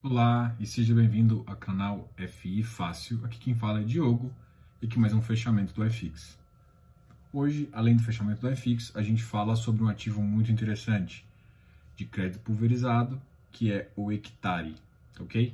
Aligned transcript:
Olá 0.00 0.54
e 0.60 0.64
seja 0.64 0.94
bem-vindo 0.94 1.42
ao 1.44 1.56
canal 1.56 2.08
FI 2.16 2.62
Fácil. 2.62 3.24
Aqui 3.24 3.36
quem 3.36 3.56
fala 3.56 3.80
é 3.80 3.82
Diogo 3.82 4.32
e 4.80 4.86
aqui 4.86 4.96
mais 4.96 5.12
um 5.12 5.20
fechamento 5.20 5.74
do 5.74 5.90
FX. 5.90 6.38
Hoje, 7.32 7.68
além 7.72 7.96
do 7.96 8.04
fechamento 8.04 8.40
do 8.40 8.56
FX, 8.56 8.94
a 8.94 9.02
gente 9.02 9.24
fala 9.24 9.56
sobre 9.56 9.82
um 9.82 9.88
ativo 9.88 10.22
muito 10.22 10.52
interessante 10.52 11.26
de 11.96 12.04
crédito 12.04 12.38
pulverizado, 12.42 13.20
que 13.50 13.72
é 13.72 13.90
o 13.96 14.12
Hectare, 14.12 14.76
ok? 15.18 15.52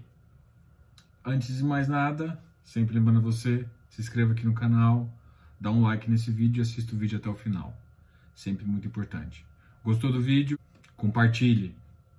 Antes 1.25 1.57
de 1.57 1.65
mais 1.65 1.89
nada, 1.89 2.39
sempre 2.63 2.97
lembrando 2.97 3.23
você, 3.23 3.67
se 3.89 4.03
inscreva 4.03 4.33
aqui 4.33 4.45
no 4.45 4.53
canal, 4.53 5.11
dá 5.59 5.71
um 5.71 5.81
like 5.81 6.11
nesse 6.11 6.31
vídeo 6.31 6.61
e 6.61 6.63
assista 6.63 6.95
o 6.95 6.99
vídeo 6.99 7.17
até 7.17 7.31
o 7.31 7.35
final. 7.35 7.75
Sempre 8.35 8.67
muito 8.67 8.87
importante. 8.87 9.43
Gostou 9.83 10.13
do 10.13 10.21
vídeo? 10.21 10.59
Compartilhe, 10.99 11.75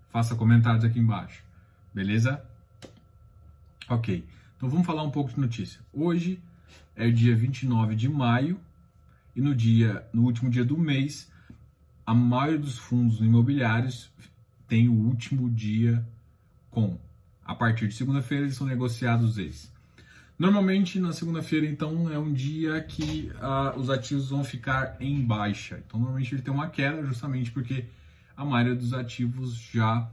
faça 0.09 0.35
comentários 0.35 0.83
aqui 0.83 0.97
embaixo. 0.97 1.44
Beleza? 1.95 2.43
Ok. 3.87 4.27
Então 4.57 4.67
vamos 4.67 4.85
falar 4.85 5.01
um 5.01 5.09
pouco 5.09 5.31
de 5.31 5.39
notícia. 5.39 5.79
Hoje 5.93 6.41
é 6.93 7.09
dia 7.09 7.33
29 7.33 7.95
de 7.95 8.09
maio 8.09 8.59
e 9.33 9.39
no 9.39 9.55
dia, 9.55 10.05
no 10.11 10.23
último 10.23 10.49
dia 10.49 10.65
do 10.65 10.77
mês, 10.77 11.31
a 12.05 12.13
maioria 12.13 12.59
dos 12.59 12.77
fundos 12.77 13.21
imobiliários 13.21 14.11
tem 14.67 14.89
o 14.89 14.93
último 14.93 15.49
dia 15.49 16.05
com. 16.69 16.99
A 17.45 17.55
partir 17.55 17.87
de 17.87 17.95
segunda-feira 17.95 18.43
eles 18.43 18.57
são 18.57 18.67
negociados 18.67 19.37
eles. 19.37 19.71
Normalmente 20.37 20.99
na 20.99 21.13
segunda-feira 21.13 21.65
então 21.65 22.11
é 22.11 22.19
um 22.19 22.33
dia 22.33 22.83
que 22.83 23.31
uh, 23.35 23.79
os 23.79 23.89
ativos 23.89 24.31
vão 24.31 24.43
ficar 24.43 24.97
em 24.99 25.25
baixa. 25.25 25.81
Então 25.87 25.97
normalmente 25.97 26.35
ele 26.35 26.41
tem 26.41 26.53
uma 26.53 26.67
queda 26.67 27.01
justamente 27.05 27.51
porque 27.51 27.85
a 28.35 28.43
maioria 28.43 28.75
dos 28.75 28.93
ativos 28.93 29.55
já 29.55 30.11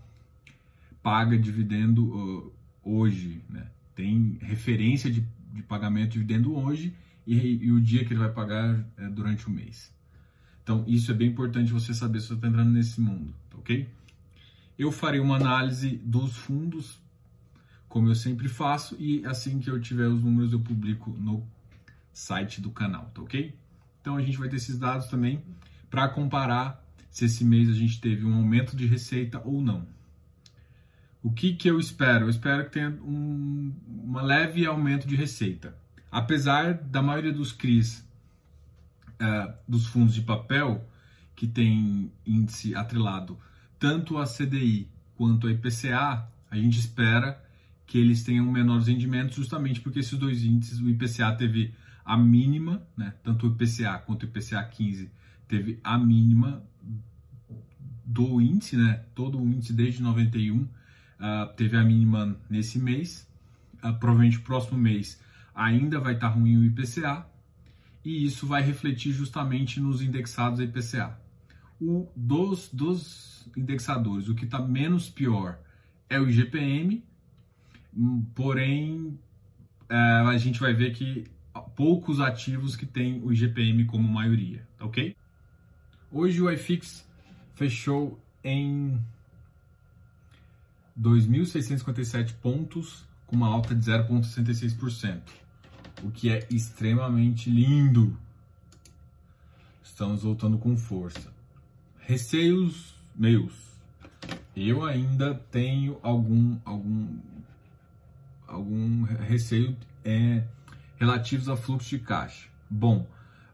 paga 1.02 1.37
dividendo 1.37 2.05
uh, 2.05 2.52
hoje, 2.83 3.43
né? 3.48 3.66
Tem 3.95 4.38
referência 4.41 5.10
de, 5.10 5.27
de 5.52 5.62
pagamento 5.62 6.13
de 6.13 6.13
dividendo 6.13 6.57
hoje 6.57 6.95
e, 7.27 7.35
e, 7.37 7.73
o 7.73 7.80
dia 7.80 8.04
que 8.04 8.13
ele 8.13 8.21
vai 8.21 8.32
pagar 8.32 8.85
é 8.96 9.09
durante 9.09 9.46
o 9.46 9.51
mês. 9.51 9.93
Então, 10.62 10.85
isso 10.87 11.10
é 11.10 11.15
bem 11.15 11.29
importante 11.29 11.73
você 11.73 11.93
saber 11.93 12.21
se 12.21 12.29
você 12.29 12.35
está 12.35 12.49
entrando 12.49 12.71
nesse 12.71 13.01
mundo, 13.01 13.35
tá 13.51 13.59
ok? 13.59 13.88
Eu 14.79 14.90
farei 14.90 15.21
uma 15.21 15.37
análise 15.37 16.01
dos 16.04 16.37
fundos, 16.37 17.01
como 17.88 18.09
eu 18.09 18.15
sempre 18.15 18.49
faço, 18.49 18.96
e 18.99 19.24
assim 19.27 19.59
que 19.59 19.68
eu 19.68 19.80
tiver 19.80 20.07
os 20.07 20.23
números 20.23 20.52
eu 20.52 20.60
publico 20.60 21.10
no 21.10 21.46
site 22.12 22.60
do 22.60 22.71
canal, 22.71 23.10
tá 23.15 23.23
ok? 23.23 23.55
Então, 24.01 24.16
a 24.16 24.23
gente 24.23 24.38
vai 24.38 24.49
ter 24.49 24.57
esses 24.57 24.79
dados 24.79 25.07
também 25.09 25.43
para 25.90 26.09
comparar 26.09 26.82
se 27.10 27.27
esse 27.27 27.45
mês 27.45 27.68
a 27.68 27.74
gente 27.74 28.01
teve 28.01 28.24
um 28.24 28.34
aumento 28.34 28.74
de 28.74 28.87
receita 28.87 29.40
ou 29.45 29.60
não. 29.60 29.87
O 31.23 31.30
que, 31.30 31.54
que 31.54 31.68
eu 31.68 31.78
espero? 31.78 32.26
Eu 32.26 32.30
espero 32.30 32.65
que 32.65 32.70
tenha 32.73 32.90
um 32.90 33.73
uma 33.87 34.20
leve 34.20 34.66
aumento 34.66 35.06
de 35.06 35.16
receita. 35.16 35.74
Apesar 36.10 36.74
da 36.74 37.01
maioria 37.01 37.32
dos 37.32 37.52
CRIs, 37.52 38.06
uh, 39.12 39.54
dos 39.66 39.87
fundos 39.87 40.15
de 40.15 40.20
papel, 40.20 40.87
que 41.34 41.46
tem 41.46 42.12
índice 42.26 42.74
atrelado 42.74 43.38
tanto 43.78 44.18
a 44.18 44.26
CDI 44.26 44.88
quanto 45.16 45.46
a 45.48 45.50
IPCA, 45.50 46.28
a 46.50 46.56
gente 46.56 46.78
espera 46.78 47.43
que 47.87 47.98
eles 47.98 48.23
tenham 48.23 48.46
menores 48.46 48.87
rendimentos 48.87 49.34
justamente 49.34 49.80
porque 49.80 49.98
esses 49.98 50.16
dois 50.16 50.45
índices, 50.45 50.78
o 50.78 50.88
IPCA 50.88 51.32
teve 51.32 51.74
a 52.04 52.16
mínima, 52.16 52.87
né, 52.96 53.12
tanto 53.24 53.46
o 53.46 53.50
IPCA 53.50 53.98
quanto 53.98 54.23
o 54.23 54.26
IPCA 54.26 54.62
15 54.62 55.10
teve 55.48 55.80
a 55.82 55.98
mínima 55.98 56.62
do 58.04 58.40
índice, 58.40 58.76
né, 58.76 59.02
todo 59.15 59.40
o 59.40 59.48
índice 59.48 59.73
desde 59.73 60.00
91 60.02 60.68
teve 61.56 61.76
a 61.76 61.84
mínima 61.84 62.37
nesse 62.48 62.78
mês, 62.78 63.28
uh, 63.76 63.95
provavelmente 63.98 64.41
próximo 64.41 64.78
mês 64.78 65.20
ainda 65.54 66.00
vai 66.00 66.15
estar 66.15 66.31
tá 66.31 66.34
ruim 66.34 66.56
o 66.56 66.65
IPCA, 66.65 67.26
e 68.04 68.25
isso 68.25 68.47
vai 68.47 68.62
refletir 68.62 69.12
justamente 69.12 69.78
nos 69.78 70.03
indexados 70.03 70.61
IPCA. 70.61 71.19
O, 71.81 72.09
dos, 72.16 72.69
dos 72.72 73.49
indexadores, 73.56 74.28
o 74.28 74.34
que 74.34 74.44
está 74.44 74.59
menos 74.61 75.09
pior 75.09 75.59
é 76.09 76.19
o 76.19 76.28
IGPM, 76.28 77.05
porém 78.34 79.19
uh, 79.91 80.28
a 80.28 80.37
gente 80.38 80.59
vai 80.59 80.72
ver 80.72 80.93
que 80.93 81.25
poucos 81.77 82.21
ativos 82.21 82.77
que 82.77 82.87
têm 82.87 83.22
o 83.22 83.32
IGPM 83.32 83.84
como 83.84 84.09
maioria, 84.09 84.66
tá 84.78 84.87
ok? 84.87 85.16
Hoje 86.11 86.41
o 86.41 86.50
iFix 86.50 87.09
fechou 87.55 88.22
em 88.44 89.00
2.657 90.99 92.35
pontos, 92.35 93.05
com 93.27 93.37
uma 93.37 93.49
alta 93.49 93.75
de 93.75 93.85
0,66%, 93.85 95.21
o 96.03 96.11
que 96.11 96.31
é 96.31 96.47
extremamente 96.51 97.51
lindo. 97.51 98.17
Estamos 99.83 100.23
voltando 100.23 100.59
com 100.59 100.77
força. 100.77 101.33
Receios 101.99 102.95
meus. 103.15 103.53
Eu 104.55 104.85
ainda 104.85 105.35
tenho 105.51 105.99
algum 106.03 106.59
algum 106.65 107.19
algum 108.47 109.03
receio 109.05 109.77
é, 110.05 110.45
relativos 110.97 111.49
a 111.49 111.57
fluxo 111.57 111.89
de 111.91 111.99
caixa. 112.01 112.49
Bom, 112.69 113.07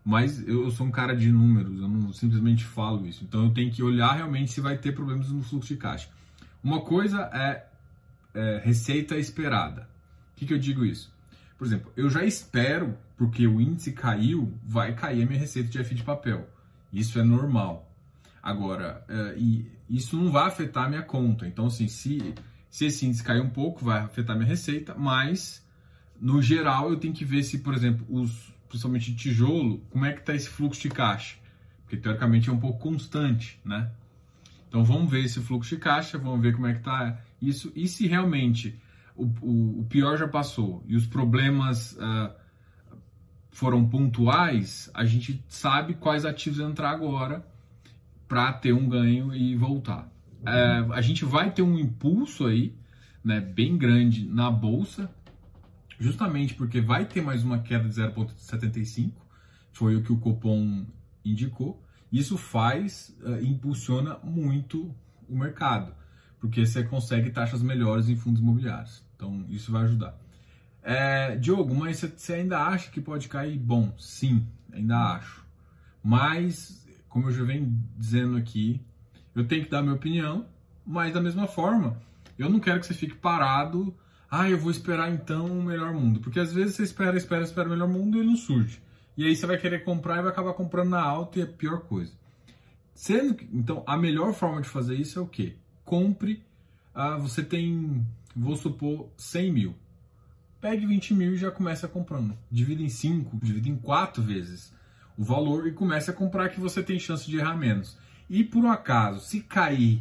mas 0.04 0.46
eu 0.46 0.70
sou 0.70 0.86
um 0.86 0.90
cara 0.90 1.14
de 1.14 1.30
números, 1.30 1.80
eu 1.80 1.88
não 1.88 2.12
simplesmente 2.12 2.64
falo 2.64 3.06
isso. 3.06 3.24
Então 3.24 3.44
eu 3.44 3.50
tenho 3.50 3.70
que 3.70 3.82
olhar 3.82 4.12
realmente 4.14 4.50
se 4.50 4.60
vai 4.60 4.76
ter 4.76 4.92
problemas 4.92 5.30
no 5.30 5.42
fluxo 5.42 5.68
de 5.68 5.76
caixa. 5.76 6.08
Uma 6.68 6.82
coisa 6.82 7.30
é, 7.32 7.64
é 8.34 8.60
receita 8.62 9.16
esperada. 9.16 9.88
O 10.32 10.36
que, 10.36 10.44
que 10.44 10.52
eu 10.52 10.58
digo 10.58 10.84
isso? 10.84 11.10
Por 11.56 11.66
exemplo, 11.66 11.90
eu 11.96 12.10
já 12.10 12.22
espero, 12.26 12.94
porque 13.16 13.46
o 13.46 13.58
índice 13.58 13.90
caiu, 13.92 14.52
vai 14.62 14.94
cair 14.94 15.22
a 15.22 15.26
minha 15.26 15.40
receita 15.40 15.70
de 15.70 15.78
F 15.78 15.94
de 15.94 16.02
papel. 16.02 16.46
Isso 16.92 17.18
é 17.18 17.22
normal. 17.22 17.90
Agora, 18.42 19.02
é, 19.08 19.34
isso 19.88 20.14
não 20.14 20.30
vai 20.30 20.46
afetar 20.46 20.84
a 20.84 20.88
minha 20.90 21.02
conta. 21.02 21.46
Então, 21.46 21.68
assim, 21.68 21.88
se, 21.88 22.34
se 22.68 22.84
esse 22.84 23.06
índice 23.06 23.24
cair 23.24 23.40
um 23.40 23.48
pouco, 23.48 23.82
vai 23.82 24.02
afetar 24.02 24.36
a 24.36 24.38
minha 24.38 24.50
receita, 24.50 24.94
mas 24.94 25.66
no 26.20 26.42
geral 26.42 26.90
eu 26.90 26.98
tenho 26.98 27.14
que 27.14 27.24
ver 27.24 27.44
se, 27.44 27.60
por 27.60 27.72
exemplo, 27.72 28.04
os, 28.10 28.52
principalmente 28.68 29.16
tijolo, 29.16 29.78
como 29.88 30.04
é 30.04 30.12
que 30.12 30.20
está 30.20 30.34
esse 30.34 30.50
fluxo 30.50 30.82
de 30.82 30.90
caixa. 30.90 31.38
Porque 31.80 31.96
teoricamente 31.96 32.50
é 32.50 32.52
um 32.52 32.60
pouco 32.60 32.78
constante, 32.78 33.58
né? 33.64 33.90
Então 34.68 34.84
vamos 34.84 35.10
ver 35.10 35.24
esse 35.24 35.40
fluxo 35.40 35.74
de 35.74 35.80
caixa, 35.80 36.18
vamos 36.18 36.40
ver 36.40 36.54
como 36.54 36.66
é 36.66 36.72
que 36.72 36.78
está 36.78 37.18
isso 37.40 37.72
e 37.74 37.88
se 37.88 38.06
realmente 38.06 38.78
o, 39.16 39.24
o, 39.40 39.80
o, 39.80 39.84
pior 39.84 40.16
já 40.16 40.28
passou 40.28 40.84
e 40.86 40.94
os 40.94 41.06
problemas 41.06 41.92
uh, 41.92 42.32
foram 43.50 43.88
pontuais, 43.88 44.90
a 44.94 45.04
gente 45.04 45.42
sabe 45.48 45.94
quais 45.94 46.24
ativos 46.24 46.60
entrar 46.60 46.90
agora 46.90 47.44
para 48.28 48.52
ter 48.52 48.72
um 48.72 48.88
ganho 48.88 49.34
e 49.34 49.56
voltar. 49.56 50.12
Uh, 50.42 50.92
a 50.92 51.00
gente 51.00 51.24
vai 51.24 51.50
ter 51.50 51.62
um 51.62 51.78
impulso 51.78 52.46
aí, 52.46 52.76
né, 53.24 53.40
bem 53.40 53.76
grande 53.76 54.24
na 54.28 54.50
bolsa, 54.50 55.10
justamente 55.98 56.54
porque 56.54 56.80
vai 56.80 57.04
ter 57.04 57.20
mais 57.20 57.42
uma 57.42 57.58
queda 57.58 57.88
de 57.88 57.94
0,75, 57.94 59.12
foi 59.72 59.96
o 59.96 60.02
que 60.02 60.12
o 60.12 60.18
Copom 60.18 60.86
indicou. 61.24 61.82
Isso 62.12 62.36
faz, 62.36 63.14
uh, 63.22 63.44
impulsiona 63.44 64.18
muito 64.22 64.94
o 65.28 65.36
mercado, 65.36 65.92
porque 66.40 66.64
você 66.64 66.82
consegue 66.82 67.30
taxas 67.30 67.62
melhores 67.62 68.08
em 68.08 68.16
fundos 68.16 68.40
imobiliários. 68.40 69.04
Então, 69.14 69.44
isso 69.48 69.70
vai 69.70 69.84
ajudar. 69.84 70.16
É, 70.82 71.36
Diogo, 71.36 71.74
mas 71.74 71.98
você 71.98 72.34
ainda 72.34 72.58
acha 72.60 72.90
que 72.90 73.00
pode 73.00 73.28
cair? 73.28 73.58
Bom, 73.58 73.92
sim, 73.98 74.46
ainda 74.72 74.96
acho. 75.14 75.44
Mas, 76.02 76.86
como 77.08 77.28
eu 77.28 77.32
já 77.32 77.44
venho 77.44 77.78
dizendo 77.96 78.36
aqui, 78.36 78.80
eu 79.34 79.46
tenho 79.46 79.64
que 79.64 79.70
dar 79.70 79.82
minha 79.82 79.94
opinião, 79.94 80.46
mas 80.86 81.12
da 81.12 81.20
mesma 81.20 81.46
forma, 81.46 82.00
eu 82.38 82.48
não 82.48 82.60
quero 82.60 82.80
que 82.80 82.86
você 82.86 82.94
fique 82.94 83.14
parado. 83.14 83.94
Ah, 84.30 84.48
eu 84.48 84.58
vou 84.58 84.70
esperar 84.70 85.12
então 85.12 85.46
o 85.46 85.62
melhor 85.62 85.92
mundo. 85.92 86.20
Porque 86.20 86.40
às 86.40 86.52
vezes 86.52 86.76
você 86.76 86.84
espera, 86.84 87.16
espera, 87.16 87.42
espera 87.42 87.68
o 87.68 87.70
melhor 87.70 87.88
mundo 87.88 88.16
e 88.16 88.20
ele 88.20 88.28
não 88.28 88.36
surge. 88.36 88.80
E 89.18 89.26
aí 89.26 89.34
você 89.34 89.46
vai 89.46 89.58
querer 89.58 89.82
comprar 89.82 90.18
e 90.18 90.22
vai 90.22 90.30
acabar 90.30 90.54
comprando 90.54 90.90
na 90.90 91.02
alta 91.02 91.40
e 91.40 91.42
é 91.42 91.44
a 91.44 91.48
pior 91.48 91.80
coisa. 91.80 92.12
Sendo 92.94 93.34
que, 93.34 93.48
então, 93.52 93.82
a 93.84 93.96
melhor 93.96 94.32
forma 94.32 94.62
de 94.62 94.68
fazer 94.68 94.94
isso 94.94 95.18
é 95.18 95.22
o 95.22 95.26
quê? 95.26 95.56
Compre, 95.84 96.40
ah, 96.94 97.16
você 97.16 97.42
tem, 97.42 98.06
vou 98.36 98.54
supor, 98.54 99.08
100 99.16 99.52
mil. 99.52 99.74
Pegue 100.60 100.86
20 100.86 101.14
mil 101.14 101.34
e 101.34 101.36
já 101.36 101.50
comece 101.50 101.84
a 101.84 101.88
comprando. 101.88 102.38
Divida 102.48 102.80
em 102.80 102.88
5, 102.88 103.38
divida 103.42 103.68
em 103.68 103.74
4 103.74 104.22
vezes 104.22 104.72
o 105.16 105.24
valor 105.24 105.66
e 105.66 105.72
comece 105.72 106.12
a 106.12 106.14
comprar 106.14 106.48
que 106.50 106.60
você 106.60 106.80
tem 106.80 107.00
chance 107.00 107.28
de 107.28 107.38
errar 107.38 107.56
menos. 107.56 107.98
E 108.30 108.44
por 108.44 108.64
um 108.64 108.70
acaso, 108.70 109.18
se 109.18 109.40
cair 109.40 110.00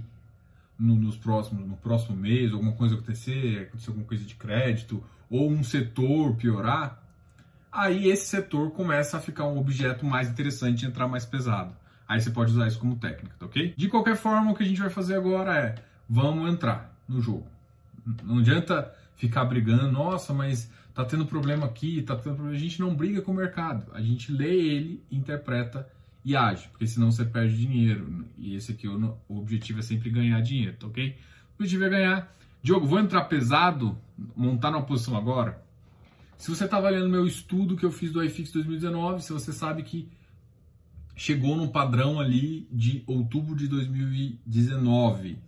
no, 0.77 0.93
nos 0.93 1.17
próximos, 1.17 1.67
no 1.67 1.75
próximo 1.75 2.15
mês, 2.15 2.53
alguma 2.53 2.73
coisa 2.73 2.93
acontecer, 2.93 3.63
acontecer 3.63 3.89
alguma 3.89 4.05
coisa 4.05 4.23
de 4.23 4.35
crédito, 4.35 5.03
ou 5.27 5.49
um 5.49 5.63
setor 5.63 6.35
piorar, 6.35 7.03
aí 7.77 8.09
esse 8.09 8.25
setor 8.25 8.71
começa 8.71 9.17
a 9.17 9.21
ficar 9.21 9.45
um 9.45 9.59
objeto 9.59 10.03
mais 10.03 10.27
interessante 10.27 10.83
e 10.83 10.87
entrar 10.87 11.07
mais 11.07 11.25
pesado. 11.25 11.75
Aí 12.07 12.19
você 12.19 12.31
pode 12.31 12.51
usar 12.51 12.67
isso 12.67 12.79
como 12.79 12.95
técnica, 12.95 13.35
tá 13.37 13.45
ok? 13.45 13.73
De 13.77 13.87
qualquer 13.87 14.15
forma, 14.15 14.51
o 14.51 14.55
que 14.55 14.63
a 14.63 14.65
gente 14.65 14.81
vai 14.81 14.89
fazer 14.89 15.15
agora 15.15 15.55
é, 15.55 15.75
vamos 16.09 16.51
entrar 16.51 16.91
no 17.07 17.21
jogo. 17.21 17.45
Não 18.23 18.39
adianta 18.39 18.91
ficar 19.15 19.45
brigando, 19.45 19.91
nossa, 19.91 20.33
mas 20.33 20.71
tá 20.93 21.05
tendo 21.05 21.25
problema 21.25 21.67
aqui, 21.67 22.01
tá 22.01 22.15
tendo 22.15 22.35
problema. 22.35 22.57
A 22.57 22.59
gente 22.59 22.79
não 22.79 22.95
briga 22.95 23.21
com 23.21 23.31
o 23.31 23.35
mercado, 23.35 23.85
a 23.93 24.01
gente 24.01 24.31
lê 24.31 24.55
ele, 24.55 25.03
interpreta 25.11 25.87
e 26.25 26.35
age, 26.35 26.67
porque 26.69 26.87
senão 26.87 27.11
você 27.11 27.25
perde 27.25 27.57
dinheiro. 27.57 28.25
E 28.37 28.55
esse 28.55 28.71
aqui, 28.71 28.87
o 28.87 29.15
objetivo 29.29 29.79
é 29.79 29.83
sempre 29.83 30.09
ganhar 30.09 30.41
dinheiro, 30.41 30.77
tá 30.77 30.87
ok? 30.87 31.15
O 31.51 31.61
objetivo 31.61 31.83
é 31.85 31.89
ganhar. 31.89 32.35
Diogo, 32.63 32.87
vou 32.87 32.99
entrar 32.99 33.25
pesado, 33.25 33.97
montar 34.35 34.71
numa 34.71 34.83
posição 34.83 35.15
agora. 35.15 35.61
Se 36.37 36.49
você 36.49 36.65
está 36.65 36.77
avaliando 36.77 37.09
meu 37.09 37.25
estudo 37.25 37.75
que 37.75 37.83
eu 37.83 37.91
fiz 37.91 38.11
do 38.11 38.23
iFix 38.23 38.51
2019, 38.51 39.23
se 39.23 39.33
você 39.33 39.51
sabe 39.51 39.81
que 39.83 40.07
chegou 41.15 41.55
no 41.55 41.69
padrão 41.69 42.19
ali 42.19 42.67
de 42.71 43.03
outubro 43.07 43.55
de 43.55 43.67
2019, 43.67 45.39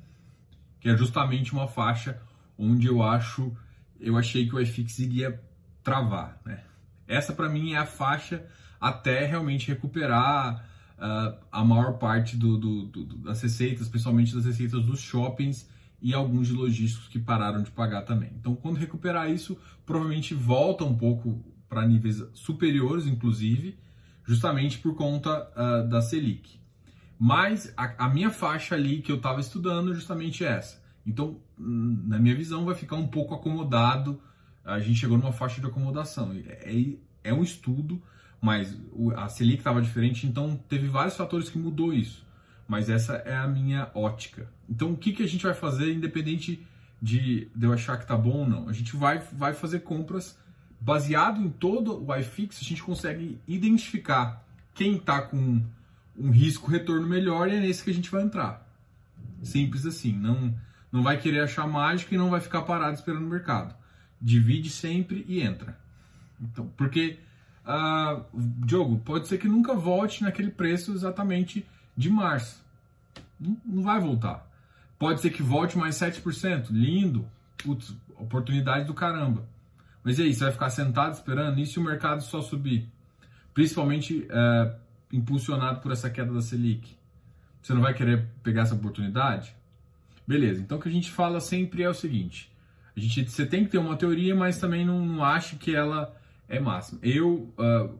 que 0.79 0.89
é 0.89 0.97
justamente 0.97 1.53
uma 1.53 1.67
faixa 1.67 2.19
onde 2.57 2.87
eu 2.87 3.03
acho, 3.03 3.55
eu 3.99 4.17
achei 4.17 4.47
que 4.47 4.55
o 4.55 4.59
iFix 4.59 4.97
iria 4.99 5.39
travar, 5.83 6.41
né? 6.43 6.63
Essa 7.07 7.33
para 7.33 7.49
mim 7.49 7.73
é 7.73 7.77
a 7.77 7.85
faixa 7.85 8.45
até 8.81 9.25
realmente 9.25 9.67
recuperar 9.67 10.65
uh, 10.97 11.37
a 11.51 11.63
maior 11.63 11.93
parte 11.93 12.35
do, 12.35 12.57
do, 12.57 12.85
do, 12.85 13.05
das 13.17 13.41
receitas, 13.41 13.87
principalmente 13.87 14.33
das 14.33 14.45
receitas 14.45 14.83
dos 14.85 14.99
shoppings 14.99 15.67
e 16.01 16.13
alguns 16.13 16.47
de 16.47 16.53
logísticos 16.53 17.07
que 17.07 17.19
pararam 17.19 17.61
de 17.61 17.71
pagar 17.71 18.03
também. 18.03 18.31
Então, 18.39 18.55
quando 18.55 18.77
recuperar 18.77 19.29
isso, 19.29 19.57
provavelmente 19.85 20.33
volta 20.33 20.83
um 20.83 20.95
pouco 20.95 21.43
para 21.67 21.85
níveis 21.85 22.23
superiores, 22.33 23.05
inclusive, 23.05 23.77
justamente 24.25 24.77
por 24.79 24.95
conta 24.95 25.49
uh, 25.55 25.87
da 25.87 26.01
Selic. 26.01 26.59
Mas 27.17 27.73
a, 27.75 28.05
a, 28.05 28.09
minha 28.09 28.29
faixa 28.29 28.75
ali 28.75 29.01
que 29.01 29.11
eu 29.11 29.17
estava 29.17 29.41
estudando 29.41 29.91
é 29.91 29.95
justamente 29.95 30.43
essa. 30.45 30.81
Então, 31.05 31.39
na 31.57 32.17
minha 32.17 32.35
visão, 32.35 32.65
vai 32.65 32.75
ficar 32.75 32.95
um 32.95 33.07
pouco 33.07 33.35
acomodado. 33.35 34.21
A 34.63 34.79
gente 34.79 34.99
chegou 34.99 35.17
numa 35.17 35.33
faixa 35.33 35.59
de 35.59 35.67
acomodação. 35.67 36.31
É, 36.45 36.95
é 37.23 37.33
um 37.33 37.43
estudo, 37.43 38.01
mas 38.41 38.79
a 39.17 39.27
Selic 39.27 39.57
estava 39.57 39.81
diferente, 39.81 40.25
então 40.25 40.55
teve 40.69 40.87
vários 40.87 41.17
fatores 41.17 41.49
que 41.49 41.57
mudou 41.57 41.93
isso 41.93 42.28
mas 42.69 42.87
essa 42.87 43.15
é 43.25 43.35
a 43.35 43.47
minha 43.47 43.89
ótica. 43.95 44.47
Então, 44.69 44.91
o 44.91 44.97
que, 44.97 45.11
que 45.11 45.23
a 45.23 45.27
gente 45.27 45.43
vai 45.43 45.55
fazer, 45.55 45.91
independente 45.91 46.63
de, 47.01 47.49
de 47.55 47.65
eu 47.65 47.73
achar 47.73 47.97
que 47.97 48.05
tá 48.05 48.15
bom 48.15 48.41
ou 48.41 48.47
não? 48.47 48.69
A 48.69 48.73
gente 48.73 48.95
vai, 48.95 49.17
vai 49.33 49.55
fazer 49.55 49.79
compras 49.79 50.37
baseado 50.79 51.41
em 51.41 51.49
todo 51.49 52.05
o 52.07 52.15
iFix, 52.15 52.59
a 52.61 52.63
gente 52.63 52.83
consegue 52.83 53.41
identificar 53.47 54.45
quem 54.75 54.97
está 54.97 55.19
com 55.19 55.63
um 56.15 56.29
risco 56.29 56.69
retorno 56.69 57.07
melhor 57.07 57.49
e 57.49 57.55
é 57.55 57.59
nesse 57.59 57.83
que 57.83 57.89
a 57.89 57.93
gente 57.93 58.11
vai 58.11 58.21
entrar. 58.21 58.69
Simples 59.41 59.87
assim, 59.87 60.13
não 60.13 60.55
não 60.91 61.03
vai 61.03 61.17
querer 61.17 61.41
achar 61.41 61.67
mágica 61.67 62.13
e 62.13 62.17
não 62.17 62.29
vai 62.29 62.39
ficar 62.39 62.63
parado 62.63 62.95
esperando 62.95 63.25
o 63.25 63.29
mercado. 63.29 63.75
Divide 64.21 64.69
sempre 64.69 65.23
e 65.27 65.41
entra. 65.41 65.77
Então, 66.39 66.67
porque 66.77 67.19
uh, 67.65 68.25
Diogo, 68.65 68.99
pode 68.99 69.27
ser 69.27 69.37
que 69.39 69.47
nunca 69.47 69.73
volte 69.73 70.23
naquele 70.23 70.51
preço 70.51 70.91
exatamente 70.91 71.65
de 71.99 72.09
março. 72.09 72.63
Não, 73.37 73.83
vai 73.83 73.99
voltar. 73.99 74.49
Pode 74.97 75.19
ser 75.19 75.31
que 75.31 75.43
volte 75.43 75.77
mais 75.77 75.95
7%. 75.95 76.67
Lindo. 76.71 77.29
Putz, 77.57 77.93
oportunidade 78.15 78.85
do 78.85 78.93
caramba. 78.93 79.45
Mas 80.01 80.17
e 80.17 80.23
aí, 80.23 80.33
você 80.33 80.45
vai 80.45 80.53
ficar 80.53 80.69
sentado 80.69 81.13
esperando? 81.13 81.59
E 81.59 81.65
se 81.65 81.77
o 81.77 81.83
mercado 81.83 82.23
só 82.23 82.41
subir? 82.41 82.87
Principalmente 83.53 84.25
é, 84.29 84.75
impulsionado 85.11 85.81
por 85.81 85.91
essa 85.91 86.09
queda 86.09 86.31
da 86.31 86.41
Selic. 86.41 86.95
Você 87.61 87.73
não 87.73 87.81
vai 87.81 87.93
querer 87.93 88.25
pegar 88.41 88.61
essa 88.61 88.75
oportunidade? 88.75 89.53
Beleza, 90.25 90.61
então 90.61 90.77
o 90.77 90.81
que 90.81 90.87
a 90.87 90.91
gente 90.91 91.11
fala 91.11 91.41
sempre 91.41 91.83
é 91.83 91.89
o 91.89 91.93
seguinte: 91.93 92.49
a 92.95 92.99
gente, 92.99 93.29
você 93.29 93.45
tem 93.45 93.65
que 93.65 93.71
ter 93.71 93.77
uma 93.77 93.97
teoria, 93.97 94.33
mas 94.33 94.57
também 94.57 94.85
não, 94.85 95.05
não 95.05 95.21
acha 95.21 95.57
que 95.57 95.75
ela 95.75 96.15
é 96.47 96.61
máxima. 96.61 96.99
Eu 97.03 97.51
uh, 97.57 97.99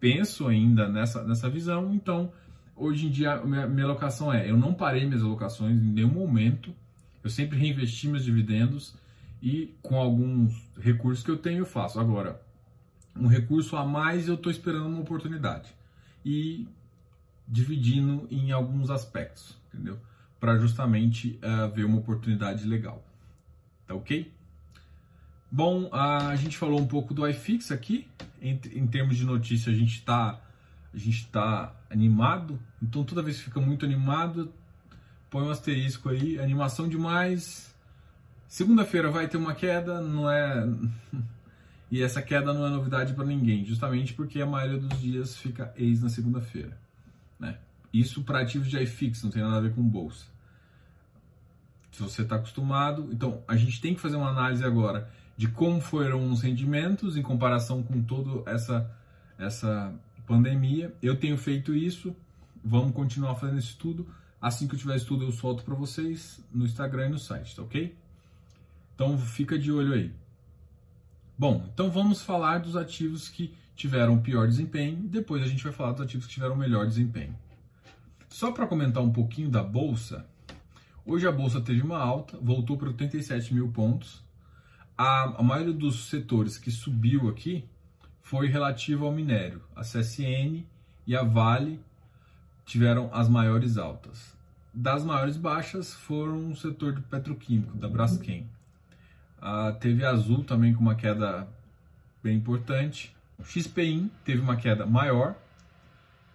penso 0.00 0.48
ainda 0.48 0.88
nessa, 0.88 1.22
nessa 1.22 1.48
visão, 1.48 1.94
então 1.94 2.32
hoje 2.76 3.06
em 3.06 3.10
dia 3.10 3.36
minha, 3.44 3.66
minha 3.66 3.84
alocação 3.84 4.32
é, 4.32 4.50
eu 4.50 4.56
não 4.56 4.74
parei 4.74 5.06
minhas 5.06 5.22
alocações 5.22 5.76
em 5.76 5.92
nenhum 5.92 6.10
momento, 6.12 6.74
eu 7.22 7.30
sempre 7.30 7.58
reinvesti 7.58 8.08
meus 8.08 8.24
dividendos 8.24 8.94
e 9.42 9.74
com 9.82 9.96
alguns 9.96 10.54
recursos 10.78 11.24
que 11.24 11.30
eu 11.30 11.36
tenho 11.36 11.60
eu 11.60 11.66
faço. 11.66 11.98
Agora, 11.98 12.40
um 13.16 13.26
recurso 13.26 13.76
a 13.76 13.84
mais 13.84 14.28
eu 14.28 14.34
estou 14.34 14.50
esperando 14.50 14.86
uma 14.86 15.00
oportunidade 15.00 15.74
e 16.24 16.66
dividindo 17.46 18.26
em 18.30 18.52
alguns 18.52 18.90
aspectos, 18.90 19.56
entendeu? 19.68 19.98
Para 20.40 20.56
justamente 20.58 21.38
uh, 21.42 21.72
ver 21.72 21.84
uma 21.84 21.98
oportunidade 21.98 22.66
legal. 22.66 23.04
Tá 23.86 23.94
ok? 23.94 24.32
Bom, 25.50 25.90
a 25.92 26.34
gente 26.36 26.56
falou 26.56 26.80
um 26.80 26.86
pouco 26.86 27.12
do 27.12 27.28
iFix 27.28 27.70
aqui. 27.70 28.08
Em, 28.40 28.58
em 28.72 28.86
termos 28.86 29.16
de 29.16 29.24
notícia, 29.24 29.70
a 29.70 29.74
gente 29.74 29.96
está 29.96 30.40
a 30.94 30.98
gente 30.98 31.18
está 31.18 31.74
animado, 31.90 32.60
então 32.82 33.02
toda 33.04 33.22
vez 33.22 33.38
que 33.38 33.44
fica 33.44 33.60
muito 33.60 33.84
animado, 33.84 34.52
põe 35.30 35.42
um 35.42 35.50
asterisco 35.50 36.10
aí, 36.10 36.38
animação 36.38 36.88
demais. 36.88 37.74
Segunda-feira 38.46 39.10
vai 39.10 39.26
ter 39.28 39.38
uma 39.38 39.54
queda, 39.54 40.00
não 40.02 40.30
é. 40.30 40.68
e 41.90 42.02
essa 42.02 42.20
queda 42.20 42.52
não 42.52 42.66
é 42.66 42.70
novidade 42.70 43.14
para 43.14 43.24
ninguém, 43.24 43.64
justamente 43.64 44.12
porque 44.12 44.42
a 44.42 44.46
maioria 44.46 44.78
dos 44.78 45.00
dias 45.00 45.36
fica 45.36 45.72
ex 45.76 46.02
na 46.02 46.10
segunda-feira. 46.10 46.76
Né? 47.40 47.56
Isso 47.92 48.22
para 48.22 48.40
ativos 48.40 48.68
de 48.68 48.78
iFix, 48.78 49.22
não 49.22 49.30
tem 49.30 49.42
nada 49.42 49.56
a 49.56 49.60
ver 49.60 49.74
com 49.74 49.82
bolsa. 49.82 50.26
Se 51.90 52.02
você 52.02 52.22
está 52.22 52.36
acostumado, 52.36 53.08
então 53.12 53.42
a 53.48 53.56
gente 53.56 53.80
tem 53.80 53.94
que 53.94 54.00
fazer 54.00 54.16
uma 54.16 54.30
análise 54.30 54.64
agora 54.64 55.10
de 55.36 55.48
como 55.48 55.80
foram 55.80 56.30
os 56.30 56.42
rendimentos 56.42 57.16
em 57.16 57.22
comparação 57.22 57.82
com 57.82 58.02
toda 58.02 58.50
essa 58.50 58.90
essa 59.38 59.92
pandemia. 60.32 60.94
Eu 61.02 61.14
tenho 61.14 61.36
feito 61.36 61.74
isso, 61.74 62.16
vamos 62.64 62.94
continuar 62.94 63.34
fazendo 63.34 63.58
esse 63.58 63.68
estudo. 63.68 64.06
Assim 64.40 64.66
que 64.66 64.74
eu 64.74 64.78
tiver 64.78 64.96
estudo, 64.96 65.24
eu 65.24 65.30
solto 65.30 65.62
para 65.62 65.74
vocês 65.74 66.42
no 66.50 66.64
Instagram 66.64 67.08
e 67.08 67.10
no 67.10 67.18
site, 67.18 67.54
tá 67.54 67.62
ok? 67.62 67.94
Então 68.94 69.18
fica 69.18 69.58
de 69.58 69.70
olho 69.70 69.92
aí. 69.92 70.10
Bom, 71.38 71.68
então 71.72 71.90
vamos 71.90 72.22
falar 72.22 72.58
dos 72.58 72.76
ativos 72.76 73.28
que 73.28 73.54
tiveram 73.76 74.22
pior 74.22 74.48
desempenho, 74.48 74.96
depois 75.02 75.42
a 75.42 75.46
gente 75.46 75.62
vai 75.62 75.72
falar 75.72 75.92
dos 75.92 76.00
ativos 76.00 76.26
que 76.26 76.32
tiveram 76.32 76.56
melhor 76.56 76.86
desempenho. 76.86 77.36
Só 78.28 78.52
para 78.52 78.66
comentar 78.66 79.02
um 79.02 79.12
pouquinho 79.12 79.50
da 79.50 79.62
bolsa, 79.62 80.26
hoje 81.04 81.26
a 81.26 81.32
bolsa 81.32 81.60
teve 81.60 81.82
uma 81.82 81.98
alta, 81.98 82.38
voltou 82.40 82.78
para 82.78 82.88
87 82.88 83.52
mil 83.52 83.68
pontos. 83.68 84.22
A, 84.96 85.40
a 85.40 85.42
maioria 85.42 85.74
dos 85.74 86.08
setores 86.08 86.56
que 86.56 86.70
subiu 86.70 87.28
aqui 87.28 87.64
foi 88.32 88.48
relativo 88.48 89.04
ao 89.04 89.12
minério. 89.12 89.60
A 89.76 89.82
CSN 89.82 90.64
e 91.06 91.14
a 91.14 91.22
Vale 91.22 91.78
tiveram 92.64 93.10
as 93.12 93.28
maiores 93.28 93.76
altas. 93.76 94.34
Das 94.72 95.04
maiores 95.04 95.36
baixas 95.36 95.92
foram 95.92 96.50
o 96.50 96.56
setor 96.56 96.94
de 96.94 97.02
petroquímico, 97.02 97.76
da 97.76 97.86
Braskem. 97.90 98.48
A 99.38 99.72
TV 99.72 100.06
Azul 100.06 100.42
também 100.44 100.72
com 100.72 100.80
uma 100.80 100.94
queda 100.94 101.46
bem 102.22 102.38
importante. 102.38 103.14
O 103.38 103.44
XPIN 103.44 104.10
teve 104.24 104.40
uma 104.40 104.56
queda 104.56 104.86
maior, 104.86 105.36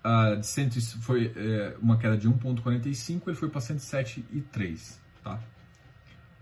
a 0.04 0.36
de 0.36 0.46
cento, 0.46 0.80
foi 1.02 1.34
é, 1.36 1.76
uma 1.82 1.98
queda 1.98 2.16
de 2.16 2.30
1,45, 2.30 3.24
ele 3.26 3.36
foi 3.36 3.50
para 3.50 3.60
107,3. 3.60 5.00
Tá? 5.24 5.40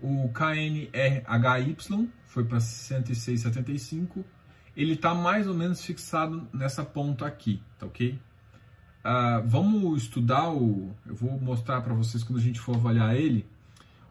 O 0.02 0.30
KNRHY 0.34 1.76
foi 2.26 2.44
para 2.44 2.58
106,75 2.58 4.22
ele 4.76 4.92
está 4.92 5.14
mais 5.14 5.48
ou 5.48 5.54
menos 5.54 5.82
fixado 5.82 6.46
nessa 6.52 6.84
ponta 6.84 7.26
aqui, 7.26 7.62
tá 7.78 7.86
ok? 7.86 8.18
Uh, 9.04 9.46
vamos 9.46 10.02
estudar 10.02 10.50
o. 10.50 10.94
Eu 11.06 11.14
vou 11.14 11.40
mostrar 11.40 11.80
para 11.80 11.94
vocês 11.94 12.22
quando 12.22 12.38
a 12.38 12.42
gente 12.42 12.60
for 12.60 12.76
avaliar 12.76 13.16
ele 13.16 13.46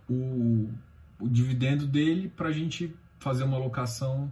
o, 0.09 0.69
o 1.19 1.29
dividendo 1.29 1.85
dele 1.85 2.29
para 2.29 2.49
a 2.49 2.51
gente 2.51 2.95
fazer 3.19 3.43
uma 3.43 3.57
alocação 3.57 4.31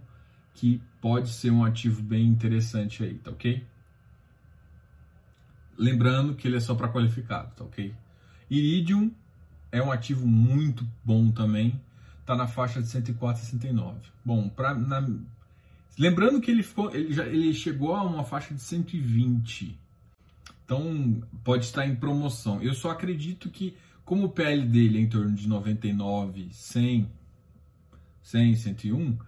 que 0.54 0.80
pode 1.00 1.28
ser 1.30 1.50
um 1.50 1.64
ativo 1.64 2.02
bem 2.02 2.26
interessante 2.26 3.04
aí, 3.04 3.14
tá 3.14 3.30
ok? 3.30 3.64
Lembrando 5.76 6.34
que 6.34 6.48
ele 6.48 6.56
é 6.56 6.60
só 6.60 6.74
para 6.74 6.88
qualificado, 6.88 7.52
tá 7.54 7.64
ok? 7.64 7.94
Iridium 8.48 9.10
é 9.70 9.82
um 9.82 9.90
ativo 9.90 10.26
muito 10.26 10.86
bom 11.04 11.30
também, 11.30 11.78
tá 12.24 12.34
na 12.36 12.46
faixa 12.46 12.80
de 12.80 12.88
104,69. 12.88 13.96
Bom, 14.24 14.48
pra, 14.48 14.72
na, 14.72 15.06
Lembrando 15.98 16.40
que 16.40 16.50
ele, 16.50 16.62
ficou, 16.62 16.94
ele, 16.94 17.12
já, 17.12 17.24
ele 17.26 17.54
chegou 17.54 17.94
a 17.94 18.02
uma 18.02 18.24
faixa 18.24 18.52
de 18.52 18.60
120. 18.60 19.78
Então, 20.64 21.22
pode 21.44 21.66
estar 21.66 21.86
em 21.86 21.94
promoção. 21.94 22.60
Eu 22.62 22.74
só 22.74 22.90
acredito 22.90 23.50
que, 23.50 23.76
como 24.04 24.26
o 24.26 24.30
PL 24.30 24.66
dele 24.66 24.98
é 24.98 25.00
em 25.02 25.08
torno 25.08 25.32
de 25.32 25.48
99, 25.48 26.48
100, 26.50 27.08
100, 28.22 28.56
101, 28.56 29.18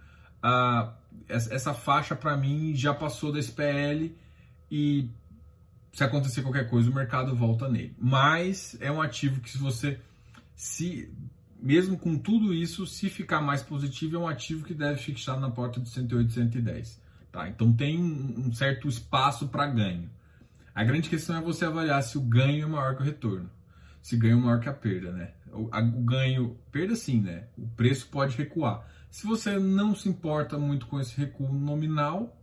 a, 0.42 0.94
essa 1.28 1.74
faixa 1.74 2.16
para 2.16 2.36
mim 2.36 2.74
já 2.74 2.94
passou 2.94 3.32
desse 3.32 3.52
PL 3.52 4.16
e 4.70 5.08
se 5.92 6.04
acontecer 6.04 6.42
qualquer 6.42 6.68
coisa, 6.68 6.90
o 6.90 6.94
mercado 6.94 7.34
volta 7.34 7.68
nele. 7.68 7.94
Mas 7.98 8.76
é 8.80 8.90
um 8.90 9.00
ativo 9.00 9.40
que 9.40 9.50
se 9.50 9.58
você 9.58 9.98
se 10.54 11.10
mesmo 11.60 11.98
com 11.98 12.18
tudo 12.18 12.52
isso, 12.52 12.86
se 12.86 13.08
ficar 13.08 13.40
mais 13.40 13.62
positivo, 13.62 14.16
é 14.16 14.18
um 14.18 14.28
ativo 14.28 14.64
que 14.64 14.74
deve 14.74 15.00
fixar 15.00 15.38
na 15.38 15.50
porta 15.50 15.80
de 15.80 15.88
108, 15.88 16.32
110. 16.32 17.00
Tá? 17.32 17.48
Então 17.48 17.72
tem 17.72 17.98
um, 18.02 18.52
certo 18.52 18.88
espaço 18.88 19.48
para 19.48 19.66
ganho. 19.66 20.10
A 20.74 20.84
grande 20.84 21.08
questão 21.08 21.36
é 21.36 21.40
você 21.40 21.64
avaliar 21.64 22.02
se 22.02 22.18
o 22.18 22.20
ganho 22.20 22.64
é 22.64 22.68
maior 22.68 22.96
que 22.96 23.02
o 23.02 23.04
retorno. 23.04 23.50
Se 24.02 24.16
ganho 24.16 24.38
é 24.38 24.40
maior 24.40 24.60
que 24.60 24.68
a 24.68 24.72
perda, 24.72 25.12
né? 25.12 25.32
O, 25.52 25.68
a, 25.72 25.80
o 25.80 26.02
ganho, 26.02 26.56
perda 26.70 26.94
sim, 26.94 27.20
né? 27.20 27.44
O 27.56 27.66
preço 27.68 28.08
pode 28.08 28.36
recuar. 28.36 28.86
Se 29.10 29.26
você 29.26 29.58
não 29.58 29.94
se 29.94 30.08
importa 30.08 30.58
muito 30.58 30.86
com 30.86 31.00
esse 31.00 31.16
recuo 31.16 31.52
nominal, 31.52 32.40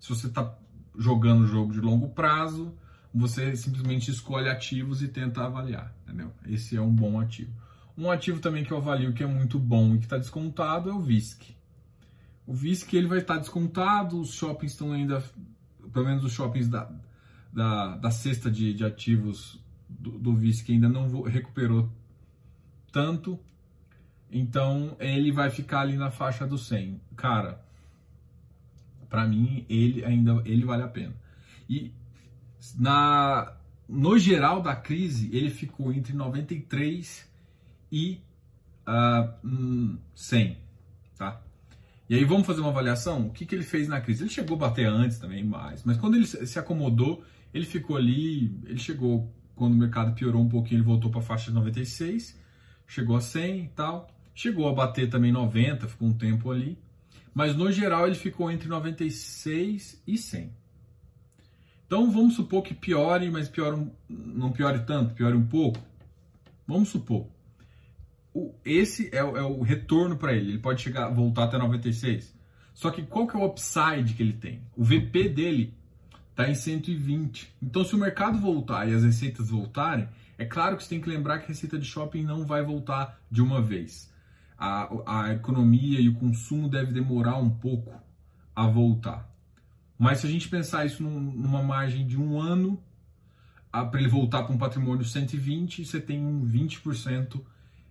se 0.00 0.08
você 0.08 0.26
está 0.26 0.56
jogando 0.98 1.44
o 1.44 1.46
jogo 1.46 1.72
de 1.72 1.80
longo 1.80 2.08
prazo, 2.08 2.74
você 3.14 3.54
simplesmente 3.56 4.10
escolhe 4.10 4.48
ativos 4.48 5.02
e 5.02 5.08
tenta 5.08 5.44
avaliar, 5.44 5.94
entendeu? 6.02 6.32
Esse 6.46 6.76
é 6.76 6.80
um 6.80 6.92
bom 6.92 7.20
ativo. 7.20 7.52
Um 7.96 8.10
ativo 8.10 8.40
também 8.40 8.64
que 8.64 8.72
eu 8.72 8.76
avalio 8.76 9.12
que 9.12 9.22
é 9.22 9.26
muito 9.26 9.58
bom 9.58 9.94
e 9.94 9.98
que 9.98 10.04
está 10.04 10.18
descontado 10.18 10.90
é 10.90 10.92
o 10.92 11.00
VISC. 11.00 11.54
O 12.46 12.52
VISC 12.52 12.92
ele 12.94 13.06
vai 13.06 13.18
estar 13.18 13.38
descontado, 13.38 14.20
os 14.20 14.34
shoppings 14.34 14.72
estão 14.72 14.92
ainda, 14.92 15.22
pelo 15.92 16.04
menos 16.04 16.24
os 16.24 16.32
shoppings 16.32 16.68
da, 16.68 16.90
da, 17.52 17.96
da 17.96 18.10
cesta 18.10 18.50
de, 18.50 18.74
de 18.74 18.84
ativos 18.84 19.62
do, 19.88 20.18
do 20.18 20.34
VISC 20.34 20.70
ainda 20.70 20.88
não 20.88 21.22
recuperou 21.22 21.90
tanto, 22.92 23.38
então 24.30 24.96
ele 24.98 25.30
vai 25.30 25.50
ficar 25.50 25.80
ali 25.80 25.96
na 25.96 26.10
faixa 26.10 26.46
do 26.46 26.58
100. 26.58 27.00
Cara, 27.16 27.64
para 29.08 29.26
mim 29.26 29.64
ele 29.68 30.04
ainda 30.04 30.42
ele 30.44 30.64
vale 30.64 30.82
a 30.82 30.88
pena. 30.88 31.14
E 31.68 31.92
na 32.76 33.56
no 33.88 34.18
geral 34.18 34.60
da 34.60 34.74
crise 34.74 35.30
ele 35.32 35.50
ficou 35.50 35.92
entre 35.92 36.12
93 36.12 37.32
e 37.94 38.20
uh, 38.88 39.96
100, 40.16 40.58
tá? 41.16 41.40
E 42.10 42.16
aí 42.16 42.24
vamos 42.24 42.44
fazer 42.44 42.60
uma 42.60 42.70
avaliação. 42.70 43.28
O 43.28 43.30
que, 43.30 43.46
que 43.46 43.54
ele 43.54 43.62
fez 43.62 43.86
na 43.86 44.00
crise? 44.00 44.24
Ele 44.24 44.30
chegou 44.30 44.56
a 44.56 44.58
bater 44.58 44.86
antes 44.86 45.20
também, 45.20 45.44
mais, 45.44 45.84
mas 45.84 45.96
quando 45.96 46.16
ele 46.16 46.26
se 46.26 46.58
acomodou, 46.58 47.24
ele 47.54 47.64
ficou 47.64 47.96
ali, 47.96 48.60
ele 48.64 48.80
chegou 48.80 49.32
quando 49.54 49.74
o 49.74 49.76
mercado 49.76 50.12
piorou 50.12 50.42
um 50.42 50.48
pouquinho, 50.48 50.78
ele 50.78 50.86
voltou 50.86 51.08
para 51.08 51.20
a 51.20 51.22
faixa 51.22 51.52
de 51.52 51.54
96, 51.54 52.36
chegou 52.84 53.16
a 53.16 53.20
100 53.20 53.60
e 53.60 53.68
tal, 53.68 54.10
chegou 54.34 54.68
a 54.68 54.74
bater 54.74 55.08
também 55.08 55.30
90, 55.30 55.86
ficou 55.86 56.08
um 56.08 56.12
tempo 56.12 56.50
ali, 56.50 56.76
mas 57.32 57.54
no 57.54 57.70
geral 57.70 58.08
ele 58.08 58.16
ficou 58.16 58.50
entre 58.50 58.68
96 58.68 60.02
e 60.04 60.18
100. 60.18 60.50
Então 61.86 62.10
vamos 62.10 62.34
supor 62.34 62.64
que 62.64 62.74
piore, 62.74 63.30
mas 63.30 63.48
piore, 63.48 63.86
não 64.08 64.50
piore 64.50 64.80
tanto, 64.80 65.14
piore 65.14 65.36
um 65.36 65.46
pouco. 65.46 65.78
Vamos 66.66 66.88
supor. 66.88 67.33
Esse 68.64 69.08
é, 69.12 69.18
é 69.18 69.42
o 69.42 69.62
retorno 69.62 70.16
para 70.16 70.32
ele. 70.32 70.50
Ele 70.50 70.58
pode 70.58 70.82
chegar, 70.82 71.08
voltar 71.08 71.44
até 71.44 71.58
96. 71.58 72.34
Só 72.72 72.90
que 72.90 73.02
qual 73.02 73.26
que 73.26 73.36
é 73.36 73.40
o 73.40 73.46
upside 73.46 74.14
que 74.14 74.22
ele 74.22 74.32
tem? 74.32 74.62
O 74.76 74.82
VP 74.82 75.28
dele 75.28 75.74
está 76.30 76.48
em 76.48 76.54
120. 76.54 77.54
Então, 77.62 77.84
se 77.84 77.94
o 77.94 77.98
mercado 77.98 78.38
voltar 78.38 78.88
e 78.88 78.94
as 78.94 79.04
receitas 79.04 79.50
voltarem, 79.50 80.08
é 80.36 80.44
claro 80.44 80.76
que 80.76 80.82
você 80.82 80.90
tem 80.90 81.00
que 81.00 81.08
lembrar 81.08 81.38
que 81.38 81.44
a 81.44 81.48
receita 81.48 81.78
de 81.78 81.86
shopping 81.86 82.24
não 82.24 82.44
vai 82.44 82.62
voltar 82.62 83.20
de 83.30 83.40
uma 83.40 83.62
vez. 83.62 84.12
A, 84.58 84.88
a 85.06 85.32
economia 85.32 86.00
e 86.00 86.08
o 86.08 86.14
consumo 86.14 86.68
deve 86.68 86.92
demorar 86.92 87.36
um 87.36 87.50
pouco 87.50 87.94
a 88.54 88.66
voltar. 88.66 89.32
Mas 89.96 90.18
se 90.18 90.26
a 90.26 90.30
gente 90.30 90.48
pensar 90.48 90.84
isso 90.84 91.02
num, 91.02 91.20
numa 91.20 91.62
margem 91.62 92.04
de 92.04 92.20
um 92.20 92.40
ano, 92.40 92.82
para 93.70 94.00
ele 94.00 94.08
voltar 94.08 94.42
para 94.42 94.52
um 94.52 94.58
patrimônio 94.58 95.04
120, 95.04 95.84
você 95.84 96.00
tem 96.00 96.20
um 96.20 96.44
20% 96.44 97.40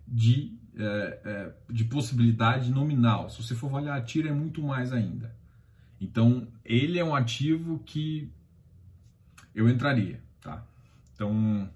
de, 0.06 0.56
é, 0.76 1.20
é, 1.24 1.52
de 1.72 1.84
possibilidade 1.84 2.70
nominal. 2.70 3.28
Se 3.30 3.42
você 3.42 3.54
for 3.54 3.68
avaliar 3.68 3.98
a 3.98 4.02
tira, 4.02 4.28
é 4.28 4.32
muito 4.32 4.62
mais 4.62 4.92
ainda. 4.92 5.34
Então, 6.00 6.48
ele 6.64 6.98
é 6.98 7.04
um 7.04 7.14
ativo 7.14 7.78
que 7.80 8.30
eu 9.54 9.68
entraria, 9.68 10.20
tá? 10.40 10.66
Então, 11.14 11.70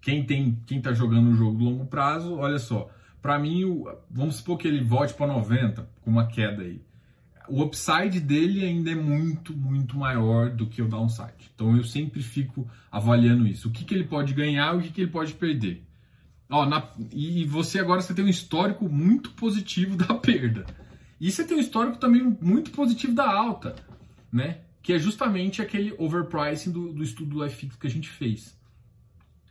quem 0.00 0.24
tem, 0.24 0.58
quem 0.66 0.80
tá 0.80 0.92
jogando 0.92 1.30
o 1.30 1.34
jogo 1.34 1.58
de 1.58 1.64
longo 1.64 1.86
prazo, 1.86 2.36
olha 2.36 2.58
só, 2.58 2.90
para 3.20 3.38
mim, 3.38 3.62
vamos 4.10 4.36
supor 4.36 4.56
que 4.56 4.68
ele 4.68 4.82
volte 4.82 5.14
para 5.14 5.26
90 5.26 5.88
com 6.00 6.10
uma 6.10 6.26
queda 6.26 6.62
aí. 6.62 6.80
O 7.48 7.62
upside 7.62 8.20
dele 8.20 8.64
ainda 8.64 8.90
é 8.90 8.94
muito, 8.94 9.56
muito 9.56 9.96
maior 9.96 10.50
do 10.50 10.66
que 10.66 10.82
o 10.82 10.88
downside. 10.88 11.50
Então 11.54 11.76
eu 11.76 11.84
sempre 11.84 12.22
fico 12.22 12.68
avaliando 12.90 13.46
isso. 13.46 13.68
O 13.68 13.70
que, 13.70 13.84
que 13.84 13.94
ele 13.94 14.04
pode 14.04 14.34
ganhar 14.34 14.74
e 14.74 14.78
o 14.78 14.82
que, 14.82 14.90
que 14.90 15.00
ele 15.02 15.10
pode 15.10 15.32
perder. 15.34 15.85
Ó, 16.48 16.64
na, 16.64 16.88
e 17.12 17.44
você 17.44 17.78
agora 17.78 18.00
você 18.00 18.14
tem 18.14 18.24
um 18.24 18.28
histórico 18.28 18.88
muito 18.88 19.30
positivo 19.32 19.96
da 19.96 20.14
perda. 20.14 20.64
E 21.20 21.30
você 21.30 21.44
tem 21.44 21.56
um 21.56 21.60
histórico 21.60 21.98
também 21.98 22.36
muito 22.40 22.70
positivo 22.70 23.14
da 23.14 23.28
alta, 23.28 23.74
né? 24.30 24.60
Que 24.82 24.92
é 24.92 24.98
justamente 24.98 25.60
aquele 25.60 25.94
overpricing 25.98 26.70
do, 26.70 26.92
do 26.92 27.02
estudo 27.02 27.38
do 27.38 27.50
FX 27.50 27.76
que 27.76 27.86
a 27.86 27.90
gente 27.90 28.08
fez. 28.08 28.56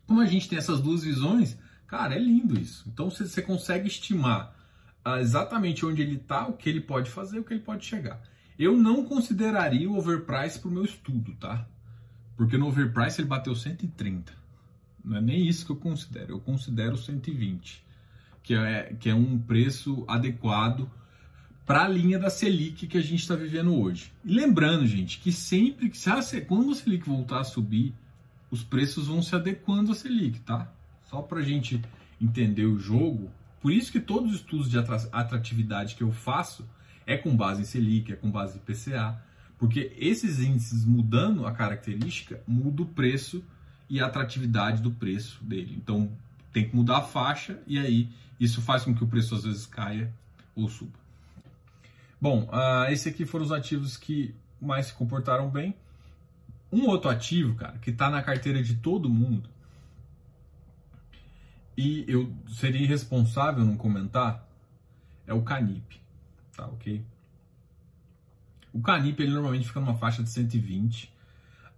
Como 0.08 0.22
a 0.22 0.26
gente 0.26 0.48
tem 0.48 0.58
essas 0.58 0.80
duas 0.80 1.04
visões, 1.04 1.58
cara, 1.88 2.16
é 2.16 2.20
lindo 2.20 2.58
isso. 2.58 2.88
Então 2.88 3.10
você, 3.10 3.28
você 3.28 3.42
consegue 3.42 3.88
estimar 3.88 4.56
ah, 5.04 5.20
exatamente 5.20 5.86
onde 5.86 6.02
ele 6.02 6.16
está, 6.16 6.48
o 6.48 6.54
que 6.54 6.70
ele 6.70 6.82
pode 6.82 7.10
fazer, 7.10 7.40
o 7.40 7.44
que 7.44 7.54
ele 7.54 7.62
pode 7.62 7.86
chegar. 7.86 8.22
Eu 8.58 8.78
não 8.78 9.04
consideraria 9.04 9.90
o 9.90 9.98
overprice 9.98 10.60
para 10.60 10.70
o 10.70 10.72
meu 10.72 10.86
estudo, 10.86 11.36
tá? 11.36 11.68
Porque 12.38 12.58
no 12.58 12.68
overprice 12.68 13.22
ele 13.22 13.28
bateu 13.28 13.56
130. 13.56 14.45
Não 15.06 15.18
é 15.18 15.22
nem 15.22 15.48
isso 15.48 15.66
que 15.66 15.72
eu 15.72 15.76
considero. 15.76 16.34
Eu 16.34 16.40
considero 16.40 16.98
120, 16.98 17.84
que 18.42 18.56
é, 18.56 18.96
que 19.00 19.10
é 19.10 19.14
um 19.14 19.38
preço 19.38 20.04
adequado 20.08 20.90
para 21.66 21.84
a 21.84 21.88
linha 21.88 22.18
da 22.18 22.30
Selic 22.30 22.88
que 22.88 22.98
a 22.98 23.02
gente 23.02 23.22
está 23.22 23.36
vivendo 23.36 23.76
hoje. 23.76 24.12
E 24.24 24.34
lembrando, 24.34 24.86
gente, 24.86 25.20
que 25.20 25.32
sempre 25.32 25.90
que 25.90 25.98
se 25.98 26.42
quando 26.42 26.72
a 26.72 26.76
Selic 26.76 27.08
voltar 27.08 27.42
a 27.42 27.44
subir, 27.44 27.94
os 28.50 28.64
preços 28.64 29.08
vão 29.08 29.22
se 29.22 29.36
adequando 29.36 29.92
à 29.92 29.96
Selic, 29.96 30.40
tá? 30.40 30.72
Só 31.10 31.22
para 31.22 31.40
a 31.40 31.44
gente 31.44 31.82
entender 32.20 32.66
o 32.66 32.80
jogo. 32.80 33.30
Por 33.62 33.72
isso 33.72 33.92
que 33.92 34.00
todos 34.00 34.32
os 34.32 34.38
estudos 34.38 34.70
de 34.70 34.78
atratividade 34.78 35.96
que 35.96 36.04
eu 36.04 36.12
faço 36.12 36.68
é 37.06 37.18
com 37.18 37.36
base 37.36 37.62
em 37.62 37.66
Selic, 37.66 38.12
é 38.12 38.16
com 38.16 38.30
base 38.32 38.58
em 38.58 38.62
PCA, 38.62 39.20
porque 39.58 39.92
esses 39.98 40.40
índices 40.40 40.84
mudando 40.84 41.46
a 41.46 41.52
característica 41.52 42.42
muda 42.48 42.84
o 42.84 42.88
preço 42.88 43.44
e 43.90 44.00
a 44.00 44.06
atratividade 44.06 44.82
do 44.82 44.92
preço 44.92 45.44
dele. 45.44 45.76
Então 45.78 46.12
tem 46.52 46.68
que 46.68 46.76
mudar 46.76 46.98
a 46.98 47.02
faixa 47.02 47.60
e 47.68 47.78
aí 47.78 48.10
isso 48.40 48.62
faz 48.62 48.84
com 48.84 48.94
que 48.94 49.04
o 49.04 49.08
preço 49.08 49.36
às 49.36 49.44
vezes 49.44 49.66
caia 49.66 50.12
ou 50.56 50.70
suba. 50.70 50.98
Bom, 52.20 52.44
uh, 52.44 52.92
esse 52.92 53.10
aqui 53.10 53.26
foram 53.26 53.46
os 53.46 53.52
ativos 53.52 53.98
que 53.98 54.34
mais 54.62 54.88
se 54.88 54.94
comportaram 54.94 55.50
bem. 55.50 55.76
Um 56.72 56.88
outro 56.88 57.10
ativo, 57.10 57.56
cara, 57.56 57.78
que 57.78 57.92
está 57.92 58.10
na 58.10 58.22
carteira 58.22 58.62
de 58.62 58.76
todo 58.76 59.10
mundo, 59.10 59.50
e 61.78 62.06
eu 62.08 62.34
seria 62.48 62.82
irresponsável 62.82 63.64
não 63.66 63.76
comentar, 63.76 64.48
é 65.28 65.34
o 65.34 65.42
Canip, 65.42 66.00
tá 66.56 66.66
ok? 66.68 67.04
O 68.74 68.82
Canip, 68.82 69.22
ele 69.22 69.32
normalmente 69.32 69.68
fica 69.68 69.80
numa 69.80 69.96
faixa 69.96 70.24
de 70.24 70.30
120, 70.30 71.12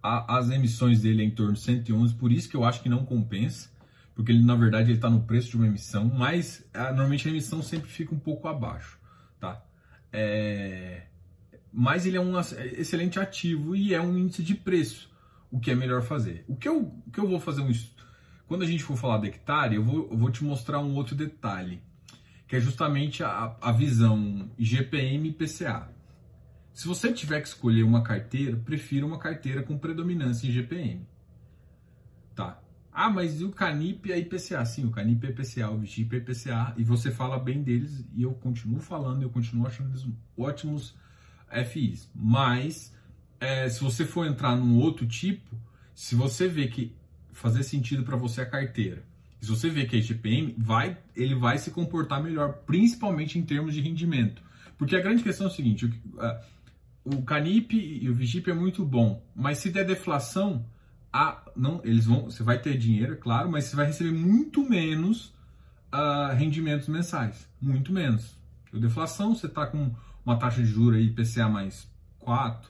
a, 0.07 0.37
as 0.37 0.49
emissões 0.49 1.01
dele 1.01 1.21
é 1.21 1.25
em 1.25 1.31
torno 1.31 1.53
de 1.53 1.59
111, 1.59 2.15
por 2.15 2.31
isso 2.31 2.49
que 2.49 2.55
eu 2.55 2.63
acho 2.63 2.81
que 2.81 2.89
não 2.89 3.05
compensa, 3.05 3.69
porque 4.15 4.31
ele, 4.31 4.43
na 4.43 4.55
verdade, 4.55 4.89
ele 4.89 4.97
está 4.97 5.09
no 5.09 5.21
preço 5.21 5.49
de 5.49 5.57
uma 5.57 5.67
emissão, 5.67 6.05
mas 6.05 6.65
a, 6.73 6.87
ah, 6.87 6.89
normalmente 6.89 7.27
a 7.27 7.31
emissão 7.31 7.61
sempre 7.61 7.89
fica 7.89 8.15
um 8.15 8.19
pouco 8.19 8.47
abaixo, 8.47 8.97
tá? 9.39 9.61
É... 10.11 11.03
Mas 11.71 12.05
ele 12.05 12.17
é 12.17 12.21
um 12.21 12.39
excelente 12.39 13.19
ativo 13.19 13.75
e 13.75 13.93
é 13.93 14.01
um 14.01 14.17
índice 14.17 14.41
de 14.41 14.55
preço, 14.55 15.11
o 15.51 15.59
que 15.59 15.69
é 15.69 15.75
melhor 15.75 16.01
fazer. 16.01 16.43
O 16.47 16.55
que 16.55 16.67
eu, 16.67 16.91
que 17.11 17.19
eu 17.19 17.27
vou 17.27 17.39
fazer 17.39 17.61
um 17.61 17.71
Quando 18.47 18.63
a 18.63 18.65
gente 18.65 18.83
for 18.83 18.97
falar 18.97 19.19
de 19.19 19.27
hectare, 19.27 19.75
eu 19.75 19.83
vou, 19.83 20.07
eu 20.09 20.17
vou 20.17 20.31
te 20.31 20.43
mostrar 20.43 20.79
um 20.79 20.95
outro 20.95 21.13
detalhe, 21.13 21.81
que 22.47 22.55
é 22.55 22.59
justamente 22.59 23.23
a, 23.23 23.55
a 23.61 23.71
visão 23.71 24.49
IGPM 24.57 25.29
e 25.29 25.33
PCA. 25.33 25.96
Se 26.77 26.87
você 26.87 27.11
tiver 27.11 27.41
que 27.41 27.47
escolher 27.47 27.81
uma 27.81 28.03
carteira, 28.03 28.55
prefira 28.55 29.03
uma 29.03 29.17
carteira 29.17 29.63
com 29.63 29.79
predominância 29.79 30.47
em 30.47 30.51
GPM. 30.51 31.07
Tá? 32.35 32.61
Ah, 32.93 33.09
mas 33.09 33.41
e 33.41 33.45
o 33.45 33.49
Canip 33.49 34.07
e 34.07 34.13
a 34.13 34.17
IPCA? 34.19 34.63
Sim, 34.63 34.85
o 34.85 34.91
Canip 34.91 35.25
é 35.25 35.31
IPCA, 35.31 35.71
o 35.71 35.79
Vigip 35.79 36.15
é 36.15 36.19
IPCA, 36.19 36.75
e 36.77 36.83
você 36.83 37.09
fala 37.09 37.39
bem 37.39 37.63
deles, 37.63 38.05
e 38.13 38.21
eu 38.21 38.31
continuo 38.31 38.79
falando, 38.79 39.23
eu 39.23 39.29
continuo 39.31 39.65
achando 39.65 39.89
eles 39.89 40.07
ótimos 40.37 40.95
FIs. 41.71 42.11
Mas, 42.13 42.93
é, 43.39 43.67
se 43.67 43.83
você 43.83 44.05
for 44.05 44.27
entrar 44.27 44.55
num 44.55 44.77
outro 44.77 45.07
tipo, 45.07 45.59
se 45.95 46.13
você 46.13 46.47
vê 46.47 46.67
que 46.67 46.95
fazer 47.31 47.63
sentido 47.63 48.03
para 48.03 48.15
você 48.15 48.41
a 48.41 48.45
carteira, 48.45 49.03
se 49.41 49.49
você 49.49 49.67
vê 49.67 49.87
que 49.87 49.95
a 49.95 49.99
IGPM, 49.99 50.53
vai, 50.55 50.95
ele 51.15 51.33
vai 51.33 51.57
se 51.57 51.71
comportar 51.71 52.21
melhor, 52.21 52.53
principalmente 52.67 53.39
em 53.39 53.41
termos 53.41 53.73
de 53.73 53.81
rendimento. 53.81 54.43
Porque 54.77 54.95
a 54.95 55.01
grande 55.01 55.23
questão 55.23 55.47
é 55.47 55.49
o 55.49 55.53
seguinte, 55.53 55.85
o, 55.85 55.91
o 57.13 57.21
Canip 57.21 57.73
e 57.73 58.09
o 58.09 58.13
Vigip 58.13 58.49
é 58.49 58.53
muito 58.53 58.83
bom, 58.85 59.23
mas 59.33 59.59
se 59.59 59.69
der 59.69 59.85
deflação 59.85 60.65
a, 61.11 61.41
não, 61.55 61.81
eles 61.85 62.05
vão, 62.05 62.25
você 62.25 62.43
vai 62.43 62.59
ter 62.59 62.77
dinheiro, 62.77 63.13
é 63.13 63.15
claro, 63.15 63.49
mas 63.49 63.65
você 63.65 63.75
vai 63.75 63.85
receber 63.85 64.11
muito 64.11 64.67
menos 64.67 65.33
uh, 65.93 66.35
rendimentos 66.35 66.89
mensais, 66.89 67.49
muito 67.61 67.93
menos. 67.93 68.37
A 68.73 68.77
deflação, 68.77 69.33
você 69.33 69.47
está 69.47 69.65
com 69.65 69.95
uma 70.25 70.37
taxa 70.37 70.61
de 70.61 70.67
juros 70.67 70.99
aí, 70.99 71.05
IPCA 71.05 71.47
mais 71.47 71.89
4, 72.19 72.69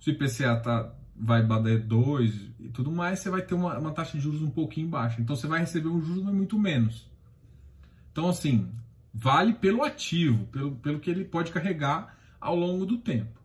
se 0.00 0.10
o 0.10 0.12
IPCA 0.12 0.56
tá, 0.56 0.92
vai 1.14 1.42
bater 1.44 1.80
2 1.84 2.50
e 2.58 2.68
tudo 2.70 2.90
mais, 2.90 3.20
você 3.20 3.30
vai 3.30 3.42
ter 3.42 3.54
uma, 3.54 3.78
uma 3.78 3.92
taxa 3.92 4.18
de 4.18 4.24
juros 4.24 4.42
um 4.42 4.50
pouquinho 4.50 4.88
baixa. 4.88 5.20
Então 5.20 5.36
você 5.36 5.46
vai 5.46 5.60
receber 5.60 5.88
um 5.88 6.02
juros, 6.02 6.24
muito 6.24 6.58
menos. 6.58 7.08
Então, 8.10 8.28
assim, 8.28 8.68
vale 9.14 9.52
pelo 9.54 9.84
ativo, 9.84 10.46
pelo, 10.46 10.72
pelo 10.76 10.98
que 10.98 11.10
ele 11.10 11.24
pode 11.24 11.52
carregar 11.52 12.16
ao 12.40 12.56
longo 12.56 12.84
do 12.84 12.98
tempo. 12.98 13.35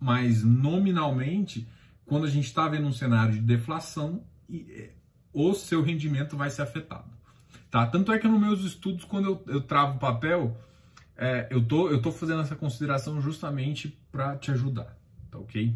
Mas 0.00 0.44
nominalmente, 0.44 1.66
quando 2.06 2.24
a 2.24 2.30
gente 2.30 2.46
está 2.46 2.68
vendo 2.68 2.86
um 2.86 2.92
cenário 2.92 3.34
de 3.34 3.40
deflação, 3.40 4.22
é, 4.50 4.90
o 5.32 5.54
seu 5.54 5.82
rendimento 5.82 6.36
vai 6.36 6.50
ser 6.50 6.62
afetado. 6.62 7.10
Tá? 7.70 7.86
Tanto 7.86 8.12
é 8.12 8.18
que 8.18 8.26
nos 8.26 8.40
meus 8.40 8.64
estudos, 8.64 9.04
quando 9.04 9.26
eu, 9.26 9.54
eu 9.54 9.60
travo 9.60 9.98
papel, 9.98 10.56
é, 11.16 11.48
eu, 11.50 11.62
tô, 11.62 11.90
eu 11.90 12.00
tô 12.00 12.10
fazendo 12.10 12.40
essa 12.40 12.56
consideração 12.56 13.20
justamente 13.20 13.98
para 14.10 14.36
te 14.36 14.50
ajudar, 14.50 14.96
tá 15.30 15.38
ok? 15.38 15.74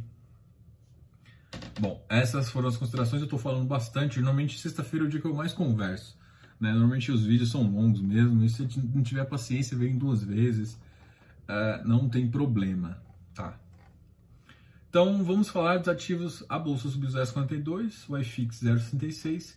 Bom, 1.80 2.04
essas 2.08 2.48
foram 2.48 2.68
as 2.68 2.76
considerações, 2.76 3.20
eu 3.20 3.28
tô 3.28 3.36
falando 3.36 3.66
bastante, 3.66 4.20
normalmente 4.20 4.58
sexta-feira 4.58 5.04
é 5.04 5.08
o 5.08 5.10
dia 5.10 5.20
que 5.20 5.26
eu 5.26 5.34
mais 5.34 5.52
converso, 5.52 6.16
né? 6.60 6.70
Normalmente 6.70 7.10
os 7.10 7.24
vídeos 7.24 7.50
são 7.50 7.62
longos 7.62 8.00
mesmo, 8.00 8.42
e 8.44 8.48
se 8.48 8.66
não 8.94 9.02
tiver 9.02 9.24
paciência, 9.24 9.76
vem 9.76 9.98
duas 9.98 10.22
vezes, 10.22 10.74
uh, 11.48 11.86
não 11.86 12.08
tem 12.08 12.30
problema, 12.30 13.02
tá? 13.34 13.58
Então, 14.92 15.24
vamos 15.24 15.48
falar 15.48 15.78
dos 15.78 15.88
ativos, 15.88 16.44
a 16.50 16.58
Bolsa 16.58 16.86
subiu 16.86 17.08
0,52, 17.08 18.10
o 18.10 18.18
iFix 18.18 18.62
0,66, 18.62 19.56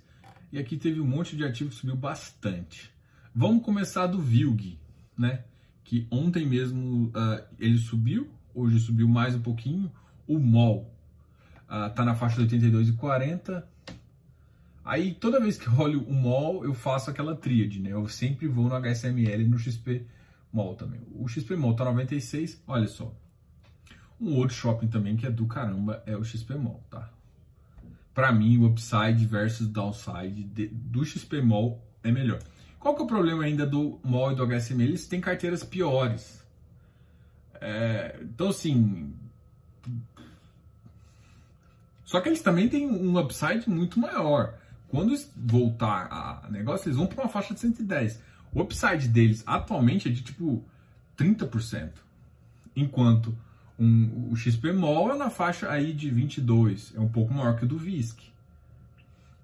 e 0.50 0.58
aqui 0.58 0.77
teve 0.77 1.01
um 1.01 1.06
monte 1.06 1.36
de 1.36 1.44
ativo 1.44 1.72
que 1.72 1.75
subiu 1.75 1.98
bastante. 1.98 2.89
Vamos 3.36 3.62
começar 3.62 4.08
do 4.08 4.18
VILG, 4.18 4.80
né? 5.18 5.44
que 5.84 6.08
ontem 6.10 6.48
mesmo 6.48 7.08
uh, 7.08 7.44
ele 7.60 7.77
subiu, 7.77 8.30
hoje 8.54 8.80
subiu 8.80 9.10
mais 9.10 9.36
um 9.36 9.42
pouquinho. 9.42 9.92
O 10.25 10.39
MOL 10.39 10.89
uh, 11.68 12.06
na 12.06 12.15
faixa 12.15 12.42
de 12.42 12.58
82,40. 12.58 13.62
Aí 14.86 15.15
toda 15.15 15.42
vez 15.42 15.58
que 15.58 15.68
eu 15.68 15.77
olho 15.77 16.01
o 16.08 16.13
MOL, 16.13 16.63
eu 16.63 16.74
faço 16.74 17.10
aquela 17.10 17.36
tríade, 17.36 17.82
né? 17.82 17.92
Eu 17.92 18.08
sempre 18.08 18.48
vou 18.48 18.70
no 18.70 18.75
HSML 18.75 19.42
e 19.42 19.48
no 19.50 19.60
XP 19.60 20.08
MOL 20.54 20.75
também. 20.75 21.01
O 21.13 21.27
XP 21.27 21.58
MOL 21.58 21.75
tá 21.75 21.84
96, 21.84 22.63
olha 22.65 22.88
só. 22.88 23.13
Um 24.19 24.36
outro 24.36 24.55
shopping 24.55 24.88
também 24.88 25.15
que 25.15 25.25
é 25.25 25.31
do 25.31 25.45
caramba 25.45 26.01
é 26.05 26.15
o 26.15 26.24
XP 26.24 26.55
MOL, 26.55 26.81
tá? 26.89 27.10
Para 28.13 28.31
mim, 28.31 28.57
o 28.57 28.65
upside 28.65 29.25
versus 29.25 29.67
downside 29.67 30.43
de, 30.45 30.67
do 30.67 31.03
XP 31.03 31.41
MOL 31.41 31.84
é 32.01 32.12
melhor. 32.12 32.39
Qual 32.79 32.95
que 32.95 33.01
é 33.01 33.03
o 33.03 33.07
problema 33.07 33.43
ainda 33.43 33.65
do 33.65 34.00
MOL 34.03 34.31
e 34.31 34.36
do 34.36 34.45
HSM? 34.45 34.79
Eles 34.81 35.05
têm 35.07 35.19
carteiras 35.19 35.63
piores. 35.63 36.41
É, 37.60 38.17
então, 38.22 38.50
assim. 38.50 39.13
Só 42.05 42.22
que 42.22 42.29
eles 42.29 42.41
também 42.41 42.69
têm 42.69 42.88
um 42.88 43.19
upside 43.19 43.69
muito 43.69 44.00
maior. 44.00 44.57
Quando 44.88 45.13
voltar 45.36 46.07
a 46.10 46.48
negócio, 46.50 46.88
eles 46.88 46.98
vão 46.98 47.07
para 47.07 47.24
uma 47.24 47.29
faixa 47.29 47.53
de 47.53 47.60
110. 47.60 48.22
O 48.53 48.62
upside 48.62 49.10
deles 49.10 49.43
atualmente 49.45 50.07
é 50.07 50.12
de 50.12 50.22
tipo 50.22 50.63
30%. 51.17 51.91
Enquanto 52.75 53.38
um, 53.79 54.29
o 54.32 54.36
XP 54.36 54.72
MOL 54.72 55.13
é 55.13 55.17
na 55.17 55.29
faixa 55.29 55.70
aí 55.70 55.94
de 55.94 56.10
22, 56.10 56.94
é 56.96 57.00
um 57.00 57.10
pouco 57.10 57.34
maior 57.34 57.58
que 57.58 57.65
o 57.65 57.67
do 57.67 57.77
VISC. 57.77 58.20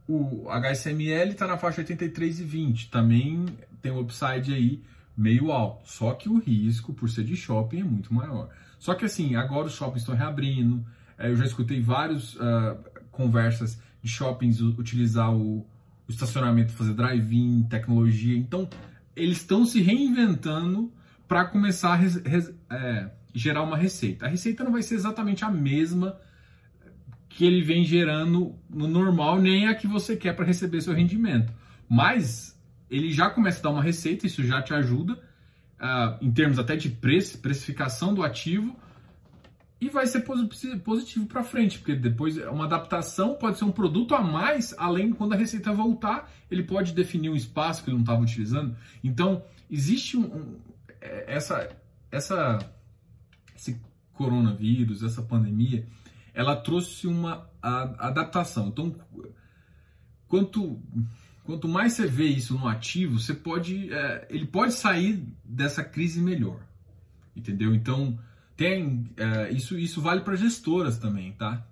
O 0.08 0.50
HSML 0.50 1.32
está 1.32 1.48
na 1.48 1.58
faixa 1.58 1.84
83,20, 1.84 2.90
também 2.90 3.46
tem 3.82 3.92
um 3.92 4.00
upside 4.00 4.54
aí 4.54 4.82
meio 5.16 5.52
alto. 5.52 5.90
Só 5.90 6.14
que 6.14 6.30
o 6.30 6.40
risco, 6.40 6.94
por 6.94 7.10
ser 7.10 7.24
de 7.24 7.36
shopping, 7.36 7.82
é 7.82 7.84
muito 7.84 8.14
maior. 8.14 8.50
Só 8.80 8.94
que 8.96 9.06
assim, 9.06 9.36
agora 9.36 9.68
os 9.68 9.74
shoppings 9.74 10.02
estão 10.02 10.16
reabrindo. 10.16 10.86
É, 11.18 11.30
eu 11.30 11.36
já 11.36 11.46
escutei 11.46 11.82
várias 11.82 12.36
uh, 12.36 12.42
ah, 12.42 12.78
conversas 13.12 13.80
de 14.02 14.10
shoppings 14.10 14.60
utilizar 14.60 15.32
o, 15.32 15.60
o 15.60 15.66
estacionamento, 16.10 16.72
fazer 16.74 16.94
drive-in, 16.94 17.64
tecnologia. 17.64 18.36
Então, 18.36 18.68
eles 19.16 19.38
estão 19.38 19.66
se 19.66 19.82
reinventando 19.82 20.92
para 21.28 21.46
começar 21.46 21.94
a 21.94 21.96
res, 21.96 22.16
res, 22.26 22.52
é, 22.70 23.12
gerar 23.34 23.64
uma 23.64 23.78
receita. 23.78 24.26
A 24.26 24.30
receita 24.30 24.64
não 24.64 24.72
vai 24.72 24.82
ser 24.82 24.96
exatamente 24.96 25.44
a 25.44 25.50
mesma 25.50 26.20
que 27.30 27.46
ele 27.46 27.62
vem 27.62 27.84
gerando 27.84 28.56
no 28.70 28.88
normal, 28.88 29.40
nem 29.40 29.68
a 29.68 29.76
que 29.76 29.88
você 29.88 30.16
quer 30.18 30.36
para 30.36 30.46
receber 30.46 30.82
seu 30.82 30.94
rendimento. 30.94 31.54
Mas 31.88 32.60
ele 32.90 33.12
já 33.12 33.30
começa 33.30 33.60
a 33.60 33.64
dar 33.64 33.70
uma 33.70 33.82
receita, 33.82 34.28
isso 34.28 34.44
já 34.44 34.62
te 34.62 34.74
ajuda, 34.74 35.14
uh, 35.14 36.18
em 36.22 36.32
termos 36.32 36.60
até 36.60 36.76
de 36.76 36.90
preço, 36.90 37.40
precificação 37.40 38.14
do 38.14 38.22
ativo, 38.22 38.76
e 39.80 39.90
vai 39.90 40.06
ser 40.06 40.24
positivo 40.84 41.26
para 41.26 41.44
frente, 41.44 41.80
porque 41.80 41.96
depois 41.96 42.38
uma 42.38 42.66
adaptação 42.66 43.34
pode 43.34 43.58
ser 43.58 43.66
um 43.66 43.72
produto 43.72 44.14
a 44.14 44.22
mais, 44.22 44.76
além 44.78 45.12
quando 45.12 45.34
a 45.34 45.36
receita 45.36 45.74
voltar, 45.74 46.32
ele 46.52 46.62
pode 46.62 46.94
definir 46.94 47.30
um 47.30 47.36
espaço 47.36 47.84
que 47.84 47.90
ele 47.90 47.96
não 47.96 48.04
estava 48.04 48.22
utilizando. 48.22 48.76
Então, 49.04 49.44
existe 49.72 50.18
um, 50.18 50.26
um, 50.26 50.60
é, 51.02 51.34
essa, 51.34 51.68
essa, 52.12 52.60
esse 53.62 53.80
coronavírus, 54.14 55.04
essa 55.04 55.22
pandemia, 55.22 55.86
ela 56.34 56.56
trouxe 56.56 57.06
uma 57.06 57.48
adaptação. 57.62 58.70
Então, 58.70 58.96
quanto, 60.28 60.82
quanto 61.44 61.68
mais 61.68 61.94
você 61.94 62.08
vê 62.08 62.26
isso 62.26 62.58
no 62.58 62.68
ativo, 62.68 63.20
você 63.20 63.36
pode, 63.36 63.94
é, 63.94 64.28
ele 64.30 64.48
pode 64.48 64.74
sair 64.74 65.24
dessa 65.46 65.84
crise 65.84 66.20
melhor, 66.20 66.60
entendeu? 67.36 67.76
Então, 67.76 68.18
tem 68.58 69.10
é, 69.16 69.52
isso, 69.52 69.78
isso 69.78 70.02
vale 70.02 70.22
para 70.22 70.36
gestoras 70.36 70.98
também, 70.98 71.34
tá? 71.34 71.66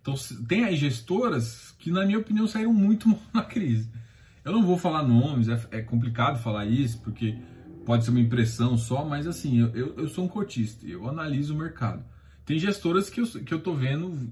Então, 0.00 0.14
tem 0.48 0.64
aí 0.64 0.76
gestoras 0.76 1.74
que, 1.78 1.90
na 1.90 2.04
minha 2.04 2.18
opinião, 2.18 2.48
saíram 2.48 2.72
muito 2.72 3.06
mal 3.08 3.20
na 3.32 3.42
crise. 3.44 3.88
Eu 4.44 4.52
não 4.52 4.64
vou 4.64 4.78
falar 4.78 5.02
nomes, 5.02 5.48
é, 5.48 5.60
é 5.70 5.82
complicado 5.82 6.42
falar 6.42 6.64
isso, 6.64 7.00
porque 7.00 7.38
pode 7.88 8.04
ser 8.04 8.10
uma 8.10 8.20
impressão 8.20 8.76
só, 8.76 9.02
mas 9.02 9.26
assim, 9.26 9.60
eu, 9.60 9.94
eu, 9.96 10.08
sou 10.10 10.26
um 10.26 10.28
cotista, 10.28 10.86
eu 10.86 11.08
analiso 11.08 11.54
o 11.54 11.58
mercado. 11.58 12.04
Tem 12.44 12.58
gestoras 12.58 13.08
que 13.08 13.18
eu, 13.18 13.26
que 13.26 13.54
eu 13.54 13.60
tô 13.60 13.72
vendo 13.72 14.30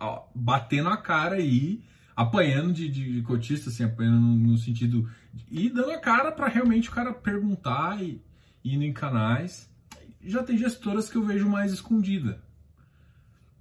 ó, 0.00 0.26
batendo 0.34 0.88
a 0.88 0.96
cara 0.96 1.36
aí, 1.36 1.84
apanhando 2.16 2.72
de, 2.72 2.88
de, 2.88 3.12
de 3.12 3.22
cotista, 3.22 3.70
assim, 3.70 3.84
apanhando 3.84 4.20
no, 4.20 4.34
no, 4.34 4.58
sentido. 4.58 5.08
E 5.48 5.70
dando 5.70 5.92
a 5.92 5.98
cara 6.00 6.32
para 6.32 6.48
realmente 6.48 6.88
o 6.88 6.92
cara 6.92 7.14
perguntar 7.14 8.02
e 8.02 8.20
indo 8.64 8.82
em 8.82 8.92
canais. 8.92 9.70
Já 10.20 10.42
tem 10.42 10.58
gestoras 10.58 11.08
que 11.08 11.14
eu 11.14 11.24
vejo 11.24 11.48
mais 11.48 11.72
escondida. 11.72 12.42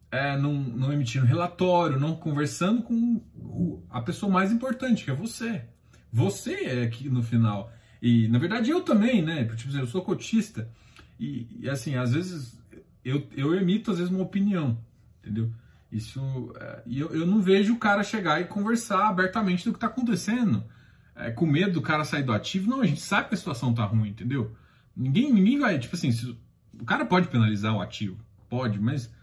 É, 0.09 0.35
não, 0.35 0.55
não 0.55 0.91
emitindo 0.91 1.27
relatório, 1.27 1.99
não 1.99 2.15
conversando 2.15 2.81
com 2.81 3.21
o, 3.35 3.85
a 3.87 4.01
pessoa 4.01 4.31
mais 4.31 4.51
importante, 4.51 5.05
que 5.05 5.11
é 5.11 5.15
você. 5.15 5.63
Você 6.11 6.65
é 6.65 6.81
aqui 6.81 7.07
no 7.07 7.21
final. 7.21 7.71
E 8.01 8.27
na 8.27 8.39
verdade 8.39 8.71
eu 8.71 8.81
também, 8.81 9.21
né? 9.21 9.45
Tipo, 9.45 9.77
eu 9.77 9.87
sou 9.87 10.01
cotista. 10.01 10.69
E, 11.19 11.47
e 11.59 11.69
assim, 11.69 11.95
às 11.95 12.13
vezes 12.13 12.57
eu, 13.03 13.27
eu 13.35 13.53
emito 13.55 13.91
às 13.91 13.97
vezes 13.97 14.11
uma 14.11 14.23
opinião, 14.23 14.77
entendeu? 15.19 15.51
Isso, 15.91 16.53
é, 16.59 16.83
e 16.85 16.99
eu, 16.99 17.09
eu 17.13 17.27
não 17.27 17.41
vejo 17.41 17.73
o 17.73 17.79
cara 17.79 18.03
chegar 18.03 18.39
e 18.39 18.45
conversar 18.45 19.09
abertamente 19.09 19.65
do 19.65 19.71
que 19.71 19.77
está 19.77 19.87
acontecendo, 19.87 20.63
é, 21.15 21.31
com 21.31 21.45
medo 21.45 21.73
do 21.73 21.81
cara 21.81 22.05
sair 22.05 22.23
do 22.23 22.31
ativo. 22.31 22.69
Não, 22.69 22.81
a 22.81 22.85
gente 22.85 23.01
sabe 23.01 23.27
que 23.27 23.35
a 23.35 23.37
situação 23.37 23.73
tá 23.73 23.83
ruim, 23.83 24.09
entendeu? 24.09 24.55
Ninguém, 24.95 25.33
ninguém 25.33 25.59
vai, 25.59 25.77
tipo 25.77 25.95
assim, 25.95 26.11
se, 26.11 26.37
o 26.79 26.85
cara 26.85 27.05
pode 27.05 27.27
penalizar 27.27 27.75
o 27.75 27.81
ativo, 27.81 28.17
pode, 28.49 28.79
mas 28.79 29.13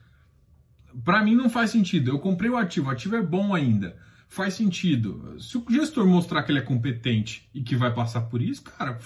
para 1.04 1.22
mim 1.24 1.34
não 1.34 1.48
faz 1.48 1.70
sentido. 1.70 2.10
Eu 2.10 2.18
comprei 2.18 2.50
o 2.50 2.56
ativo, 2.56 2.88
o 2.88 2.90
ativo 2.90 3.16
é 3.16 3.22
bom 3.22 3.54
ainda, 3.54 3.96
faz 4.28 4.54
sentido. 4.54 5.40
Se 5.40 5.56
o 5.56 5.64
gestor 5.68 6.06
mostrar 6.06 6.42
que 6.42 6.52
ele 6.52 6.58
é 6.58 6.62
competente 6.62 7.48
e 7.52 7.62
que 7.62 7.74
vai 7.74 7.92
passar 7.92 8.22
por 8.22 8.40
isso, 8.42 8.62
cara, 8.62 8.98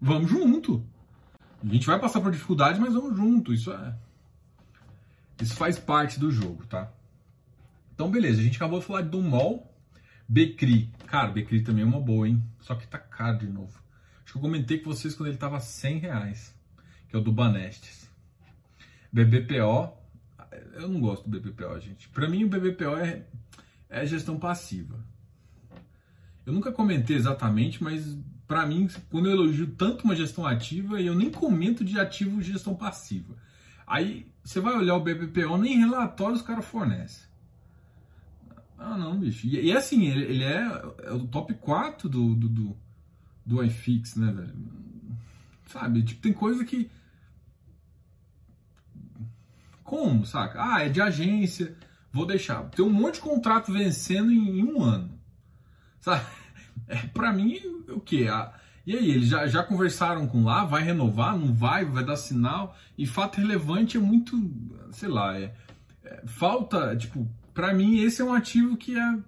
vamos 0.00 0.30
junto. 0.30 0.86
A 1.62 1.72
gente 1.72 1.86
vai 1.86 1.98
passar 1.98 2.20
por 2.20 2.30
dificuldade, 2.30 2.78
mas 2.78 2.94
vamos 2.94 3.16
junto. 3.16 3.52
Isso 3.52 3.72
é. 3.72 3.96
Isso 5.40 5.54
faz 5.54 5.78
parte 5.78 6.20
do 6.20 6.30
jogo, 6.30 6.64
tá? 6.66 6.92
Então, 7.94 8.10
beleza. 8.10 8.40
A 8.40 8.44
gente 8.44 8.56
acabou 8.56 8.80
de 8.80 8.86
falar 8.86 9.02
do 9.02 9.20
MOL. 9.20 9.70
Becri. 10.28 10.90
Cara, 11.06 11.30
Becri 11.30 11.62
também 11.62 11.82
é 11.82 11.86
uma 11.86 12.00
boa, 12.00 12.28
hein? 12.28 12.42
Só 12.60 12.74
que 12.74 12.86
tá 12.86 12.98
caro 12.98 13.38
de 13.38 13.46
novo. 13.46 13.82
Acho 14.22 14.32
que 14.32 14.38
eu 14.38 14.42
comentei 14.42 14.78
com 14.78 14.90
vocês 14.90 15.14
quando 15.14 15.28
ele 15.28 15.38
tava 15.38 15.58
100 15.60 15.98
reais. 15.98 16.54
Que 17.08 17.16
é 17.16 17.18
o 17.18 17.22
do 17.22 17.32
Banestes. 17.32 18.10
BBPO. 19.12 19.96
Eu 20.74 20.88
não 20.88 21.00
gosto 21.00 21.28
do 21.28 21.40
BBPO, 21.40 21.80
gente. 21.80 22.08
Pra 22.08 22.28
mim, 22.28 22.44
o 22.44 22.48
BBPO 22.48 22.96
é, 22.96 23.24
é 23.88 24.04
gestão 24.06 24.38
passiva. 24.38 25.04
Eu 26.46 26.52
nunca 26.52 26.72
comentei 26.72 27.16
exatamente, 27.16 27.82
mas 27.82 28.18
para 28.46 28.66
mim, 28.66 28.88
quando 29.10 29.26
eu 29.26 29.32
elogio 29.32 29.68
tanto 29.68 30.04
uma 30.04 30.14
gestão 30.14 30.46
ativa, 30.46 31.00
eu 31.00 31.14
nem 31.14 31.30
comento 31.30 31.84
de 31.84 31.98
ativo 31.98 32.42
gestão 32.42 32.74
passiva. 32.74 33.34
Aí 33.86 34.30
você 34.42 34.60
vai 34.60 34.74
olhar 34.74 34.94
o 34.94 35.00
BBPO, 35.00 35.56
nem 35.56 35.78
relatórios 35.78 36.40
os 36.40 36.46
caras 36.46 36.64
fornecem. 36.64 37.24
Ah, 38.78 38.98
não, 38.98 39.18
bicho. 39.18 39.46
E, 39.46 39.66
e 39.66 39.72
assim, 39.72 40.04
ele, 40.04 40.24
ele 40.24 40.44
é, 40.44 40.82
é, 41.04 41.12
o 41.12 41.26
top 41.26 41.54
4 41.54 42.08
do, 42.08 42.34
do, 42.34 42.48
do, 42.48 42.76
do 43.46 43.64
iFix, 43.64 44.16
né, 44.16 44.30
velho? 44.30 44.54
Sabe, 45.66 46.02
tipo, 46.02 46.20
tem 46.20 46.32
coisa 46.32 46.64
que. 46.64 46.90
Como, 49.82 50.26
saca? 50.26 50.62
Ah, 50.62 50.82
é 50.82 50.88
de 50.88 51.00
agência, 51.00 51.76
vou 52.14 52.24
deixar. 52.24 52.62
Tem 52.70 52.84
um 52.84 52.90
monte 52.90 53.16
de 53.16 53.20
contrato 53.20 53.72
vencendo 53.72 54.32
em, 54.32 54.62
um 54.62 54.82
ano. 54.82 55.10
Sabe? 56.00 56.24
É, 56.88 56.96
pra 56.96 57.32
mim, 57.32 57.58
o 57.88 58.00
quê? 58.00 58.26
Ah, 58.28 58.52
e 58.84 58.94
aí, 58.94 59.10
eles 59.10 59.28
já, 59.28 59.46
já 59.46 59.62
conversaram 59.62 60.26
com 60.26 60.44
lá? 60.44 60.64
Vai 60.64 60.82
renovar? 60.82 61.38
Não 61.38 61.54
vai? 61.54 61.84
Vai 61.84 62.04
dar 62.04 62.16
sinal? 62.16 62.76
E 62.98 63.06
fato 63.06 63.38
relevante 63.38 63.96
é 63.96 64.00
muito, 64.00 64.36
sei 64.90 65.08
lá, 65.08 65.38
é, 65.38 65.54
é 66.04 66.26
falta, 66.26 66.94
tipo, 66.96 67.26
pra 67.54 67.72
mim 67.72 68.00
esse 68.00 68.20
é 68.20 68.24
um 68.24 68.34
ativo 68.34 68.76
que 68.76 68.98
é 68.98 69.18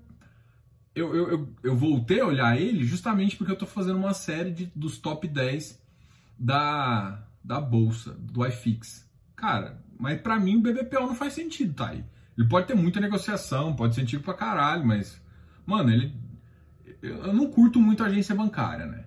eu, 0.95 1.15
eu, 1.15 1.31
eu, 1.31 1.49
eu, 1.63 1.77
voltei 1.77 2.21
a 2.21 2.27
olhar 2.27 2.61
ele 2.61 2.85
justamente 2.85 3.37
porque 3.37 3.53
eu 3.53 3.55
estou 3.55 3.69
fazendo 3.69 3.99
uma 3.99 4.13
série 4.13 4.51
de, 4.51 4.73
dos 4.75 4.99
top 4.99 5.29
10 5.29 5.81
da, 6.39 7.23
da 7.45 7.61
bolsa, 7.61 8.13
do 8.19 8.45
iFix. 8.47 9.09
Cara, 9.37 9.83
mas 9.99 10.21
para 10.21 10.39
mim 10.39 10.57
o 10.57 10.61
BBPO 10.61 11.01
não 11.01 11.15
faz 11.15 11.35
sentido, 11.35 11.75
tá 11.75 11.89
aí. 11.91 12.05
Ele 12.37 12.49
pode 12.49 12.67
ter 12.67 12.75
muita 12.75 13.01
negociação, 13.01 13.75
pode 13.75 13.95
ser 13.95 14.03
antigo 14.03 14.23
pra 14.23 14.35
caralho, 14.35 14.85
mas, 14.85 15.21
mano, 15.65 15.91
ele. 15.91 16.15
Eu 17.03 17.33
não 17.33 17.51
curto 17.51 17.81
muito 17.81 18.03
a 18.03 18.07
agência 18.07 18.35
bancária, 18.35 18.87
né? 18.87 19.05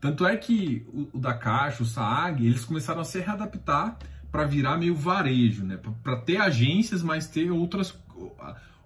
Tanto 0.00 0.26
é 0.26 0.36
que 0.36 0.86
o, 0.92 1.16
o 1.16 1.20
da 1.20 1.34
Caixa, 1.34 1.82
o 1.82 1.86
SAAG, 1.86 2.46
eles 2.46 2.64
começaram 2.64 3.00
a 3.00 3.04
se 3.04 3.20
readaptar 3.20 3.98
para 4.32 4.44
virar 4.44 4.78
meio 4.78 4.94
varejo, 4.94 5.64
né? 5.64 5.78
Para 6.02 6.16
ter 6.16 6.38
agências, 6.38 7.02
mas 7.02 7.28
ter 7.28 7.50
outras, 7.50 7.96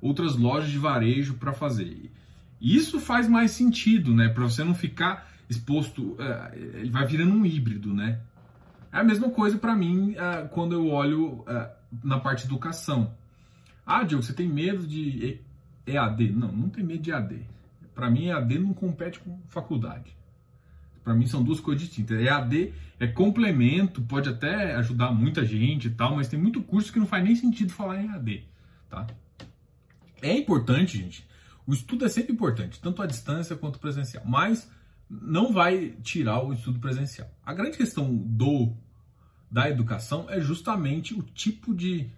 outras 0.01 0.37
lojas 0.37 0.71
de 0.71 0.79
varejo 0.79 1.35
para 1.35 1.53
fazer. 1.53 2.13
Isso 2.61 2.99
faz 2.99 3.29
mais 3.29 3.53
sentido, 3.53 4.15
né? 4.15 4.29
Para 4.29 4.45
você 4.45 4.65
não 4.65 4.75
ficar 4.75 5.31
exposto, 5.49 6.17
é, 6.19 6.59
ele 6.81 6.91
vai 6.91 7.07
virando 7.07 7.33
um 7.33 7.47
híbrido, 7.47 7.95
né? 7.95 8.21
É 8.93 8.99
a 8.99 9.05
mesma 9.05 9.31
coisa 9.31 9.57
para 9.59 9.77
mim 9.77 10.15
é, 10.17 10.49
quando 10.49 10.73
eu 10.73 10.89
olho 10.89 11.45
é, 11.47 11.71
na 12.03 12.19
parte 12.19 12.41
de 12.41 12.47
educação. 12.47 13.16
Ah, 13.87 14.03
Diogo, 14.03 14.25
você 14.25 14.33
tem 14.33 14.49
medo 14.49 14.85
de 14.85 15.41
EAD? 15.87 16.33
Não, 16.33 16.51
não 16.51 16.69
tem 16.69 16.83
medo 16.83 17.01
de 17.01 17.13
EAD. 17.13 17.47
Para 17.95 18.11
mim, 18.11 18.27
EAD 18.27 18.59
não 18.59 18.75
compete 18.75 19.21
com 19.21 19.39
faculdade. 19.47 20.17
Para 21.05 21.15
mim 21.15 21.27
são 21.29 21.41
duas 21.41 21.61
coisas 21.61 21.87
distintas. 21.87 22.21
EAD 22.21 22.75
é 22.99 23.07
complemento, 23.07 24.03
pode 24.03 24.29
até 24.29 24.75
ajudar 24.75 25.13
muita 25.13 25.45
gente 25.45 25.87
e 25.87 25.91
tal, 25.91 26.17
mas 26.17 26.27
tem 26.27 26.39
muito 26.39 26.61
curso 26.63 26.93
que 26.93 26.99
não 26.99 27.07
faz 27.07 27.23
nem 27.23 27.37
sentido 27.37 27.73
falar 27.73 28.03
em 28.03 28.09
EAD, 28.09 28.45
tá? 28.91 29.07
É 30.21 30.37
importante, 30.37 30.99
gente, 30.99 31.25
o 31.65 31.73
estudo 31.73 32.05
é 32.05 32.09
sempre 32.09 32.33
importante, 32.33 32.81
tanto 32.81 33.03
à 33.03 33.07
distância 33.07 33.55
quanto 33.55 33.79
presencial, 33.79 34.25
mas 34.27 34.69
não 35.09 35.53
vai 35.53 35.91
tirar 36.03 36.43
o 36.43 36.53
estudo 36.53 36.81
presencial. 36.81 37.31
A 37.45 37.55
grande 37.55 37.77
questão 37.77 38.13
do 38.13 38.73
da 39.49 39.71
educação 39.71 40.27
é 40.29 40.41
justamente 40.41 41.15
o 41.15 41.23
tipo 41.23 41.73
de 41.73 42.11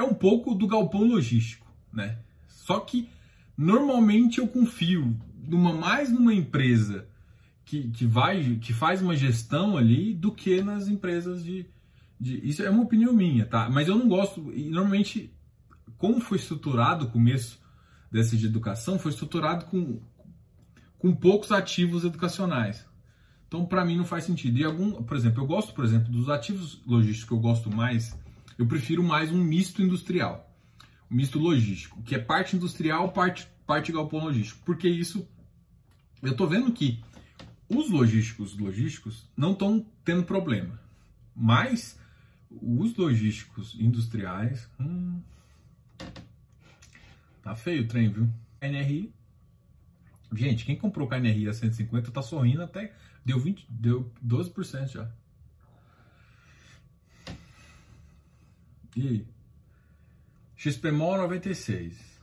é 0.00 0.02
um 0.02 0.14
pouco 0.14 0.54
do 0.54 0.66
galpão 0.66 1.04
logístico, 1.04 1.70
né? 1.92 2.18
Só 2.48 2.80
que 2.80 3.08
normalmente 3.56 4.38
eu 4.38 4.48
confio 4.48 5.16
numa 5.46 5.72
mais 5.72 6.10
numa 6.10 6.34
empresa 6.34 7.08
que, 7.64 7.90
que 7.90 8.06
vai 8.06 8.56
que 8.56 8.72
faz 8.72 9.00
uma 9.02 9.16
gestão 9.16 9.76
ali 9.76 10.14
do 10.14 10.32
que 10.32 10.62
nas 10.62 10.88
empresas 10.88 11.44
de, 11.44 11.66
de 12.18 12.40
isso 12.48 12.62
é 12.62 12.70
uma 12.70 12.82
opinião 12.82 13.12
minha, 13.12 13.46
tá? 13.46 13.68
Mas 13.70 13.88
eu 13.88 13.96
não 13.96 14.08
gosto 14.08 14.52
e 14.52 14.70
normalmente 14.70 15.32
como 15.96 16.20
foi 16.20 16.38
estruturado 16.38 17.06
o 17.06 17.10
começo 17.10 17.60
desse 18.10 18.36
de 18.36 18.46
educação 18.46 18.98
foi 18.98 19.12
estruturado 19.12 19.66
com, 19.66 20.00
com 20.98 21.14
poucos 21.14 21.52
ativos 21.52 22.04
educacionais. 22.04 22.88
Então, 23.46 23.66
para 23.66 23.84
mim, 23.84 23.96
não 23.96 24.04
faz 24.04 24.24
sentido. 24.24 24.58
E 24.58 24.64
algum, 24.64 25.02
por 25.02 25.16
exemplo, 25.16 25.42
eu 25.42 25.46
gosto, 25.46 25.74
por 25.74 25.84
exemplo, 25.84 26.10
dos 26.10 26.28
ativos 26.28 26.80
logísticos 26.86 27.28
que 27.28 27.34
eu 27.34 27.40
gosto 27.40 27.68
mais, 27.68 28.16
eu 28.60 28.66
prefiro 28.66 29.02
mais 29.02 29.32
um 29.32 29.42
misto 29.42 29.82
industrial, 29.82 30.54
um 31.10 31.14
misto 31.16 31.38
logístico, 31.38 32.02
que 32.02 32.14
é 32.14 32.18
parte 32.18 32.54
industrial, 32.54 33.10
parte, 33.10 33.48
parte 33.66 33.90
galpão 33.90 34.24
logístico. 34.24 34.60
Porque 34.66 34.86
isso, 34.86 35.26
eu 36.22 36.32
estou 36.32 36.46
vendo 36.46 36.70
que 36.70 37.02
os 37.68 37.88
logísticos 37.88 38.58
logísticos 38.58 39.26
não 39.34 39.52
estão 39.52 39.86
tendo 40.04 40.24
problema, 40.24 40.78
mas 41.34 41.98
os 42.50 42.94
logísticos 42.96 43.74
industriais, 43.80 44.68
hum, 44.78 45.20
Tá 47.42 47.56
feio 47.56 47.84
o 47.84 47.88
trem, 47.88 48.10
viu? 48.10 48.28
NRI. 48.60 49.12
Gente, 50.32 50.66
quem 50.66 50.76
comprou 50.76 51.08
com 51.08 51.14
a 51.14 51.18
NRI 51.18 51.48
a 51.48 51.54
150 51.54 52.10
tá 52.10 52.20
sorrindo 52.20 52.62
até. 52.62 52.92
Deu, 53.24 53.40
20, 53.40 53.66
deu 53.70 54.12
12% 54.24 54.88
já. 54.88 55.10
E 58.96 59.08
aí? 59.08 59.26
XPMOL 60.56 61.16
96. 61.18 62.20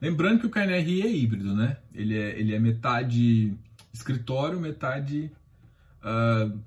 Lembrando 0.00 0.40
que 0.40 0.46
o 0.46 0.50
KNRI 0.50 1.02
é 1.02 1.10
híbrido, 1.10 1.54
né? 1.54 1.78
Ele 1.92 2.16
é, 2.16 2.38
ele 2.38 2.54
é 2.54 2.58
metade 2.58 3.56
escritório, 3.92 4.60
metade. 4.60 5.30
Uh, 6.00 6.58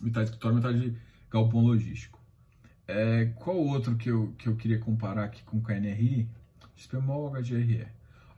metade 0.00 0.30
escritório, 0.30 0.56
metade 0.56 0.96
galpão 1.30 1.60
logístico. 1.60 2.20
É, 2.86 3.26
qual 3.36 3.56
outro 3.56 3.96
que 3.96 4.10
eu, 4.10 4.34
que 4.38 4.48
eu 4.48 4.56
queria 4.56 4.78
comparar 4.78 5.24
aqui 5.24 5.42
com 5.44 5.58
o 5.58 5.62
KNRI? 5.62 6.28
XPMOL 6.76 7.24
ou 7.24 7.32
HGRE? 7.32 7.86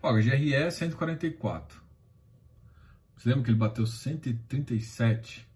O 0.02 0.12
HGRE 0.12 0.54
é 0.54 0.70
144. 0.70 1.82
Você 3.16 3.28
lembra 3.28 3.44
que 3.44 3.50
ele 3.50 3.58
bateu 3.58 3.86
137? 3.86 5.48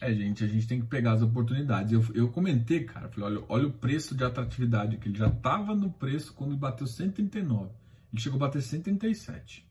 É, 0.00 0.12
gente, 0.12 0.44
a 0.44 0.46
gente 0.46 0.66
tem 0.66 0.80
que 0.80 0.86
pegar 0.86 1.12
as 1.12 1.22
oportunidades. 1.22 1.92
Eu, 1.92 2.04
eu 2.14 2.28
comentei, 2.28 2.84
cara, 2.84 3.08
falei, 3.08 3.36
olha, 3.36 3.44
olha 3.48 3.66
o 3.68 3.72
preço 3.72 4.14
de 4.14 4.24
atratividade, 4.24 4.96
que 4.98 5.08
ele 5.08 5.18
já 5.18 5.28
estava 5.28 5.74
no 5.74 5.90
preço 5.90 6.34
quando 6.34 6.56
bateu 6.56 6.86
139. 6.86 7.70
Ele 8.12 8.20
chegou 8.20 8.36
a 8.36 8.46
bater 8.46 8.62
137. 8.62 9.66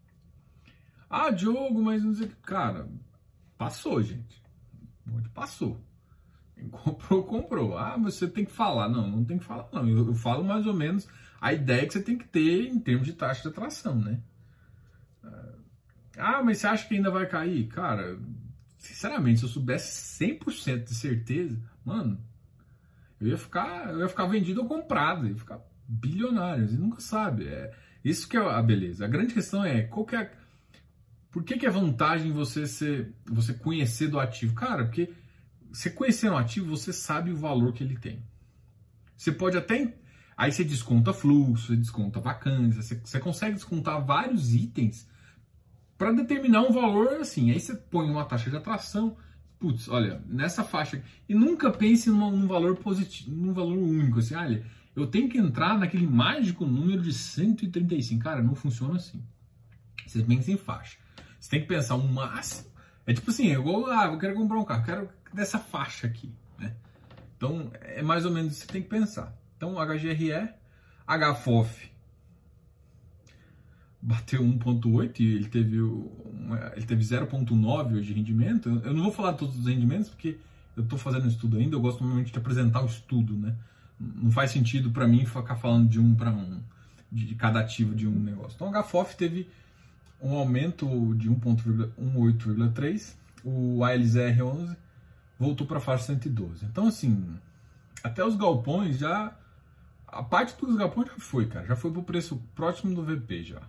Ah, 1.09 1.29
Diogo, 1.29 1.81
mas 1.81 2.03
não 2.03 2.13
sei. 2.13 2.31
Cara, 2.41 2.88
passou, 3.57 4.01
gente. 4.01 4.41
Passou. 5.33 5.79
Comprou, 6.71 7.23
comprou. 7.23 7.77
Ah, 7.77 7.97
mas 7.97 8.15
você 8.15 8.27
tem 8.27 8.45
que 8.45 8.51
falar. 8.51 8.89
Não, 8.89 9.07
não 9.09 9.23
tem 9.23 9.38
que 9.38 9.43
falar, 9.43 9.67
não. 9.73 9.88
Eu, 9.88 10.07
eu, 10.07 10.13
falo 10.13 10.43
mais 10.43 10.65
ou 10.65 10.73
menos 10.73 11.07
a 11.41 11.53
ideia 11.53 11.86
que 11.86 11.93
você 11.93 12.01
tem 12.01 12.17
que 12.17 12.27
ter 12.27 12.67
em 12.67 12.79
termos 12.79 13.05
de 13.05 13.13
taxa 13.13 13.41
de 13.41 13.49
atração, 13.49 13.95
né? 13.95 14.21
Ah, 16.17 16.43
mas 16.43 16.59
você 16.59 16.67
acha 16.67 16.88
que 16.88 16.95
ainda 16.95 17.09
vai 17.09 17.25
cair? 17.25 17.67
Cara, 17.67 18.17
sinceramente, 18.83 19.39
se 19.39 19.45
eu 19.45 19.49
soubesse 19.49 20.23
100% 20.23 20.83
de 20.83 20.95
certeza, 20.95 21.57
mano, 21.85 22.19
eu 23.19 23.27
ia 23.27 23.37
ficar, 23.37 23.89
eu 23.91 23.99
ia 23.99 24.09
ficar 24.09 24.25
vendido 24.25 24.61
ou 24.61 24.67
comprado, 24.67 25.27
ia 25.27 25.35
ficar 25.35 25.61
bilionário, 25.87 26.67
você 26.67 26.75
nunca 26.75 26.99
sabe. 26.99 27.47
É, 27.47 27.73
isso 28.03 28.27
que 28.27 28.35
é 28.35 28.39
a 28.39 28.61
beleza. 28.61 29.05
A 29.05 29.07
grande 29.07 29.33
questão 29.33 29.63
é, 29.63 29.83
qual 29.83 30.05
que 30.05 30.15
é 30.15 30.31
por 31.31 31.43
que, 31.43 31.57
que 31.57 31.65
é 31.65 31.69
vantagem 31.69 32.31
você 32.31 32.67
ser, 32.67 33.11
você 33.25 33.53
conhecer 33.53 34.07
do 34.07 34.19
ativo? 34.19 34.53
Cara, 34.53 34.85
porque 34.85 35.11
você 35.71 35.89
conhecendo 35.89 36.33
um 36.33 36.37
ativo, 36.37 36.69
você 36.77 36.93
sabe 36.93 37.31
o 37.31 37.35
valor 37.35 37.73
que 37.73 37.83
ele 37.83 37.97
tem. 37.97 38.23
Você 39.17 39.31
pode 39.31 39.57
até. 39.57 39.95
Aí 40.37 40.51
você 40.51 40.63
desconta 40.63 41.11
fluxo, 41.11 41.67
você 41.67 41.75
desconta 41.75 42.19
vacância, 42.19 42.83
você, 42.83 43.01
você 43.03 43.19
consegue 43.19 43.55
descontar 43.55 44.05
vários 44.05 44.53
itens 44.53 45.07
para 45.97 46.12
determinar 46.12 46.62
um 46.62 46.71
valor 46.71 47.13
assim. 47.19 47.51
Aí 47.51 47.60
você 47.60 47.75
põe 47.75 48.10
uma 48.10 48.25
taxa 48.25 48.49
de 48.49 48.58
atração. 48.58 49.17
Putz, 49.60 49.88
olha, 49.88 50.21
nessa 50.27 50.63
faixa. 50.63 51.01
E 51.27 51.34
nunca 51.34 51.71
pense 51.71 52.10
numa, 52.10 52.29
num 52.29 52.47
valor 52.47 52.75
positivo, 52.77 53.32
num 53.32 53.53
valor 53.53 53.77
único. 53.77 54.19
Assim, 54.19 54.36
olha, 54.36 54.65
eu 54.95 55.08
tenho 55.08 55.29
que 55.29 55.38
entrar 55.38 55.77
naquele 55.77 56.06
mágico 56.06 56.65
número 56.65 57.01
de 57.01 57.13
135. 57.13 58.21
Cara, 58.21 58.41
não 58.41 58.56
funciona 58.56 58.95
assim. 58.95 59.23
Você 60.06 60.21
pensa 60.23 60.51
em 60.51 60.58
faixa. 60.58 60.97
Você 61.39 61.49
tem 61.49 61.62
que 61.62 61.67
pensar 61.67 61.95
um 61.95 62.08
máximo. 62.08 62.71
É 63.06 63.13
tipo 63.13 63.32
assim, 63.32 63.47
eu, 63.47 63.88
ah, 63.88 64.06
eu 64.06 64.17
quero 64.17 64.34
comprar 64.34 64.60
um 64.60 64.63
carro, 64.63 64.86
quero 64.86 65.10
dessa 65.34 65.60
faixa 65.60 66.08
aqui. 66.08 66.34
Né? 66.58 66.73
Então, 67.36 67.71
é 67.82 68.01
mais 68.01 68.25
ou 68.25 68.32
menos 68.32 68.53
isso 68.53 68.62
que 68.62 68.67
você 68.67 68.73
tem 68.73 68.82
que 68.82 68.89
pensar. 68.89 69.36
Então, 69.58 69.75
HGRE, 69.75 70.49
HFOF 71.06 71.92
bateu 74.03 74.43
1.8 74.43 75.19
e 75.21 75.35
ele 75.35 75.45
teve, 75.45 75.79
uma, 75.79 76.73
ele 76.75 76.85
teve 76.85 77.01
0.9 77.01 77.93
hoje 77.93 78.07
de 78.07 78.13
rendimento. 78.13 78.69
Eu 78.83 78.93
não 78.93 79.01
vou 79.03 79.11
falar 79.11 79.33
todos 79.33 79.57
os 79.57 79.65
rendimentos 79.65 80.09
porque 80.09 80.37
eu 80.75 80.83
estou 80.83 80.99
fazendo 80.99 81.23
um 81.23 81.29
estudo 81.29 81.57
ainda, 81.57 81.75
eu 81.75 81.79
gosto 81.79 82.01
normalmente 82.01 82.31
de 82.31 82.37
apresentar 82.37 82.81
o 82.81 82.85
estudo, 82.85 83.37
né? 83.37 83.55
Não 83.97 84.29
faz 84.29 84.51
sentido 84.51 84.91
para 84.91 85.07
mim 85.07 85.25
ficar 85.25 85.55
falando 85.55 85.87
de 85.87 86.01
um 86.01 86.13
para 86.13 86.31
um, 86.31 86.59
de 87.09 87.33
cada 87.35 87.61
ativo 87.61 87.95
de 87.95 88.05
um 88.05 88.19
negócio. 88.19 88.55
Então, 88.55 88.75
a 88.75 88.83
HFOF 88.83 89.15
teve 89.15 89.47
um 90.21 90.35
aumento 90.35 90.85
de 91.15 91.29
1.18,3, 91.29 93.15
o 93.43 93.79
ALZR11 93.79 94.75
voltou 95.39 95.65
para 95.65 95.77
a 95.77 95.81
faixa 95.81 96.03
112. 96.05 96.65
Então, 96.65 96.87
assim, 96.87 97.37
até 98.03 98.25
os 98.25 98.35
galpões 98.35 98.97
já. 98.97 99.33
A 100.07 100.21
parte 100.21 100.55
dos 100.59 100.75
galpões 100.75 101.07
já 101.07 101.17
foi, 101.17 101.47
cara. 101.47 101.65
Já 101.65 101.75
foi 101.75 101.91
pro 101.91 102.03
preço 102.03 102.41
próximo 102.53 102.93
do 102.93 103.03
VP 103.03 103.43
já. 103.43 103.61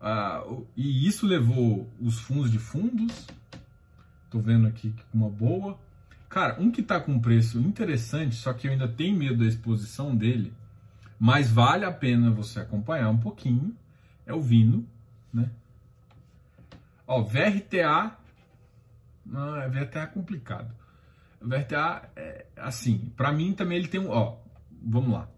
Uh, 0.00 0.66
e 0.74 1.06
isso 1.06 1.26
levou 1.26 1.88
os 2.00 2.18
fundos 2.18 2.50
de 2.50 2.58
fundos. 2.58 3.26
Tô 4.30 4.38
vendo 4.40 4.66
aqui 4.66 4.94
uma 5.12 5.28
boa. 5.28 5.78
Cara, 6.28 6.60
um 6.60 6.70
que 6.70 6.82
tá 6.82 7.00
com 7.00 7.20
preço 7.20 7.58
interessante, 7.58 8.36
só 8.36 8.52
que 8.52 8.66
eu 8.66 8.72
ainda 8.72 8.88
tenho 8.88 9.18
medo 9.18 9.38
da 9.38 9.46
exposição 9.46 10.14
dele, 10.14 10.54
mas 11.18 11.50
vale 11.50 11.84
a 11.84 11.92
pena 11.92 12.30
você 12.30 12.60
acompanhar 12.60 13.10
um 13.10 13.18
pouquinho, 13.18 13.76
é 14.24 14.32
o 14.32 14.40
Vino, 14.40 14.86
né? 15.32 15.50
Ó, 17.06 17.20
VRTA, 17.22 18.16
não, 19.26 19.56
é 19.56 19.68
VRTA 19.68 20.00
é 20.00 20.06
complicado. 20.06 20.72
VRTA 21.40 22.08
é 22.14 22.46
assim, 22.56 23.12
para 23.16 23.32
mim 23.32 23.52
também 23.52 23.78
ele 23.78 23.88
tem 23.88 24.00
um, 24.00 24.10
ó, 24.10 24.36
vamos 24.80 25.12
lá. 25.12 25.28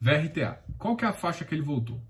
VRTA, 0.00 0.58
qual 0.78 0.96
que 0.96 1.04
é 1.04 1.08
a 1.08 1.12
faixa 1.12 1.44
que 1.44 1.54
ele 1.54 1.62
voltou? 1.62 2.00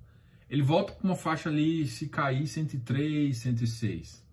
Ele 0.51 0.63
volta 0.63 0.93
com 0.95 1.07
uma 1.07 1.15
faixa 1.15 1.49
ali, 1.49 1.87
se 1.87 2.09
cair 2.09 2.45
103, 2.45 3.37
106. 3.37 4.27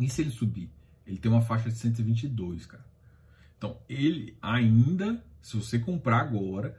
E 0.00 0.08
se 0.10 0.22
ele 0.22 0.30
subir? 0.30 0.68
Ele 1.06 1.18
tem 1.18 1.30
uma 1.30 1.40
faixa 1.40 1.70
de 1.70 1.76
122, 1.76 2.66
cara. 2.66 2.84
Então, 3.56 3.76
ele 3.88 4.36
ainda, 4.42 5.24
se 5.40 5.56
você 5.56 5.78
comprar 5.78 6.18
agora, 6.20 6.76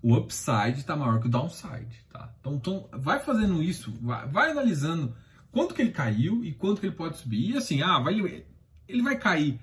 o 0.00 0.14
upside 0.14 0.78
está 0.78 0.94
maior 0.94 1.20
que 1.20 1.26
o 1.26 1.30
downside, 1.30 2.04
tá? 2.08 2.32
Então, 2.40 2.54
então 2.54 2.88
vai 2.92 3.18
fazendo 3.18 3.60
isso, 3.60 3.92
vai, 4.00 4.28
vai, 4.28 4.50
analisando 4.50 5.16
quanto 5.50 5.74
que 5.74 5.82
ele 5.82 5.90
caiu 5.90 6.44
e 6.44 6.52
quanto 6.52 6.80
que 6.80 6.86
ele 6.86 6.94
pode 6.94 7.18
subir. 7.18 7.50
E 7.50 7.56
assim, 7.56 7.82
ah, 7.82 7.98
vai, 7.98 8.44
ele 8.86 9.02
vai 9.02 9.18
cair. 9.18 9.60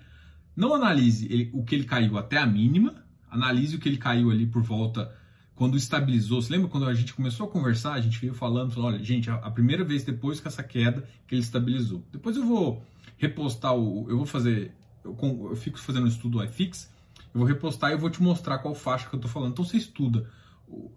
Não 0.55 0.73
analise 0.73 1.25
ele, 1.32 1.49
o 1.53 1.63
que 1.63 1.73
ele 1.73 1.86
caiu 1.86 2.17
até 2.17 2.38
a 2.38 2.45
mínima, 2.45 3.01
analise 3.29 3.77
o 3.77 3.79
que 3.79 3.88
ele 3.88 3.97
caiu 3.97 4.29
ali 4.29 4.45
por 4.45 4.62
volta 4.62 5.17
quando 5.60 5.76
estabilizou. 5.76 6.41
Você 6.41 6.54
lembra 6.54 6.69
quando 6.69 6.88
a 6.88 6.93
gente 6.93 7.13
começou 7.13 7.45
a 7.45 7.52
conversar, 7.52 7.91
a 7.91 8.00
gente 8.00 8.17
veio 8.17 8.34
falando, 8.34 8.72
falou, 8.72 8.91
olha, 8.91 9.04
gente, 9.04 9.30
a, 9.30 9.36
a 9.36 9.52
primeira 9.52 9.84
vez 9.84 10.06
depois 10.06 10.39
que 10.39 10.48
essa 10.48 10.63
queda 10.63 11.06
que 11.28 11.36
ele 11.36 11.41
estabilizou. 11.41 12.02
Depois 12.13 12.38
eu 12.38 12.45
vou 12.45 12.82
repostar 13.17 13.76
o, 13.76 14.10
eu 14.10 14.15
vou 14.15 14.26
fazer, 14.26 14.72
eu, 15.04 15.17
eu 15.50 15.56
fico 15.58 15.78
fazendo 15.78 16.06
um 16.06 16.08
estudo 16.08 16.41
iFix, 16.45 16.89
eu 17.34 17.39
vou 17.39 17.43
repostar 17.43 17.89
e 17.89 17.93
eu 17.93 18.00
vou 18.00 18.10
te 18.10 18.24
mostrar 18.24 18.60
qual 18.60 18.74
faixa 18.74 19.10
que 19.10 19.13
eu 19.13 19.17
estou 19.17 19.30
falando. 19.30 19.52
Então 19.52 19.65
você 19.65 19.76
estuda 19.76 20.30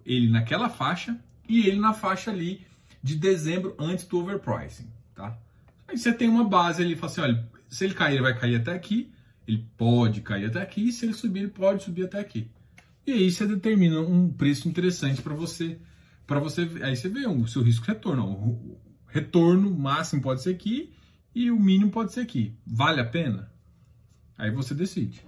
ele 0.07 0.31
naquela 0.31 0.69
faixa 0.69 1.19
e 1.49 1.67
ele 1.67 1.81
na 1.81 1.93
faixa 1.93 2.31
ali 2.31 2.65
de 3.03 3.17
dezembro 3.17 3.75
antes 3.77 4.07
do 4.07 4.21
overpricing, 4.21 4.89
tá? 5.13 5.37
Aí 5.89 5.99
você 5.99 6.13
tem 6.13 6.29
uma 6.29 6.45
base 6.45 6.81
ali, 6.81 6.95
fala 6.95 7.11
assim, 7.11 7.21
olha, 7.21 7.51
se 7.69 7.85
ele 7.85 7.95
cair, 7.95 8.13
ele 8.13 8.23
vai 8.23 8.39
cair 8.39 8.55
até 8.55 8.73
aqui, 8.73 9.11
ele 9.45 9.67
pode 9.77 10.21
cair 10.21 10.45
até 10.45 10.63
aqui, 10.63 10.87
e 10.87 10.93
se 10.93 11.05
ele 11.05 11.15
subir, 11.15 11.41
ele 11.41 11.49
pode 11.49 11.83
subir 11.83 12.05
até 12.05 12.21
aqui. 12.21 12.49
E 13.07 13.13
aí 13.13 13.31
você 13.31 13.47
determina 13.47 14.01
um 14.01 14.33
preço 14.33 14.69
interessante 14.69 15.21
para 15.21 15.35
você, 15.35 15.79
para 16.27 16.39
você, 16.39 16.69
aí 16.83 16.97
você 16.97 17.09
vê 17.09 17.27
o 17.27 17.47
seu 17.47 17.63
risco 17.63 17.87
retorno. 17.87 18.25
O 18.25 18.81
retorno 19.09 19.71
máximo 19.71 20.23
pode 20.23 20.43
ser 20.43 20.51
aqui 20.51 20.93
e 21.35 21.51
o 21.51 21.59
mínimo 21.59 21.91
pode 21.91 22.13
ser 22.13 22.21
aqui. 22.21 22.55
Vale 22.67 23.01
a 23.01 23.05
pena? 23.05 23.51
Aí 24.39 24.51
você 24.51 24.75
decide. 24.75 25.21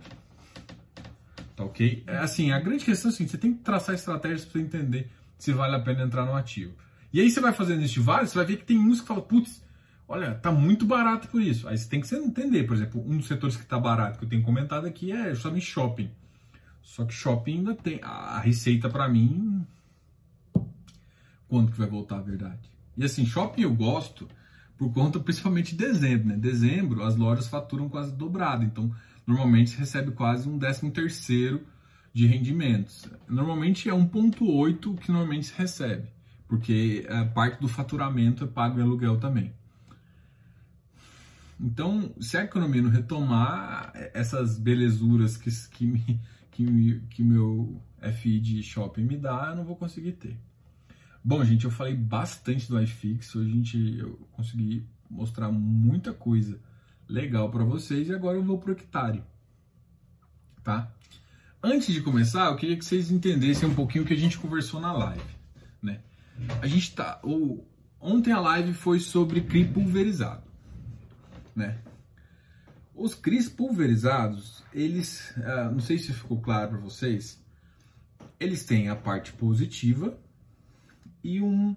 Tá 1.57 1.65
ok? 1.65 2.05
É 2.07 2.19
assim, 2.19 2.51
a 2.51 2.59
grande 2.59 2.85
questão 2.85 3.11
é 3.11 3.15
assim, 3.15 3.27
você 3.27 3.39
tem 3.39 3.55
que 3.55 3.63
traçar 3.63 3.95
estratégias 3.95 4.45
para 4.45 4.61
entender 4.61 5.11
se 5.39 5.53
vale 5.53 5.75
a 5.77 5.81
pena 5.81 6.03
entrar 6.03 6.25
no 6.25 6.35
ativo. 6.35 6.75
E 7.13 7.21
aí 7.21 7.31
você 7.31 7.41
vai 7.41 7.53
fazendo 7.53 7.83
este 7.83 8.01
vale, 8.01 8.27
você 8.27 8.35
vai 8.35 8.47
ver 8.47 8.57
que 8.57 8.65
tem 8.65 8.79
uns 8.79 9.01
que 9.01 9.07
falam, 9.07 9.23
putz, 9.23 9.63
olha, 10.09 10.35
tá 10.35 10.51
muito 10.51 10.87
barato 10.87 11.29
por 11.29 11.41
isso. 11.41 11.69
Aí 11.69 11.77
você 11.77 11.89
tem 11.89 12.01
que 12.01 12.15
entender, 12.15 12.65
por 12.65 12.75
exemplo, 12.75 13.05
um 13.07 13.19
dos 13.19 13.27
setores 13.27 13.57
que 13.57 13.67
tá 13.67 13.79
barato 13.79 14.19
que 14.19 14.25
eu 14.25 14.29
tenho 14.29 14.43
comentado 14.43 14.87
aqui 14.87 15.13
é 15.13 15.35
justamente 15.35 15.67
shopping. 15.67 16.11
Só 16.85 17.05
que 17.05 17.13
shopping 17.13 17.59
ainda 17.59 17.75
tem. 17.75 17.99
A 18.03 18.39
receita 18.39 18.89
para 18.89 19.09
mim. 19.09 19.67
Quando 21.49 21.73
que 21.73 21.79
vai 21.79 21.89
voltar 21.89 22.19
a 22.19 22.23
verdade? 22.23 22.71
E 22.97 23.05
assim, 23.05 23.27
shopping 23.27 23.63
eu 23.63 23.75
gosto 23.75 24.29
por 24.77 24.93
conta 24.93 25.19
principalmente 25.19 25.75
de 25.75 25.85
dezembro, 25.85 26.29
né? 26.29 26.37
Dezembro 26.37 27.03
as 27.03 27.17
lojas 27.17 27.49
faturam 27.49 27.89
quase 27.89 28.13
dobrado. 28.13 28.65
Então, 28.65 28.95
normalmente 29.27 29.71
se 29.71 29.77
recebe 29.77 30.13
quase 30.13 30.49
um 30.49 30.59
décimo 30.59 30.91
terceiro 30.91 31.67
de 32.13 32.27
rendimentos. 32.27 33.09
Normalmente 33.29 33.89
é 33.89 33.93
1,8 33.93 34.99
que 34.99 35.11
normalmente 35.11 35.47
se 35.47 35.55
recebe, 35.57 36.09
porque 36.47 37.07
a 37.09 37.25
parte 37.25 37.61
do 37.61 37.67
faturamento 37.67 38.45
é 38.45 38.47
pago 38.47 38.79
em 38.79 38.83
aluguel 38.83 39.19
também. 39.19 39.53
Então, 41.61 42.13
se 42.21 42.37
a 42.37 42.45
economia 42.45 42.83
não 42.83 42.91
retomar, 42.91 43.93
essas 44.13 44.59
belezuras 44.59 45.37
que, 45.37 45.51
que, 45.71 45.87
me, 45.87 46.21
que, 46.55 47.01
que 47.11 47.23
meu 47.23 47.83
FI 48.01 48.39
de 48.39 48.63
shopping 48.63 49.03
me 49.03 49.17
dá, 49.17 49.49
eu 49.51 49.57
não 49.57 49.65
vou 49.65 49.77
conseguir 49.77 50.13
ter. 50.13 50.39
Bom, 51.23 51.45
gente, 51.45 51.65
eu 51.65 51.71
falei 51.71 51.95
bastante 51.95 52.69
do 52.69 52.81
iFix, 52.81 53.35
hoje 53.35 53.51
a 53.51 53.53
gente, 53.53 53.99
eu 53.99 54.29
consegui 54.33 54.87
mostrar 55.11 55.51
muita 55.51 56.13
coisa 56.13 56.61
legal 57.09 57.51
para 57.51 57.65
vocês 57.65 58.09
e 58.09 58.15
agora 58.15 58.37
eu 58.37 58.43
vou 58.43 58.59
pro 58.59 58.73
hectare, 58.73 59.23
tá? 60.63 60.93
Antes 61.63 61.93
de 61.93 62.03
começar, 62.03 62.47
eu 62.47 62.57
queria 62.57 62.77
que 62.77 62.85
vocês 62.85 63.11
entendessem 63.11 63.69
um 63.69 63.75
pouquinho 63.75 64.05
o 64.05 64.07
que 64.07 64.15
a 64.15 64.19
gente 64.19 64.39
conversou 64.39 64.81
na 64.81 64.93
live, 64.93 65.35
né? 65.83 66.01
A 66.61 66.67
gente 66.67 66.95
tá, 66.95 67.21
o, 67.25 67.65
ontem 68.01 68.33
a 68.33 68.41
live 68.41 68.75
foi 68.75 69.01
sobre 69.01 69.41
CRI 69.41 69.65
pulverizado, 69.65 70.43
né? 71.57 71.79
Os 72.95 73.15
CRIs 73.15 73.49
pulverizados, 73.49 74.63
eles, 74.73 75.35
uh, 75.37 75.71
não 75.73 75.81
sei 75.81 75.99
se 75.99 76.13
ficou 76.13 76.41
claro 76.41 76.71
para 76.71 76.79
vocês, 76.79 77.43
eles 78.39 78.65
têm 78.65 78.89
a 78.89 78.95
parte 78.95 79.33
positiva 79.33 80.17
e 81.23 81.41
um, 81.41 81.75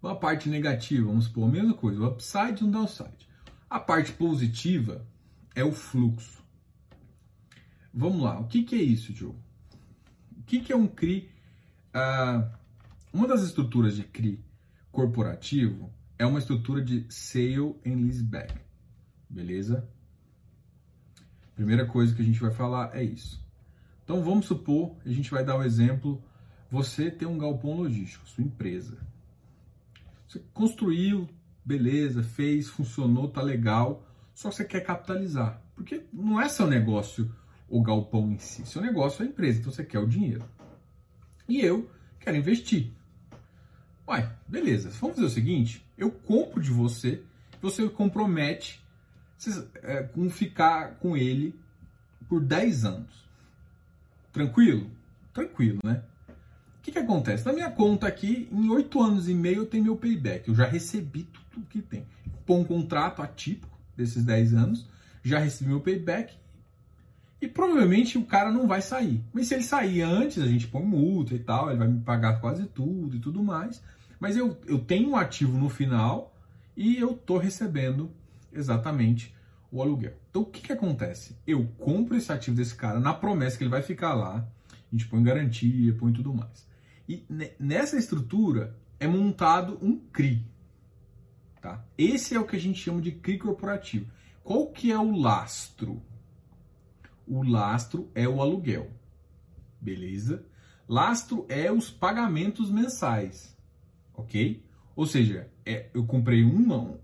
uma 0.00 0.14
parte 0.14 0.48
negativa, 0.48 1.06
vamos 1.06 1.24
supor, 1.24 1.48
a 1.48 1.52
mesma 1.52 1.74
coisa, 1.74 2.00
o 2.00 2.06
upside 2.06 2.62
e 2.62 2.64
o 2.64 2.70
downside. 2.70 3.28
A 3.68 3.80
parte 3.80 4.12
positiva 4.12 5.04
é 5.54 5.64
o 5.64 5.72
fluxo. 5.72 6.44
Vamos 7.92 8.22
lá, 8.22 8.38
o 8.38 8.46
que, 8.46 8.62
que 8.62 8.76
é 8.76 8.82
isso, 8.82 9.12
Joe? 9.12 9.34
O 10.38 10.42
que, 10.46 10.60
que 10.60 10.72
é 10.72 10.76
um 10.76 10.86
CRI? 10.86 11.30
Uh, 11.88 12.48
uma 13.12 13.26
das 13.26 13.42
estruturas 13.42 13.96
de 13.96 14.04
CRI 14.04 14.38
corporativo 14.92 15.90
é 16.18 16.24
uma 16.24 16.38
estrutura 16.38 16.80
de 16.80 17.06
sale 17.08 17.74
and 17.84 18.02
leaseback, 18.02 18.54
beleza? 19.28 19.88
Primeira 21.56 21.86
coisa 21.86 22.14
que 22.14 22.20
a 22.20 22.24
gente 22.24 22.38
vai 22.38 22.50
falar 22.50 22.94
é 22.94 23.02
isso. 23.02 23.42
Então 24.04 24.22
vamos 24.22 24.44
supor, 24.44 24.94
a 25.04 25.08
gente 25.08 25.30
vai 25.30 25.42
dar 25.42 25.56
o 25.56 25.60
um 25.60 25.62
exemplo, 25.64 26.22
você 26.70 27.10
tem 27.10 27.26
um 27.26 27.38
galpão 27.38 27.78
logístico, 27.78 28.28
sua 28.28 28.44
empresa. 28.44 28.98
Você 30.28 30.40
construiu, 30.52 31.26
beleza, 31.64 32.22
fez, 32.22 32.68
funcionou, 32.68 33.28
tá 33.28 33.40
legal, 33.40 34.06
só 34.34 34.50
que 34.50 34.56
você 34.56 34.64
quer 34.64 34.82
capitalizar. 34.82 35.62
Porque 35.74 36.04
não 36.12 36.40
é 36.40 36.48
seu 36.48 36.66
negócio 36.66 37.34
o 37.68 37.82
galpão 37.82 38.30
em 38.30 38.38
si, 38.38 38.64
seu 38.66 38.82
negócio 38.82 39.22
é 39.22 39.26
a 39.26 39.28
empresa, 39.30 39.58
então 39.58 39.72
você 39.72 39.82
quer 39.82 39.98
o 39.98 40.06
dinheiro. 40.06 40.44
E 41.48 41.60
eu 41.60 41.90
quero 42.20 42.36
investir. 42.36 42.92
Uai, 44.06 44.30
beleza, 44.46 44.90
vamos 45.00 45.16
fazer 45.16 45.26
o 45.26 45.30
seguinte, 45.30 45.84
eu 45.96 46.10
compro 46.10 46.60
de 46.60 46.70
você, 46.70 47.22
você 47.60 47.88
compromete 47.88 48.85
é, 49.82 50.02
com 50.02 50.28
ficar 50.30 50.96
com 50.96 51.16
ele 51.16 51.54
por 52.28 52.40
10 52.40 52.84
anos. 52.84 53.26
Tranquilo? 54.32 54.90
Tranquilo, 55.32 55.80
né? 55.84 56.02
O 56.78 56.82
que, 56.82 56.92
que 56.92 56.98
acontece? 56.98 57.44
Na 57.44 57.52
minha 57.52 57.70
conta 57.70 58.06
aqui, 58.06 58.48
em 58.50 58.68
8 58.68 59.02
anos 59.02 59.28
e 59.28 59.34
meio 59.34 59.58
eu 59.58 59.66
tenho 59.66 59.84
meu 59.84 59.96
payback. 59.96 60.48
Eu 60.48 60.54
já 60.54 60.66
recebi 60.66 61.24
tudo 61.52 61.66
que 61.66 61.82
tem. 61.82 62.06
Põe 62.44 62.60
um 62.60 62.64
contrato 62.64 63.22
atípico 63.22 63.76
desses 63.96 64.24
10 64.24 64.54
anos, 64.54 64.86
já 65.22 65.38
recebi 65.38 65.70
meu 65.70 65.80
payback 65.80 66.34
e 67.40 67.48
provavelmente 67.48 68.16
o 68.16 68.24
cara 68.24 68.50
não 68.50 68.66
vai 68.66 68.80
sair. 68.80 69.22
Mas 69.32 69.48
se 69.48 69.54
ele 69.54 69.62
sair 69.62 70.02
antes, 70.02 70.42
a 70.42 70.46
gente 70.46 70.68
põe 70.68 70.82
multa 70.82 71.34
e 71.34 71.38
tal, 71.38 71.70
ele 71.70 71.78
vai 71.78 71.88
me 71.88 72.00
pagar 72.00 72.40
quase 72.40 72.66
tudo 72.66 73.16
e 73.16 73.20
tudo 73.20 73.42
mais. 73.42 73.82
Mas 74.18 74.36
eu, 74.36 74.56
eu 74.66 74.78
tenho 74.78 75.10
um 75.10 75.16
ativo 75.16 75.58
no 75.58 75.68
final 75.68 76.34
e 76.76 76.96
eu 76.98 77.14
tô 77.14 77.36
recebendo 77.36 78.10
exatamente 78.56 79.34
o 79.70 79.82
aluguel. 79.82 80.14
Então 80.30 80.42
o 80.42 80.46
que, 80.46 80.60
que 80.60 80.72
acontece? 80.72 81.36
Eu 81.46 81.66
compro 81.78 82.16
esse 82.16 82.32
ativo 82.32 82.56
desse 82.56 82.74
cara 82.74 83.00
na 83.00 83.12
promessa 83.12 83.56
que 83.58 83.64
ele 83.64 83.70
vai 83.70 83.82
ficar 83.82 84.14
lá, 84.14 84.48
a 84.70 84.96
gente 84.96 85.08
põe 85.08 85.22
garantia, 85.22 85.94
põe 85.94 86.12
tudo 86.12 86.32
mais. 86.32 86.66
E 87.08 87.24
nessa 87.58 87.96
estrutura 87.96 88.76
é 88.98 89.06
montado 89.06 89.78
um 89.82 89.96
CRI. 89.96 90.44
Tá? 91.60 91.84
Esse 91.96 92.34
é 92.34 92.40
o 92.40 92.46
que 92.46 92.56
a 92.56 92.60
gente 92.60 92.80
chama 92.80 93.00
de 93.00 93.12
CRI 93.12 93.38
corporativo. 93.38 94.10
Qual 94.42 94.68
que 94.68 94.92
é 94.92 94.98
o 94.98 95.16
lastro? 95.16 96.02
O 97.26 97.42
lastro 97.42 98.10
é 98.14 98.28
o 98.28 98.40
aluguel. 98.40 98.90
Beleza? 99.80 100.44
Lastro 100.88 101.44
é 101.48 101.70
os 101.70 101.90
pagamentos 101.90 102.70
mensais. 102.70 103.56
Ok? 104.14 104.64
Ou 104.94 105.04
seja, 105.04 105.50
é, 105.64 105.90
eu 105.92 106.06
comprei 106.06 106.44
uma, 106.44 106.98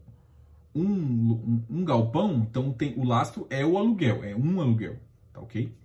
um, 0.75 0.85
um, 0.85 1.65
um, 1.69 1.85
galpão, 1.85 2.47
então 2.49 2.73
tem 2.73 2.95
o 2.97 3.05
lastro 3.05 3.47
é 3.51 3.65
o 3.65 3.77
aluguel, 3.77 4.25
é 4.25 4.35
um 4.35 4.61
aluguel, 4.61 4.99
tá 5.33 5.41
ok? 5.41 5.77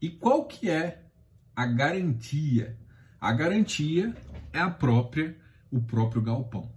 E 0.00 0.08
qual 0.10 0.46
que 0.46 0.68
é 0.68 1.04
a 1.54 1.66
garantia? 1.66 2.78
A 3.20 3.32
garantia 3.32 4.14
é 4.52 4.58
a 4.58 4.70
própria 4.70 5.36
o 5.70 5.80
próprio 5.80 6.20
galpão. 6.20 6.70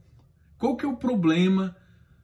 Qual 0.58 0.78
que 0.78 0.86
é 0.86 0.88
o 0.88 0.96
problema 0.96 1.76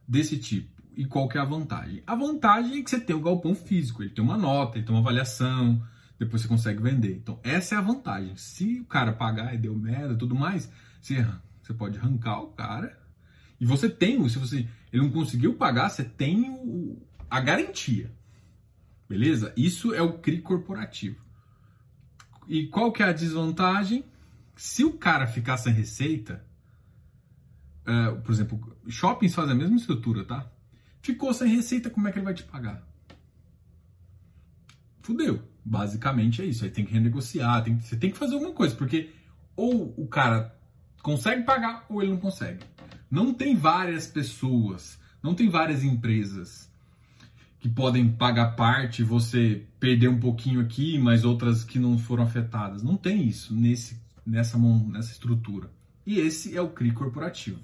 desse 0.06 0.38
tipo? 0.38 0.80
E 0.96 1.04
qual 1.04 1.28
que 1.28 1.38
é 1.38 1.40
a 1.40 1.44
vantagem? 1.44 2.02
A 2.06 2.14
vantagem 2.14 2.78
é 2.78 2.82
que 2.82 2.90
você 2.90 3.00
tem 3.00 3.16
o 3.16 3.20
galpão 3.20 3.54
físico, 3.54 4.02
ele 4.02 4.10
tem 4.10 4.22
uma 4.22 4.36
nota, 4.36 4.76
ele 4.76 4.86
tem 4.86 4.94
uma 4.94 5.00
avaliação, 5.00 5.82
depois 6.18 6.42
você 6.42 6.48
consegue 6.48 6.82
vender. 6.82 7.16
Então, 7.16 7.40
essa 7.42 7.74
é 7.74 7.78
a 7.78 7.80
vantagem. 7.80 8.36
Se 8.36 8.80
o 8.80 8.84
cara 8.84 9.12
pagar 9.12 9.54
e 9.54 9.58
deu 9.58 9.74
merda 9.74 10.14
tudo 10.14 10.34
mais, 10.34 10.70
você, 11.00 11.26
você 11.62 11.72
pode 11.72 11.98
arrancar 11.98 12.40
o 12.40 12.48
cara. 12.48 12.99
E 13.60 13.66
você 13.66 13.88
tem, 13.88 14.26
se 14.28 14.38
você 14.38 14.66
ele 14.92 15.02
não 15.02 15.10
conseguiu 15.10 15.54
pagar, 15.54 15.88
você 15.88 16.02
tem 16.02 16.50
o, 16.50 17.00
a 17.28 17.40
garantia. 17.40 18.10
Beleza? 19.08 19.52
Isso 19.56 19.94
é 19.94 20.02
o 20.02 20.18
CRI 20.18 20.40
corporativo. 20.40 21.20
E 22.48 22.66
qual 22.66 22.92
que 22.92 23.02
é 23.02 23.06
a 23.06 23.12
desvantagem? 23.12 24.04
Se 24.56 24.84
o 24.84 24.92
cara 24.92 25.26
ficar 25.26 25.56
sem 25.56 25.72
receita, 25.72 26.44
uh, 27.86 28.20
por 28.20 28.32
exemplo, 28.32 28.76
shoppings 28.88 29.34
fazem 29.34 29.52
a 29.52 29.58
mesma 29.58 29.76
estrutura, 29.76 30.24
tá? 30.24 30.50
Ficou 31.00 31.32
sem 31.32 31.54
receita, 31.54 31.90
como 31.90 32.08
é 32.08 32.12
que 32.12 32.18
ele 32.18 32.24
vai 32.24 32.34
te 32.34 32.42
pagar? 32.42 32.86
Fudeu. 35.00 35.42
Basicamente 35.64 36.42
é 36.42 36.46
isso. 36.46 36.64
Aí 36.64 36.70
tem 36.70 36.84
que 36.84 36.92
renegociar, 36.92 37.62
tem, 37.62 37.78
você 37.78 37.96
tem 37.96 38.10
que 38.10 38.18
fazer 38.18 38.34
alguma 38.34 38.52
coisa, 38.52 38.74
porque 38.74 39.12
ou 39.54 39.94
o 39.96 40.06
cara 40.08 40.58
consegue 41.02 41.42
pagar 41.42 41.84
ou 41.88 42.02
ele 42.02 42.12
não 42.12 42.18
consegue. 42.18 42.64
Não 43.10 43.34
tem 43.34 43.56
várias 43.56 44.06
pessoas, 44.06 44.98
não 45.22 45.34
tem 45.34 45.48
várias 45.48 45.82
empresas 45.82 46.70
que 47.58 47.68
podem 47.68 48.08
pagar 48.08 48.56
parte, 48.56 49.02
você 49.02 49.66
perder 49.78 50.08
um 50.08 50.18
pouquinho 50.18 50.60
aqui, 50.60 50.98
mas 50.98 51.24
outras 51.24 51.62
que 51.62 51.78
não 51.78 51.98
foram 51.98 52.24
afetadas. 52.24 52.82
Não 52.82 52.96
tem 52.96 53.26
isso 53.26 53.54
nesse, 53.54 54.00
nessa, 54.24 54.56
nessa 54.56 55.12
estrutura. 55.12 55.70
E 56.06 56.18
esse 56.18 56.56
é 56.56 56.62
o 56.62 56.70
CRI 56.70 56.92
corporativo. 56.92 57.60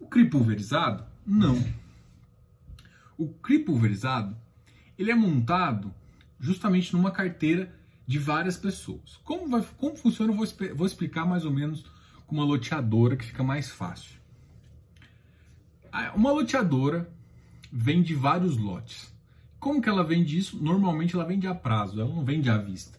O 0.00 0.06
CRI 0.06 0.28
pulverizado? 0.28 1.04
Não. 1.24 1.62
O 3.16 3.28
CRI 3.28 3.60
pulverizado, 3.60 4.36
ele 4.98 5.12
é 5.12 5.14
montado 5.14 5.94
justamente 6.40 6.92
numa 6.92 7.10
carteira 7.10 7.72
de 8.06 8.18
várias 8.18 8.56
pessoas. 8.56 9.18
Como, 9.22 9.48
vai, 9.48 9.64
como 9.78 9.96
funciona, 9.96 10.32
eu 10.32 10.36
vou, 10.36 10.46
vou 10.74 10.86
explicar 10.86 11.24
mais 11.24 11.44
ou 11.44 11.52
menos 11.52 11.84
com 12.26 12.34
uma 12.34 12.44
loteadora 12.44 13.16
que 13.16 13.24
fica 13.24 13.42
mais 13.42 13.70
fácil. 13.70 14.16
Uma 16.14 16.32
loteadora 16.32 17.10
vende 17.72 18.14
vários 18.14 18.56
lotes. 18.56 19.14
Como 19.58 19.80
que 19.80 19.88
ela 19.88 20.04
vende 20.04 20.36
isso? 20.38 20.62
Normalmente 20.62 21.14
ela 21.14 21.24
vende 21.24 21.46
a 21.46 21.54
prazo, 21.54 22.00
ela 22.00 22.14
não 22.14 22.24
vende 22.24 22.50
à 22.50 22.58
vista. 22.58 22.98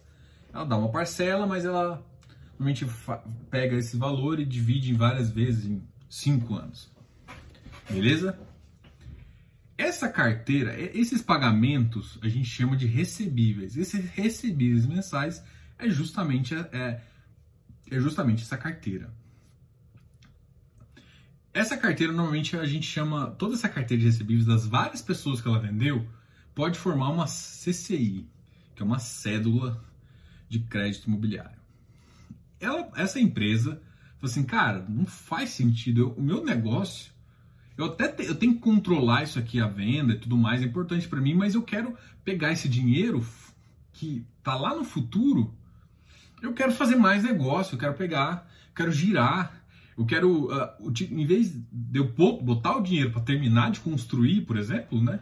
Ela 0.52 0.64
dá 0.64 0.76
uma 0.76 0.90
parcela, 0.90 1.46
mas 1.46 1.64
ela 1.64 2.04
normalmente 2.58 2.86
pega 3.50 3.76
esse 3.76 3.96
valor 3.96 4.40
e 4.40 4.44
divide 4.44 4.90
em 4.90 4.96
várias 4.96 5.30
vezes 5.30 5.66
em 5.66 5.82
cinco 6.08 6.54
anos. 6.54 6.90
Beleza? 7.88 8.38
Essa 9.76 10.08
carteira, 10.08 10.74
esses 10.78 11.22
pagamentos 11.22 12.18
a 12.20 12.28
gente 12.28 12.48
chama 12.48 12.76
de 12.76 12.86
recebíveis. 12.86 13.76
Esses 13.76 14.04
recebíveis 14.10 14.84
mensais 14.86 15.42
é 15.78 15.88
justamente, 15.88 16.54
é, 16.54 17.00
é 17.90 18.00
justamente 18.00 18.42
essa 18.42 18.56
carteira. 18.56 19.08
Essa 21.52 21.76
carteira 21.76 22.12
normalmente 22.12 22.56
a 22.56 22.66
gente 22.66 22.86
chama, 22.86 23.30
toda 23.32 23.54
essa 23.54 23.68
carteira 23.68 24.00
de 24.02 24.08
recebíveis 24.08 24.46
das 24.46 24.66
várias 24.66 25.02
pessoas 25.02 25.40
que 25.40 25.48
ela 25.48 25.58
vendeu, 25.58 26.06
pode 26.54 26.78
formar 26.78 27.08
uma 27.10 27.26
CCI, 27.26 28.28
que 28.74 28.82
é 28.82 28.86
uma 28.86 28.98
cédula 28.98 29.82
de 30.48 30.60
crédito 30.60 31.06
imobiliário. 31.06 31.58
Ela, 32.60 32.90
essa 32.96 33.20
empresa 33.20 33.80
falou 34.18 34.30
assim, 34.30 34.44
cara, 34.44 34.84
não 34.88 35.06
faz 35.06 35.50
sentido, 35.50 36.00
eu, 36.00 36.10
o 36.12 36.22
meu 36.22 36.44
negócio 36.44 37.12
eu 37.78 37.84
até 37.84 38.08
te, 38.08 38.24
eu 38.24 38.34
tenho 38.34 38.54
que 38.54 38.60
controlar 38.60 39.22
isso 39.22 39.38
aqui, 39.38 39.60
a 39.60 39.68
venda 39.68 40.12
e 40.12 40.18
tudo 40.18 40.36
mais, 40.36 40.60
é 40.60 40.64
importante 40.64 41.06
para 41.06 41.20
mim, 41.20 41.34
mas 41.34 41.54
eu 41.54 41.62
quero 41.62 41.96
pegar 42.24 42.50
esse 42.50 42.68
dinheiro 42.68 43.24
que 43.92 44.26
tá 44.42 44.56
lá 44.56 44.74
no 44.74 44.84
futuro, 44.84 45.54
eu 46.42 46.52
quero 46.52 46.72
fazer 46.72 46.96
mais 46.96 47.22
negócio, 47.22 47.74
eu 47.74 47.78
quero 47.78 47.94
pegar, 47.94 48.50
quero 48.74 48.90
girar, 48.90 49.57
eu 49.98 50.06
quero, 50.06 50.46
uh, 50.46 50.92
em 51.10 51.26
vez 51.26 51.50
de 51.50 51.98
eu 51.98 52.06
botar 52.40 52.76
o 52.76 52.80
dinheiro 52.80 53.10
para 53.10 53.20
terminar 53.20 53.72
de 53.72 53.80
construir, 53.80 54.42
por 54.42 54.56
exemplo, 54.56 55.02
né? 55.02 55.18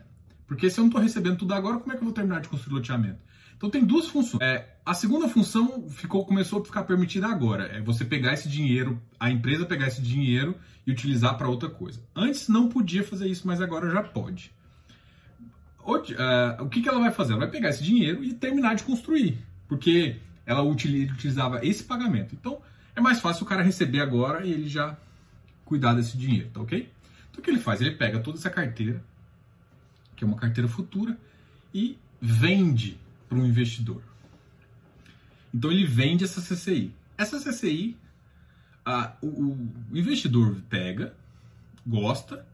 Porque 0.47 0.69
se 0.69 0.79
eu 0.79 0.83
não 0.83 0.91
estou 0.91 1.03
recebendo 1.03 1.39
tudo 1.39 1.55
agora, 1.55 1.79
como 1.79 1.93
é 1.93 1.97
que 1.97 2.03
eu 2.03 2.05
vou 2.05 2.13
terminar 2.13 2.43
de 2.43 2.49
construir 2.49 2.75
o 2.75 2.77
loteamento? 2.77 3.19
Então 3.57 3.71
tem 3.71 3.83
duas 3.83 4.07
funções. 4.07 4.43
É, 4.43 4.77
a 4.85 4.93
segunda 4.93 5.29
função 5.31 5.89
ficou, 5.89 6.27
começou 6.27 6.61
a 6.61 6.65
ficar 6.65 6.85
permitida 6.85 7.27
agora. 7.27 7.65
É 7.69 7.81
você 7.81 8.05
pegar 8.05 8.35
esse 8.35 8.51
dinheiro, 8.51 9.01
a 9.19 9.31
empresa 9.31 9.65
pegar 9.65 9.87
esse 9.87 10.03
dinheiro 10.03 10.55
e 10.87 10.93
utilizar 10.93 11.39
para 11.39 11.49
outra 11.49 11.71
coisa. 11.71 12.03
Antes 12.15 12.47
não 12.49 12.69
podia 12.69 13.03
fazer 13.03 13.27
isso, 13.29 13.47
mas 13.47 13.63
agora 13.63 13.91
já 13.91 14.03
pode. 14.03 14.53
O, 15.83 15.97
uh, 15.97 16.65
o 16.65 16.69
que, 16.69 16.83
que 16.83 16.89
ela 16.89 17.01
vai 17.01 17.11
fazer? 17.11 17.33
Ela 17.33 17.41
vai 17.41 17.51
pegar 17.51 17.71
esse 17.71 17.83
dinheiro 17.83 18.23
e 18.23 18.35
terminar 18.35 18.75
de 18.75 18.83
construir. 18.85 19.39
Porque 19.67 20.17
ela 20.45 20.63
utilizava 20.63 21.65
esse 21.65 21.83
pagamento. 21.83 22.35
Então 22.39 22.61
é 22.97 23.01
mais 23.01 23.21
fácil 23.21 23.45
o 23.45 23.47
cara 23.47 23.63
receber 23.63 24.01
agora 24.01 24.45
e 24.45 24.51
ele 24.51 24.69
já 24.69 24.97
cuidar 25.67 25.93
desse 25.93 26.17
dinheiro, 26.17 26.49
tá 26.49 26.61
ok? 26.61 26.91
Então 27.31 27.41
o 27.41 27.43
que 27.43 27.51
ele 27.51 27.61
faz? 27.61 27.81
Ele 27.81 27.91
pega 27.91 28.19
toda 28.19 28.39
essa 28.39 28.49
carteira, 28.49 29.05
que 30.17 30.25
é 30.25 30.27
uma 30.27 30.39
carteira 30.39 30.67
futura, 30.67 31.19
e 31.75 31.99
vende 32.21 32.99
para 33.29 33.37
um 33.37 33.45
investidor. 33.45 34.03
Então 35.53 35.71
ele 35.71 35.85
vende 35.85 36.25
essa 36.25 36.41
CCI. 36.41 36.93
Essa 37.19 37.39
CCI, 37.39 37.97
a, 38.85 39.13
o, 39.21 39.27
o, 39.27 39.73
investidor 39.93 40.57
pega, 40.69 41.15
gosta, 41.87 42.47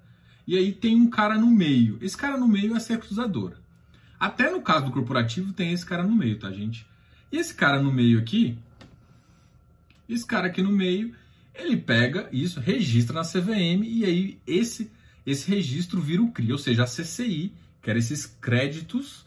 e 0.47 0.57
aí 0.57 0.73
tem 0.73 0.97
um 0.97 1.09
cara 1.09 1.39
no 1.39 1.51
meio. 1.51 1.99
Esse 2.01 2.17
cara 2.17 2.37
no 2.37 2.49
meio 2.49 2.75
é 2.75 2.77
a 2.79 2.81
securizadora. 2.81 3.59
Até 4.19 4.51
no 4.51 4.61
caso 4.61 4.87
do 4.87 4.93
corporativo 4.93 5.53
tem 5.53 5.73
esse 5.73 5.87
cara 5.87 6.03
no 6.03 6.15
meio, 6.15 6.39
tá, 6.39 6.51
gente? 6.51 6.87
E 7.31 7.37
esse 7.37 7.55
cara 7.55 7.81
no 7.81 7.93
meio 7.93 8.19
aqui, 8.19 8.59
esse 10.15 10.27
cara 10.27 10.49
aqui 10.49 10.63
no 10.63 10.73
meio, 10.73 11.15
ele 11.55 11.77
pega 11.77 12.29
isso, 12.33 12.61
registra 12.61 13.15
na 13.15 13.23
CVM 13.23 13.85
e 13.85 14.05
aí 14.05 14.41
esse 14.47 14.91
esse 15.25 15.49
registro 15.49 16.01
vira 16.01 16.23
o 16.23 16.33
CRI, 16.33 16.51
ou 16.51 16.59
seja, 16.59 16.83
a 16.83 16.87
CCI, 16.87 17.53
que 17.81 17.89
era 17.89 17.99
esses 17.99 18.27
créditos 18.27 19.25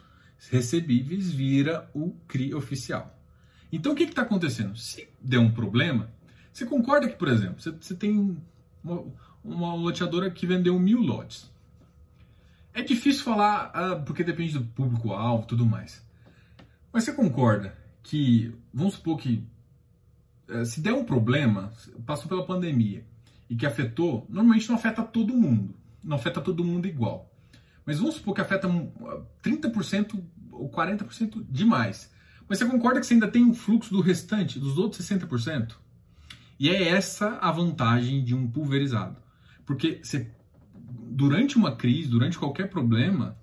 recebíveis 0.50 1.32
vira 1.32 1.90
o 1.94 2.14
CRI 2.28 2.54
oficial. 2.54 3.18
Então 3.72 3.94
o 3.94 3.96
que 3.96 4.04
está 4.04 4.22
acontecendo? 4.22 4.76
Se 4.78 5.08
der 5.22 5.40
um 5.40 5.52
problema, 5.52 6.10
você 6.52 6.66
concorda 6.66 7.10
que, 7.10 7.18
por 7.18 7.28
exemplo, 7.28 7.62
você, 7.62 7.72
você 7.72 7.96
tem 7.96 8.38
uma, 8.84 9.04
uma, 9.44 9.74
loteadora 9.74 10.30
que 10.30 10.46
vendeu 10.46 10.78
mil 10.80 11.02
lotes. 11.02 11.50
É 12.74 12.82
difícil 12.82 13.24
falar 13.24 13.72
ah, 13.74 13.96
porque 13.96 14.24
depende 14.24 14.54
do 14.54 14.66
público-alvo 14.66 15.44
e 15.44 15.48
tudo 15.48 15.66
mais. 15.66 16.06
Mas 16.92 17.04
você 17.04 17.14
concorda 17.14 17.76
que, 18.04 18.54
vamos 18.74 18.96
supor 18.96 19.18
que 19.18 19.44
se 20.66 20.82
der 20.82 20.94
um 20.94 21.04
problema, 21.04 21.74
passou 22.06 22.28
pela 22.28 22.46
pandemia 22.46 23.06
e 23.50 23.56
que 23.56 23.66
afetou, 23.66 24.26
normalmente 24.30 24.68
não 24.70 24.76
afeta 24.76 25.04
todo 25.04 25.36
mundo, 25.36 25.76
não 26.04 26.18
afeta 26.18 26.42
todo 26.42 26.64
mundo 26.64 26.88
igual. 26.88 27.32
Mas 27.86 28.00
vamos 28.00 28.16
supor 28.16 28.34
que 28.34 28.42
afeta 28.42 28.68
30% 28.68 30.24
ou 30.52 30.70
40% 30.70 31.46
demais. 31.50 32.12
Mas 32.48 32.60
você 32.60 32.66
concorda 32.66 33.00
que 33.00 33.06
você 33.06 33.14
ainda 33.14 33.28
tem 33.28 33.44
um 33.44 33.54
fluxo 33.54 33.92
do 33.92 34.02
restante, 34.02 34.60
dos 34.60 34.78
outros 34.78 35.06
60%? 35.06 35.76
E 36.60 36.70
é 36.70 36.90
essa 36.90 37.38
a 37.38 37.52
vantagem 37.52 38.24
de 38.24 38.34
um 38.34 38.50
pulverizado. 38.50 39.18
Porque 39.66 40.00
você, 40.02 40.32
durante 40.74 41.58
uma 41.58 41.76
crise, 41.76 42.08
durante 42.08 42.38
qualquer 42.38 42.70
problema 42.70 43.38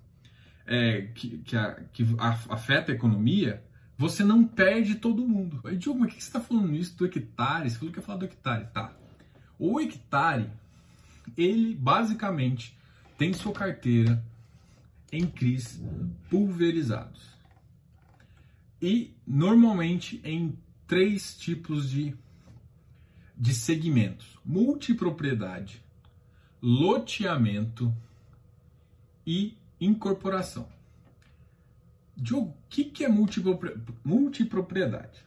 é, 0.65 1.03
que, 1.13 1.37
que, 1.39 1.55
a, 1.55 1.75
que 1.91 2.05
afeta 2.49 2.91
a 2.91 2.95
economia, 2.95 3.63
você 4.03 4.21
não 4.21 4.45
perde 4.45 4.95
todo 4.95 5.25
mundo. 5.25 5.61
Aí, 5.63 5.77
Diogo, 5.77 6.01
mas 6.01 6.11
o 6.11 6.15
que 6.15 6.21
você 6.21 6.27
está 6.27 6.41
falando 6.41 6.75
isso 6.75 6.97
do 6.97 7.05
hectare? 7.05 7.69
Você 7.69 7.77
falou 7.77 7.93
que 7.93 7.99
ia 7.99 8.03
falar 8.03 8.17
do 8.17 8.25
hectare. 8.25 8.67
Tá. 8.73 8.93
O 9.57 9.79
hectare, 9.79 10.49
ele 11.37 11.73
basicamente 11.73 12.77
tem 13.17 13.31
sua 13.31 13.53
carteira 13.53 14.21
em 15.09 15.25
CRIs 15.25 15.81
pulverizados. 16.29 17.21
E 18.81 19.15
normalmente 19.25 20.19
em 20.25 20.57
três 20.85 21.37
tipos 21.37 21.89
de, 21.89 22.13
de 23.37 23.53
segmentos: 23.53 24.37
multipropriedade, 24.43 25.81
loteamento 26.61 27.95
e 29.25 29.57
incorporação. 29.79 30.67
Diogo, 32.15 32.49
o 32.49 32.55
que, 32.69 32.85
que 32.85 33.03
é 33.03 33.09
multipropriedade? 33.09 35.23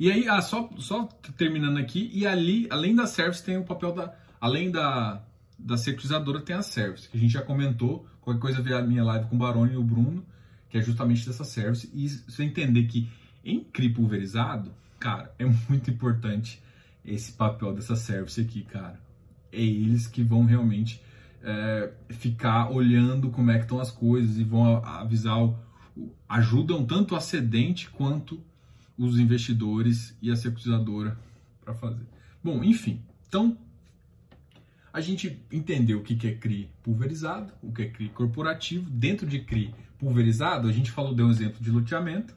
E 0.00 0.10
aí, 0.10 0.28
ah, 0.28 0.40
só, 0.40 0.70
só 0.78 1.04
terminando 1.36 1.78
aqui, 1.78 2.10
e 2.12 2.26
ali, 2.26 2.66
além 2.70 2.94
da 2.94 3.06
service, 3.06 3.42
tem 3.42 3.56
o 3.56 3.64
papel 3.64 3.92
da. 3.92 4.14
Além 4.40 4.70
da, 4.70 5.20
da 5.58 5.76
securizadora, 5.76 6.40
tem 6.40 6.54
a 6.54 6.62
service, 6.62 7.08
que 7.08 7.16
a 7.16 7.20
gente 7.20 7.32
já 7.32 7.42
comentou 7.42 8.06
Qualquer 8.28 8.42
coisa 8.42 8.60
ver 8.60 8.74
a 8.74 8.82
minha 8.82 9.02
live 9.02 9.26
com 9.26 9.36
o 9.36 9.38
Baroni 9.38 9.72
e 9.72 9.76
o 9.78 9.82
Bruno, 9.82 10.22
que 10.68 10.76
é 10.76 10.82
justamente 10.82 11.26
dessa 11.26 11.44
service. 11.44 11.90
E 11.94 12.06
você 12.06 12.44
entender 12.44 12.84
que 12.84 13.08
em 13.42 13.64
CRI 13.64 13.88
pulverizado, 13.88 14.70
cara, 15.00 15.34
é 15.38 15.46
muito 15.66 15.90
importante 15.90 16.62
esse 17.02 17.32
papel 17.32 17.74
dessa 17.74 17.96
service 17.96 18.38
aqui, 18.38 18.64
cara. 18.64 19.00
É 19.50 19.62
eles 19.62 20.06
que 20.06 20.22
vão 20.22 20.44
realmente 20.44 21.00
é, 21.42 21.92
ficar 22.10 22.70
olhando 22.70 23.30
como 23.30 23.50
é 23.50 23.58
que 23.58 23.64
estão 23.64 23.80
as 23.80 23.90
coisas 23.90 24.38
e 24.38 24.44
vão 24.44 24.84
avisar, 24.84 25.38
ajudam 26.28 26.84
tanto 26.84 27.14
o 27.14 27.16
acedente 27.16 27.88
quanto 27.90 28.42
os 28.96 29.18
investidores 29.18 30.16
e 30.20 30.30
a 30.30 30.36
securitizadora 30.36 31.16
para 31.64 31.74
fazer. 31.74 32.06
Bom, 32.42 32.64
enfim, 32.64 33.00
então 33.26 33.56
a 34.92 35.00
gente 35.00 35.40
entendeu 35.52 35.98
o 35.98 36.02
que 36.02 36.26
é 36.26 36.34
CRI 36.34 36.70
pulverizado, 36.82 37.52
o 37.62 37.72
que 37.72 37.82
é 37.82 37.88
CRI 37.88 38.08
corporativo. 38.08 38.90
Dentro 38.90 39.26
de 39.26 39.40
CRI 39.40 39.74
pulverizado, 39.98 40.68
a 40.68 40.72
gente 40.72 40.90
falou, 40.90 41.14
deu 41.14 41.26
um 41.26 41.30
exemplo 41.30 41.62
de 41.62 41.70
loteamento, 41.70 42.34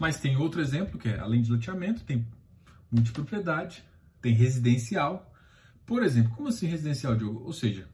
mas 0.00 0.18
tem 0.18 0.36
outro 0.36 0.60
exemplo 0.60 0.98
que 0.98 1.08
é, 1.08 1.18
além 1.18 1.42
de 1.42 1.50
loteamento, 1.50 2.02
tem 2.02 2.26
multipropriedade, 2.90 3.84
tem 4.20 4.34
residencial. 4.34 5.32
Por 5.86 6.02
exemplo, 6.02 6.32
como 6.34 6.48
assim 6.48 6.66
residencial, 6.66 7.14
Diogo? 7.14 7.42
Ou 7.44 7.52
seja, 7.52 7.88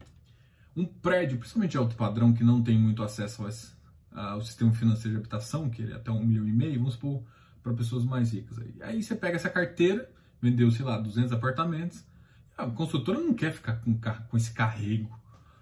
um 0.79 0.85
prédio, 0.85 1.37
principalmente 1.37 1.71
de 1.71 1.77
alto 1.77 1.95
padrão, 1.95 2.33
que 2.33 2.43
não 2.43 2.63
tem 2.63 2.77
muito 2.77 3.03
acesso 3.03 3.45
ao 4.13 4.41
sistema 4.41 4.71
financeiro 4.73 5.11
de 5.11 5.17
habitação, 5.17 5.69
que 5.69 5.83
é 5.83 5.95
até 5.95 6.09
um 6.09 6.23
milhão 6.25 6.47
e 6.47 6.51
meio, 6.51 6.79
vamos 6.79 6.93
supor, 6.93 7.21
para 7.61 7.73
pessoas 7.73 8.05
mais 8.05 8.31
ricas. 8.31 8.57
Aí. 8.57 8.73
aí 8.81 9.03
você 9.03 9.15
pega 9.15 9.35
essa 9.35 9.49
carteira, 9.49 10.09
vendeu, 10.41 10.71
sei 10.71 10.85
lá, 10.85 10.97
200 10.97 11.33
apartamentos, 11.33 12.03
a 12.57 12.65
construtora 12.65 13.19
não 13.19 13.33
quer 13.33 13.51
ficar 13.51 13.75
com, 13.81 13.97
com 13.97 14.37
esse 14.37 14.51
carrego 14.51 15.09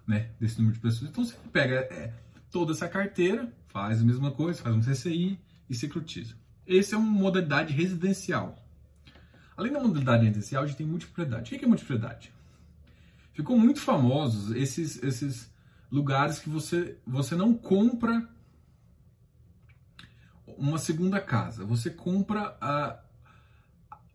né, 0.05 0.29
desse 0.39 0.57
número 0.57 0.75
de 0.75 0.81
pessoas. 0.81 1.09
Então 1.09 1.25
você 1.25 1.35
pega 1.51 1.75
é, 1.75 2.13
toda 2.51 2.71
essa 2.71 2.87
carteira, 2.87 3.51
faz 3.67 4.01
a 4.01 4.03
mesma 4.03 4.31
coisa, 4.31 4.61
faz 4.61 4.75
um 4.75 4.81
CCI 4.81 5.39
e 5.69 5.75
securitiza. 5.75 6.35
Esse 6.65 6.93
é 6.93 6.97
uma 6.97 7.09
modalidade 7.09 7.73
residencial. 7.73 8.55
Além 9.55 9.71
da 9.71 9.79
modalidade 9.79 10.25
residencial, 10.25 10.63
a 10.63 10.67
gente 10.67 10.77
tem 10.77 10.85
multipropriedade. 10.85 11.55
O 11.55 11.59
que 11.59 11.65
é 11.65 11.67
multipropriedade? 11.67 12.31
Ficou 13.37 13.55
muito 13.55 13.79
famosos 13.79 14.49
esses, 14.55 14.97
esses 15.03 15.53
lugares 15.91 16.39
que 16.39 16.49
você, 16.49 16.97
você 17.05 17.35
não 17.35 17.53
compra 17.53 18.27
uma 20.57 20.79
segunda 20.79 21.21
casa, 21.21 21.63
você 21.63 21.91
compra 21.91 22.57
a, 22.59 22.99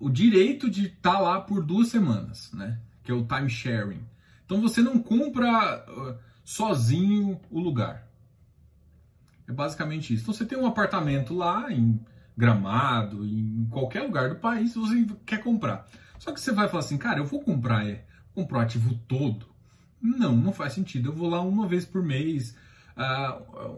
o 0.01 0.11
direito 0.11 0.69
de 0.69 0.87
estar 0.89 1.13
tá 1.13 1.19
lá 1.21 1.41
por 1.41 1.65
duas 1.65 1.87
semanas, 1.87 2.53
né? 2.53 2.81
Que 3.05 3.13
é 3.13 3.15
o 3.15 3.25
time 3.25 3.49
sharing. 3.49 4.05
Então 4.45 4.61
você 4.61 4.83
não 4.83 4.99
compra 4.99 5.87
uh, 5.89 6.19
sozinho 6.43 7.41
o 7.49 7.61
lugar. 7.61 8.09
É 9.47 9.53
basicamente 9.53 10.13
isso. 10.13 10.25
Então 10.25 10.35
você 10.35 10.45
tem 10.45 10.59
um 10.59 10.67
apartamento 10.67 11.33
lá 11.33 11.73
em 11.73 12.05
Gramado, 12.37 13.25
em 13.25 13.69
qualquer 13.71 14.03
lugar 14.03 14.31
do 14.31 14.41
país, 14.41 14.75
você 14.75 15.07
quer 15.25 15.39
comprar. 15.45 15.87
Só 16.19 16.33
que 16.33 16.41
você 16.41 16.51
vai 16.51 16.67
falar 16.67 16.81
assim, 16.81 16.99
cara, 16.99 17.21
eu 17.21 17.25
vou 17.25 17.41
comprar, 17.41 17.87
é, 17.87 18.05
comprar 18.35 18.59
o 18.59 18.61
ativo 18.63 18.99
todo. 19.07 19.47
Não, 20.01 20.37
não 20.37 20.53
faz 20.53 20.73
sentido. 20.73 21.11
Eu 21.11 21.13
vou 21.13 21.29
lá 21.29 21.41
uma 21.41 21.67
vez 21.67 21.85
por 21.85 22.03
mês, 22.03 22.57
uh, 22.97 23.77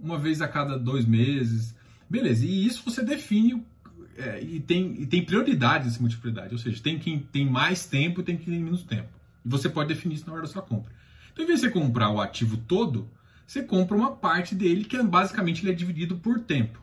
uma 0.00 0.18
vez 0.18 0.40
a 0.42 0.48
cada 0.48 0.78
dois 0.78 1.04
meses. 1.06 1.74
Beleza, 2.08 2.44
e 2.44 2.66
isso 2.66 2.82
você 2.84 3.02
define 3.02 3.64
é, 4.16 4.40
e, 4.42 4.60
tem, 4.60 4.94
e 5.00 5.06
tem 5.06 5.24
prioridade 5.24 5.88
essa 5.88 6.00
multiplicidade, 6.00 6.52
ou 6.52 6.58
seja, 6.58 6.80
tem 6.82 6.98
quem 6.98 7.18
tem 7.18 7.48
mais 7.48 7.86
tempo 7.86 8.20
e 8.20 8.24
tem 8.24 8.36
quem 8.36 8.52
tem 8.52 8.62
menos 8.62 8.84
tempo. 8.84 9.08
E 9.44 9.48
você 9.48 9.68
pode 9.68 9.88
definir 9.88 10.14
isso 10.14 10.26
na 10.26 10.32
hora 10.32 10.42
da 10.42 10.48
sua 10.48 10.62
compra. 10.62 10.92
Então, 11.32 11.44
em 11.44 11.46
vez 11.46 11.60
de 11.60 11.66
você 11.66 11.72
comprar 11.72 12.10
o 12.10 12.20
ativo 12.20 12.56
todo, 12.56 13.10
você 13.46 13.62
compra 13.62 13.96
uma 13.96 14.12
parte 14.12 14.54
dele 14.54 14.84
que 14.84 14.96
é, 14.96 15.02
basicamente 15.02 15.62
ele 15.62 15.72
é 15.72 15.74
dividido 15.74 16.16
por 16.16 16.40
tempo 16.40 16.80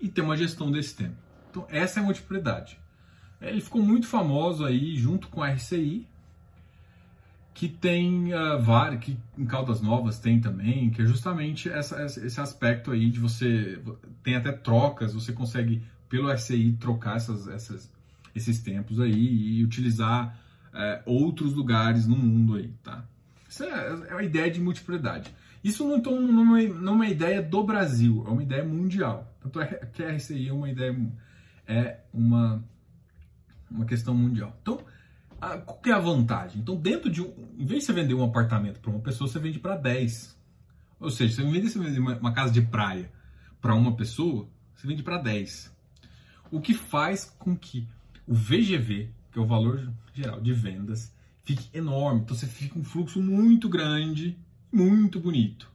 e 0.00 0.08
tem 0.08 0.24
uma 0.24 0.36
gestão 0.36 0.70
desse 0.70 0.94
tempo. 0.96 1.16
Então, 1.50 1.66
essa 1.68 2.00
é 2.00 2.02
a 2.02 2.04
multiplicidade. 2.04 2.78
É, 3.40 3.50
ele 3.50 3.60
ficou 3.60 3.82
muito 3.82 4.06
famoso 4.06 4.64
aí 4.64 4.96
junto 4.96 5.28
com 5.28 5.42
a 5.42 5.50
RCI, 5.50 6.06
que 7.54 7.68
tem 7.68 8.34
uh, 8.34 8.60
vários, 8.60 9.04
que 9.04 9.16
em 9.38 9.46
Caldas 9.46 9.80
Novas 9.80 10.18
tem 10.18 10.40
também, 10.40 10.90
que 10.90 11.00
é 11.00 11.06
justamente 11.06 11.70
essa, 11.70 12.04
esse 12.04 12.40
aspecto 12.40 12.90
aí 12.90 13.08
de 13.08 13.20
você 13.20 13.80
tem 14.24 14.34
até 14.34 14.50
trocas, 14.50 15.14
você 15.14 15.32
consegue 15.32 15.80
pelo 16.08 16.30
RCI 16.32 16.72
trocar 16.72 17.16
essas, 17.16 17.46
essas, 17.46 17.90
esses 18.34 18.58
tempos 18.58 18.98
aí 18.98 19.58
e 19.58 19.64
utilizar 19.64 20.36
é, 20.74 21.02
outros 21.06 21.54
lugares 21.54 22.08
no 22.08 22.16
mundo 22.16 22.56
aí, 22.56 22.74
tá? 22.82 23.04
Isso 23.48 23.62
é, 23.62 23.88
é 24.08 24.12
uma 24.14 24.24
ideia 24.24 24.50
de 24.50 24.60
multiplicidade. 24.60 25.32
Isso 25.62 25.86
não, 25.86 25.98
não, 25.98 26.56
é, 26.56 26.66
não 26.66 26.92
é 26.92 26.96
uma 26.96 27.06
ideia 27.06 27.40
do 27.40 27.62
Brasil, 27.62 28.24
é 28.26 28.30
uma 28.30 28.42
ideia 28.42 28.64
mundial. 28.64 29.32
Tanto 29.40 29.60
é 29.60 29.66
que 29.92 30.02
a 30.02 30.12
RCI 30.12 30.48
é 30.48 30.52
uma 30.52 30.68
ideia, 30.68 30.96
é 31.68 32.00
uma, 32.12 32.64
uma 33.70 33.84
questão 33.84 34.12
mundial. 34.12 34.56
Então, 34.60 34.80
a, 35.52 35.58
qual 35.58 35.78
que 35.78 35.90
é 35.90 35.92
a 35.92 35.98
vantagem? 35.98 36.60
Então, 36.60 36.76
dentro 36.76 37.10
de 37.10 37.22
um, 37.22 37.32
em 37.58 37.66
vez 37.66 37.80
de 37.80 37.86
você 37.86 37.92
vender 37.92 38.14
um 38.14 38.24
apartamento 38.24 38.80
para 38.80 38.90
uma 38.90 39.00
pessoa, 39.00 39.28
você 39.28 39.38
vende 39.38 39.58
para 39.58 39.76
10. 39.76 40.38
Ou 41.00 41.10
seja, 41.10 41.34
você 41.34 41.42
vende, 41.42 41.70
você 41.70 41.78
vende 41.78 41.98
uma, 42.00 42.16
uma 42.16 42.32
casa 42.32 42.52
de 42.52 42.62
praia 42.62 43.10
para 43.60 43.74
uma 43.74 43.96
pessoa, 43.96 44.48
você 44.74 44.86
vende 44.86 45.02
para 45.02 45.18
10 45.18 45.74
o 46.54 46.60
que 46.60 46.72
faz 46.72 47.24
com 47.24 47.56
que 47.56 47.88
o 48.26 48.32
VGV, 48.32 49.10
que 49.32 49.38
é 49.38 49.42
o 49.42 49.46
valor 49.46 49.92
geral 50.12 50.40
de 50.40 50.52
vendas, 50.52 51.12
fique 51.42 51.68
enorme. 51.76 52.20
Então 52.20 52.36
você 52.36 52.46
fica 52.46 52.78
um 52.78 52.84
fluxo 52.84 53.20
muito 53.20 53.68
grande, 53.68 54.38
muito 54.72 55.18
bonito. 55.18 55.68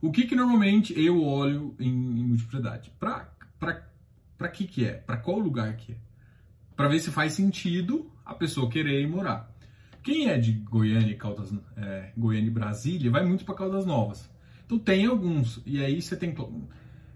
O 0.00 0.12
que, 0.12 0.24
que 0.24 0.36
normalmente 0.36 0.98
eu 0.98 1.20
olho 1.20 1.74
em, 1.80 1.88
em 1.88 2.24
multiplicidade? 2.24 2.92
Para 2.98 4.48
que, 4.52 4.68
que 4.68 4.84
é? 4.84 4.92
Para 4.92 5.16
qual 5.16 5.40
lugar 5.40 5.74
que 5.76 5.92
é? 5.92 5.96
Para 6.78 6.86
ver 6.86 7.00
se 7.00 7.10
faz 7.10 7.32
sentido 7.32 8.08
a 8.24 8.32
pessoa 8.32 8.70
querer 8.70 9.02
ir 9.02 9.08
morar. 9.08 9.52
Quem 10.00 10.28
é 10.28 10.38
de 10.38 10.52
Goiânia, 10.52 11.16
Caldas, 11.16 11.52
é, 11.76 12.12
Goiânia 12.16 12.46
e 12.46 12.52
Brasília 12.52 13.10
vai 13.10 13.26
muito 13.26 13.44
para 13.44 13.56
Caldas 13.56 13.84
Novas. 13.84 14.30
Então 14.64 14.78
tem 14.78 15.04
alguns. 15.04 15.60
E 15.66 15.84
aí 15.84 16.00
você 16.00 16.14
tem 16.14 16.32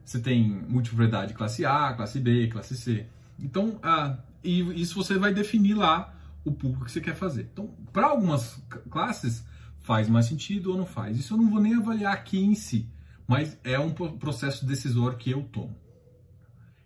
você 0.05 0.19
tem 0.19 0.51
multipropriedade 0.69 1.33
classe 1.33 1.65
A, 1.65 1.95
classe 1.95 2.19
B, 2.19 2.49
classe 2.49 2.77
C. 2.77 3.07
Então, 3.39 3.79
ah, 3.85 4.19
e 4.43 4.83
isso 4.83 4.97
você 4.97 5.17
vai 5.17 5.33
definir 5.33 5.75
lá 5.75 6.13
o 6.45 6.51
público 6.51 6.87
que 6.87 6.91
você 6.91 7.01
quer 7.01 7.15
fazer. 7.15 7.49
Então, 7.53 7.69
para 7.93 8.09
algumas 8.09 8.61
classes 8.91 9.47
faz 9.79 10.09
mais 10.09 10.27
sentido 10.27 10.73
ou 10.73 10.77
não 10.77 10.87
faz. 10.87 11.17
Isso 11.17 11.35
eu 11.35 11.39
não 11.39 11.49
vou 11.49 11.63
nem 11.63 11.77
avaliar 11.77 12.15
aqui 12.15 12.45
em 12.45 12.57
si, 12.57 12.91
mas 13.29 13.57
é 13.63 13.79
um 13.79 13.93
processo 13.93 14.67
decisório 14.67 15.17
que 15.17 15.31
eu 15.31 15.45
tomo. 15.45 15.81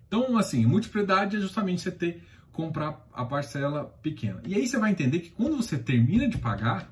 Então, 0.07 0.37
assim, 0.37 0.67
multipropriedade 0.67 1.39
é 1.39 1.41
justamente 1.41 1.81
você 1.81 1.91
ter 1.91 2.23
comprar 2.57 3.07
a 3.13 3.25
parcela 3.25 3.85
pequena. 4.03 4.41
E 4.47 4.55
aí 4.55 4.67
você 4.67 4.79
vai 4.79 4.91
entender 4.91 5.21
que 5.21 5.31
quando 5.31 5.57
você 5.57 5.77
termina 5.79 6.27
de 6.27 6.39
pagar, 6.39 6.91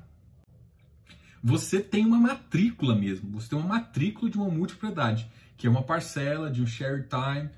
você 1.43 1.81
tem 1.81 2.05
uma 2.05 2.19
matrícula 2.19 2.95
mesmo. 2.95 3.31
Você 3.39 3.49
tem 3.49 3.59
uma 3.59 3.67
matrícula 3.67 4.29
de 4.29 4.37
uma 4.37 4.49
multipropriedade 4.49 5.27
que 5.57 5.67
é 5.67 5.69
uma 5.69 5.83
parcela 5.83 6.51
de 6.51 6.61
um 6.61 6.67
share 6.67 7.07
time, 7.07 7.49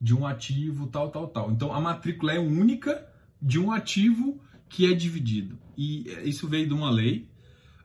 de 0.00 0.14
um 0.14 0.26
ativo, 0.26 0.86
tal, 0.86 1.10
tal, 1.10 1.28
tal. 1.28 1.50
Então 1.50 1.72
a 1.72 1.80
matrícula 1.80 2.32
é 2.32 2.38
única 2.38 3.06
de 3.40 3.58
um 3.58 3.72
ativo 3.72 4.40
que 4.68 4.90
é 4.90 4.94
dividido. 4.94 5.58
E 5.76 6.08
isso 6.24 6.48
veio 6.48 6.66
de 6.66 6.74
uma 6.74 6.90
lei 6.90 7.28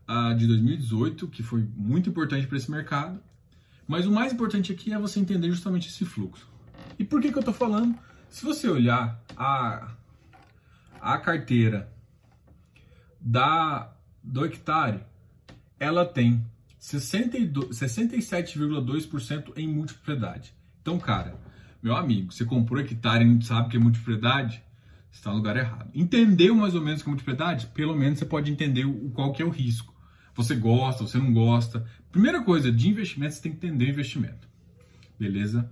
uh, 0.10 0.36
de 0.36 0.46
2018, 0.48 1.28
que 1.28 1.42
foi 1.42 1.66
muito 1.76 2.10
importante 2.10 2.48
para 2.48 2.58
esse 2.58 2.70
mercado. 2.70 3.20
Mas 3.88 4.06
o 4.06 4.12
mais 4.12 4.34
importante 4.34 4.72
aqui 4.72 4.94
é 4.94 5.00
você 5.00 5.20
entender 5.20 5.50
justamente 5.50 5.90
esse 5.90 6.06
fluxo. 6.06 6.48
E 7.00 7.04
por 7.04 7.22
que, 7.22 7.32
que 7.32 7.38
eu 7.38 7.42
estou 7.42 7.54
falando? 7.54 7.98
Se 8.32 8.44
você 8.46 8.68
olhar 8.70 9.22
a, 9.36 9.92
a 11.02 11.18
carteira 11.18 11.92
da, 13.20 13.94
do 14.24 14.46
hectare, 14.46 15.02
ela 15.78 16.06
tem 16.06 16.42
67,2% 16.80 19.52
em 19.58 19.68
multipropriedade. 19.68 20.56
Então, 20.82 20.98
cara, 20.98 21.38
meu 21.84 21.94
amigo, 21.94 22.32
você 22.32 22.46
comprou 22.46 22.80
hectare 22.80 23.26
e 23.26 23.28
não 23.28 23.42
sabe 23.42 23.68
que 23.68 23.76
é 23.76 23.80
multipropriedade, 23.80 24.64
você 25.12 25.18
está 25.18 25.32
no 25.32 25.36
lugar 25.36 25.58
errado. 25.58 25.92
Entendeu 25.94 26.56
mais 26.56 26.74
ou 26.74 26.82
menos 26.82 27.02
o 27.02 27.04
que 27.04 27.10
é 27.10 27.12
multipropriedade? 27.12 27.68
Pelo 27.68 27.98
menos 27.98 28.18
você 28.18 28.26
pode 28.26 28.50
entender 28.50 28.86
o, 28.86 29.10
qual 29.10 29.34
que 29.34 29.42
é 29.42 29.46
o 29.46 29.50
risco. 29.50 29.94
Você 30.36 30.56
gosta, 30.56 31.06
você 31.06 31.18
não 31.18 31.34
gosta. 31.34 31.86
Primeira 32.10 32.42
coisa, 32.42 32.72
de 32.72 32.88
investimento, 32.88 33.34
você 33.34 33.42
tem 33.42 33.52
que 33.52 33.58
entender 33.58 33.88
o 33.88 33.90
investimento. 33.90 34.48
Beleza? 35.20 35.70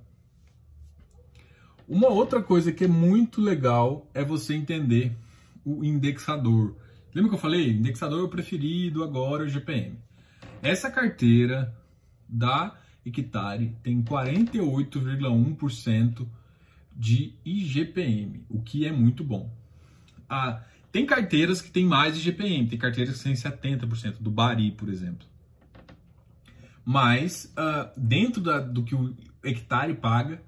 Uma 1.89 2.07
outra 2.09 2.41
coisa 2.43 2.71
que 2.71 2.83
é 2.83 2.87
muito 2.87 3.41
legal 3.41 4.07
é 4.13 4.23
você 4.23 4.53
entender 4.53 5.17
o 5.65 5.83
indexador. 5.83 6.75
Lembra 7.15 7.31
que 7.31 7.35
eu 7.35 7.41
falei? 7.41 7.71
Indexador 7.71 8.19
é 8.19 8.23
o 8.23 8.29
preferido, 8.29 9.03
agora 9.03 9.43
é 9.43 9.47
o 9.47 9.49
GPM. 9.49 9.97
Essa 10.61 10.91
carteira 10.91 11.75
da 12.27 12.77
Hectare 13.03 13.75
tem 13.81 14.03
48,1% 14.03 16.27
de 16.95 17.33
IGPM, 17.43 18.45
o 18.47 18.61
que 18.61 18.85
é 18.85 18.91
muito 18.91 19.23
bom. 19.23 19.51
Ah, 20.29 20.61
tem 20.91 21.07
carteiras 21.07 21.59
que 21.59 21.71
tem 21.71 21.85
mais 21.85 22.15
IGPM, 22.17 22.67
tem 22.67 22.77
carteiras 22.77 23.17
que 23.17 23.23
têm 23.23 23.33
70%, 23.33 24.21
do 24.21 24.29
Bari, 24.29 24.69
por 24.73 24.89
exemplo. 24.89 25.25
Mas, 26.85 27.51
uh, 27.57 27.89
dentro 27.99 28.41
da, 28.41 28.59
do 28.59 28.83
que 28.83 28.93
o 28.93 29.17
hectare 29.43 29.95
paga, 29.95 30.39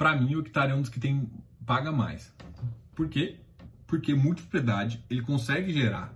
para 0.00 0.16
mim 0.16 0.34
o 0.34 0.40
hectare 0.40 0.72
é 0.72 0.74
um 0.74 0.80
dos 0.80 0.88
que 0.88 0.98
tem, 0.98 1.28
paga 1.66 1.92
mais. 1.92 2.32
Por 2.94 3.06
quê? 3.06 3.36
porque 3.90 4.14
multipropriedade 4.14 5.04
ele 5.10 5.20
consegue 5.20 5.72
gerar 5.72 6.14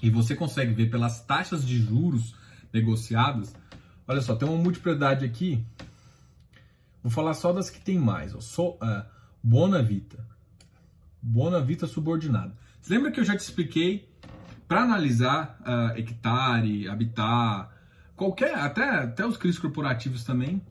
e 0.00 0.08
você 0.08 0.36
consegue 0.36 0.72
ver 0.72 0.88
pelas 0.88 1.20
taxas 1.20 1.66
de 1.66 1.82
juros 1.82 2.36
negociadas. 2.72 3.52
Olha 4.06 4.20
só, 4.20 4.36
tem 4.36 4.48
uma 4.48 4.56
multipropriedade 4.56 5.24
aqui. 5.24 5.66
Vou 7.02 7.10
falar 7.10 7.34
só 7.34 7.52
das 7.52 7.68
que 7.68 7.80
tem 7.80 7.98
mais. 7.98 8.34
Ó. 8.34 8.40
So, 8.40 8.70
uh, 8.76 9.04
Bona 9.42 9.82
Vita. 9.82 10.24
Bona 11.20 11.60
Vita 11.60 11.88
subordinado. 11.88 12.54
Você 12.80 12.94
lembra 12.94 13.10
que 13.10 13.18
eu 13.18 13.24
já 13.24 13.36
te 13.36 13.40
expliquei 13.40 14.08
para 14.68 14.82
analisar 14.82 15.60
uh, 15.60 15.98
hectare, 15.98 16.88
habitat, 16.88 17.68
qualquer, 18.14 18.54
até, 18.54 18.88
até 18.88 19.26
os 19.26 19.36
CRIs 19.36 19.58
corporativos 19.58 20.22
também, 20.24 20.62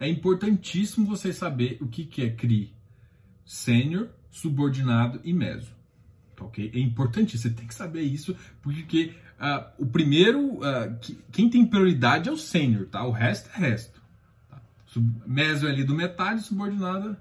é 0.00 0.08
importantíssimo 0.08 1.06
você 1.06 1.32
saber 1.32 1.76
o 1.80 1.86
que, 1.86 2.04
que 2.06 2.22
é 2.22 2.30
CRI 2.30 2.74
sênior, 3.44 4.08
subordinado 4.30 5.20
e 5.22 5.32
meso. 5.32 5.74
Tá, 6.34 6.44
ok? 6.44 6.70
É 6.74 6.78
importante, 6.78 7.36
você 7.36 7.50
tem 7.50 7.66
que 7.66 7.74
saber 7.74 8.02
isso, 8.02 8.34
porque 8.62 9.14
uh, 9.38 9.70
o 9.76 9.86
primeiro, 9.86 10.54
uh, 10.54 10.96
que, 11.00 11.18
quem 11.30 11.50
tem 11.50 11.66
prioridade 11.66 12.28
é 12.28 12.32
o 12.32 12.36
sênior, 12.36 12.86
tá? 12.86 13.04
O 13.04 13.10
resto 13.10 13.50
é 13.54 13.58
resto. 13.58 14.00
Tá? 14.48 14.62
Sub, 14.86 15.06
meso 15.26 15.66
é 15.66 15.70
ali 15.70 15.84
do 15.84 15.94
metade, 15.94 16.42
subordinada 16.42 17.18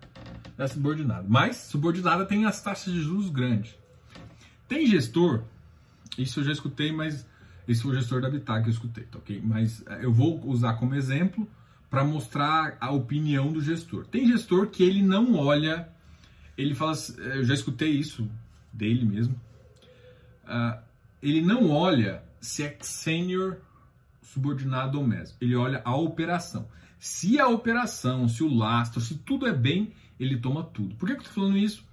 é 0.57 0.67
subordinada. 0.67 1.25
Mas 1.27 1.55
subordinada 1.55 2.25
tem 2.25 2.45
as 2.45 2.61
taxas 2.61 2.93
de 2.93 3.01
juros 3.01 3.29
grandes. 3.29 3.75
Tem 4.67 4.85
gestor, 4.85 5.43
isso 6.17 6.41
eu 6.41 6.43
já 6.43 6.51
escutei, 6.51 6.91
mas 6.91 7.25
esse 7.67 7.81
foi 7.81 7.91
o 7.91 7.95
gestor 7.95 8.21
da 8.21 8.27
Habitat 8.27 8.61
que 8.61 8.69
eu 8.69 8.73
escutei, 8.73 9.03
tá 9.05 9.17
ok? 9.17 9.41
Mas 9.43 9.79
uh, 9.79 9.93
eu 10.01 10.13
vou 10.13 10.45
usar 10.45 10.73
como 10.73 10.95
exemplo 10.95 11.49
para 11.89 12.03
mostrar 12.03 12.77
a 12.79 12.91
opinião 12.91 13.51
do 13.51 13.61
gestor. 13.61 14.05
Tem 14.05 14.27
gestor 14.27 14.67
que 14.67 14.83
ele 14.83 15.01
não 15.01 15.35
olha, 15.35 15.89
ele 16.57 16.75
fala, 16.75 16.93
eu 17.17 17.43
já 17.43 17.53
escutei 17.53 17.89
isso 17.89 18.29
dele 18.71 19.05
mesmo, 19.05 19.35
uh, 20.45 20.79
ele 21.21 21.41
não 21.41 21.69
olha 21.69 22.23
se 22.39 22.63
é 22.63 22.77
sênior, 22.81 23.57
subordinado 24.21 24.99
ou 24.99 25.05
mesmo. 25.05 25.35
Ele 25.41 25.55
olha 25.55 25.81
a 25.83 25.95
operação. 25.95 26.67
Se 26.99 27.39
a 27.39 27.47
operação, 27.47 28.27
se 28.27 28.43
o 28.43 28.53
lastro, 28.53 29.01
se 29.01 29.15
tudo 29.15 29.47
é 29.47 29.53
bem, 29.53 29.93
ele 30.19 30.37
toma 30.37 30.63
tudo. 30.63 30.95
Por 30.95 31.07
que, 31.07 31.15
que 31.15 31.21
eu 31.21 31.25
estou 31.25 31.43
falando 31.43 31.57
isso? 31.57 31.83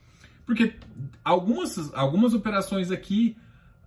Porque 0.44 0.74
algumas, 1.24 1.92
algumas 1.94 2.34
operações 2.34 2.90
aqui, 2.90 3.36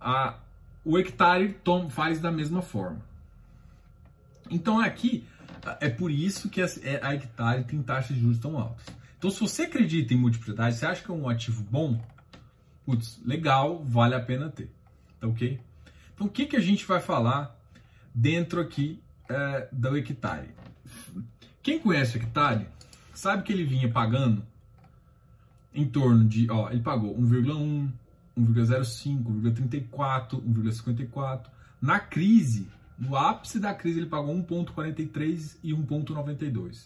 a, 0.00 0.38
o 0.84 0.98
hectare 0.98 1.56
tom, 1.64 1.88
faz 1.88 2.20
da 2.20 2.30
mesma 2.30 2.62
forma. 2.62 3.00
Então 4.50 4.80
aqui, 4.80 5.24
é 5.80 5.88
por 5.88 6.10
isso 6.10 6.48
que 6.48 6.62
a, 6.62 6.66
é, 6.82 7.00
a 7.02 7.14
hectare 7.14 7.64
tem 7.64 7.82
taxas 7.82 8.16
de 8.16 8.22
juros 8.22 8.38
tão 8.38 8.58
altas. 8.58 8.84
Então 9.18 9.30
se 9.30 9.40
você 9.40 9.62
acredita 9.62 10.14
em 10.14 10.16
multiplicidade, 10.16 10.76
você 10.76 10.86
acha 10.86 11.02
que 11.02 11.10
é 11.10 11.14
um 11.14 11.28
ativo 11.28 11.62
bom, 11.70 12.00
putz, 12.84 13.20
legal, 13.24 13.84
vale 13.84 14.14
a 14.14 14.20
pena 14.20 14.48
ter. 14.48 14.70
Tá 15.20 15.26
ok? 15.26 15.60
Então, 16.14 16.26
o 16.26 16.30
que, 16.30 16.46
que 16.46 16.56
a 16.56 16.60
gente 16.60 16.84
vai 16.86 17.00
falar 17.00 17.56
dentro 18.14 18.60
aqui 18.60 19.00
é, 19.28 19.68
do 19.72 19.96
hectare? 19.96 20.50
Quem 21.62 21.78
conhece 21.78 22.16
o 22.16 22.20
hectare 22.20 22.66
sabe 23.14 23.42
que 23.42 23.52
ele 23.52 23.64
vinha 23.64 23.90
pagando 23.90 24.44
em 25.72 25.86
torno 25.86 26.24
de, 26.24 26.50
ó, 26.50 26.70
ele 26.70 26.82
pagou 26.82 27.16
1,1, 27.16 27.90
1,05, 28.38 29.24
1,34, 29.24 30.42
1,54. 30.42 31.46
Na 31.80 32.00
crise, 32.00 32.68
no 33.00 33.16
ápice 33.16 33.58
da 33.58 33.72
crise, 33.72 33.98
ele 34.00 34.06
pagou 34.06 34.34
1,43 34.34 35.56
e 35.62 35.72
1,92. 35.72 36.84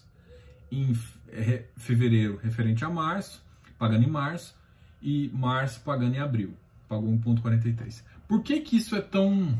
Em 0.71 0.97
é, 1.27 1.65
fevereiro, 1.75 2.39
referente 2.41 2.85
a 2.85 2.89
março, 2.89 3.43
pagando 3.77 4.05
em 4.05 4.09
março, 4.09 4.55
e 5.01 5.29
março 5.33 5.81
pagando 5.81 6.15
em 6.15 6.19
abril. 6.19 6.53
Pagou 6.87 7.09
1,43. 7.09 8.01
Por 8.29 8.41
que, 8.41 8.61
que 8.61 8.77
isso 8.77 8.95
é 8.95 9.01
tão 9.01 9.59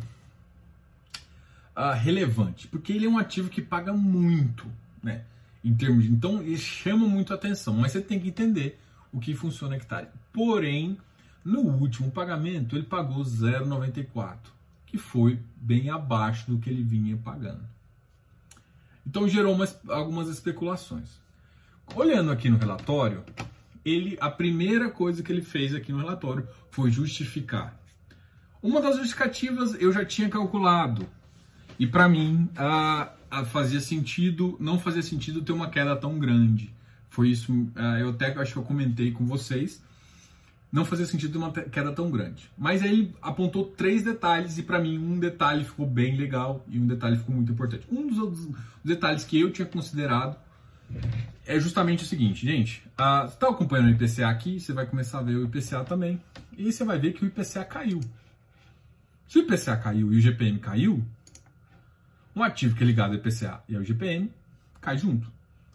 uh, 1.75 1.93
relevante? 1.93 2.67
Porque 2.69 2.93
ele 2.93 3.05
é 3.05 3.09
um 3.09 3.17
ativo 3.17 3.49
que 3.49 3.61
paga 3.61 3.91
muito, 3.91 4.65
né? 5.03 5.25
Em 5.63 5.75
termos 5.75 6.03
de, 6.03 6.11
então, 6.11 6.41
ele 6.41 6.57
chama 6.57 7.05
muito 7.05 7.33
atenção, 7.33 7.73
mas 7.75 7.91
você 7.91 8.01
tem 8.01 8.19
que 8.19 8.29
entender 8.29 8.79
o 9.11 9.19
que 9.19 9.35
funciona 9.35 9.75
hectare. 9.75 10.07
Porém, 10.31 10.97
no 11.43 11.59
último 11.61 12.09
pagamento, 12.11 12.75
ele 12.75 12.85
pagou 12.85 13.23
0,94, 13.23 14.37
que 14.95 14.97
foi 14.97 15.37
bem 15.57 15.89
abaixo 15.89 16.49
do 16.49 16.57
que 16.57 16.69
ele 16.69 16.81
vinha 16.81 17.17
pagando. 17.17 17.67
Então, 19.05 19.27
gerou 19.27 19.53
umas, 19.53 19.77
algumas 19.89 20.29
especulações. 20.29 21.09
Olhando 21.93 22.31
aqui 22.31 22.49
no 22.49 22.57
relatório, 22.57 23.21
ele 23.83 24.17
a 24.21 24.29
primeira 24.29 24.89
coisa 24.89 25.21
que 25.21 25.31
ele 25.31 25.41
fez 25.41 25.75
aqui 25.75 25.91
no 25.91 25.97
relatório 25.97 26.47
foi 26.71 26.89
justificar. 26.89 27.77
Uma 28.63 28.81
das 28.81 28.95
justificativas 28.95 29.75
eu 29.79 29.91
já 29.91 30.05
tinha 30.05 30.29
calculado 30.29 31.05
e 31.77 31.85
para 31.85 32.07
mim 32.07 32.49
a, 32.55 33.11
a 33.29 33.43
fazia 33.43 33.81
sentido, 33.81 34.55
não 34.61 34.79
fazia 34.79 35.03
sentido 35.03 35.41
ter 35.41 35.51
uma 35.51 35.69
queda 35.69 35.95
tão 35.95 36.17
grande. 36.17 36.73
Foi 37.09 37.29
isso, 37.29 37.51
eu 37.99 38.09
até 38.11 38.33
acho 38.33 38.53
que 38.53 38.59
eu 38.59 38.63
comentei 38.63 39.11
com 39.11 39.25
vocês. 39.25 39.83
Não 40.72 40.84
fazia 40.84 41.05
sentido 41.05 41.38
uma 41.38 41.51
queda 41.51 41.91
tão 41.91 42.11
grande. 42.11 42.49
Mas 42.57 42.82
aí 42.82 42.89
ele 42.89 43.16
apontou 43.22 43.66
três 43.66 44.03
detalhes 44.03 44.57
e 44.57 44.63
para 44.63 44.80
mim 44.80 44.97
um 44.97 45.20
detalhe 45.20 45.63
ficou 45.63 45.86
bem 45.86 46.18
legal 46.18 46.66
e 46.68 46.80
um 46.80 46.86
detalhe 46.86 47.18
ficou 47.18 47.34
muito 47.34 47.51
importante. 47.51 47.88
Um 47.89 48.07
dos 48.07 48.49
detalhes 48.84 49.24
que 49.24 49.39
eu 49.39 49.51
tinha 49.51 49.66
considerado 49.66 50.38
é 51.45 51.59
justamente 51.59 52.03
o 52.03 52.07
seguinte, 52.07 52.45
gente. 52.45 52.84
Uh, 52.99 53.28
você 53.28 53.34
está 53.36 53.49
acompanhando 53.49 53.88
o 53.88 53.91
IPCA 53.91 54.28
aqui, 54.28 54.59
você 54.59 54.74
vai 54.74 54.86
começar 54.86 55.20
a 55.20 55.22
ver 55.22 55.36
o 55.36 55.45
IPCA 55.45 55.84
também. 55.84 56.22
E 56.57 56.72
você 56.72 56.84
vai 56.84 56.97
ver 56.97 57.13
que 57.13 57.24
o 57.24 57.28
IPCA 57.28 57.63
caiu. 57.63 58.01
Se 59.28 59.39
o 59.39 59.41
IPCA 59.41 59.78
caiu 59.78 60.13
e 60.13 60.18
o 60.18 60.20
GPM 60.20 60.59
caiu, 60.59 61.03
um 62.36 62.43
ativo 62.43 62.76
que 62.76 62.84
é 62.84 62.86
ligado 62.86 63.11
ao 63.11 63.16
IPCA 63.16 63.63
e 63.70 63.76
ao 63.76 63.84
GPM 63.84 64.32
cai 64.82 64.97
junto. 64.97 65.32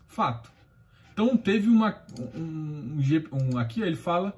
Fato. 0.06 0.50
Então 1.12 1.36
teve 1.36 1.68
uma. 1.68 1.96
Um, 2.34 2.98
um, 2.98 3.54
um, 3.54 3.58
aqui 3.58 3.80
ele 3.82 3.96
fala 3.96 4.36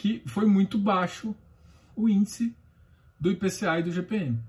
que 0.00 0.22
foi 0.24 0.46
muito 0.46 0.78
baixo 0.78 1.36
o 1.94 2.08
índice 2.08 2.56
do 3.20 3.30
IPCA 3.30 3.80
e 3.80 3.82
do 3.82 3.92
GPM. 3.92 4.40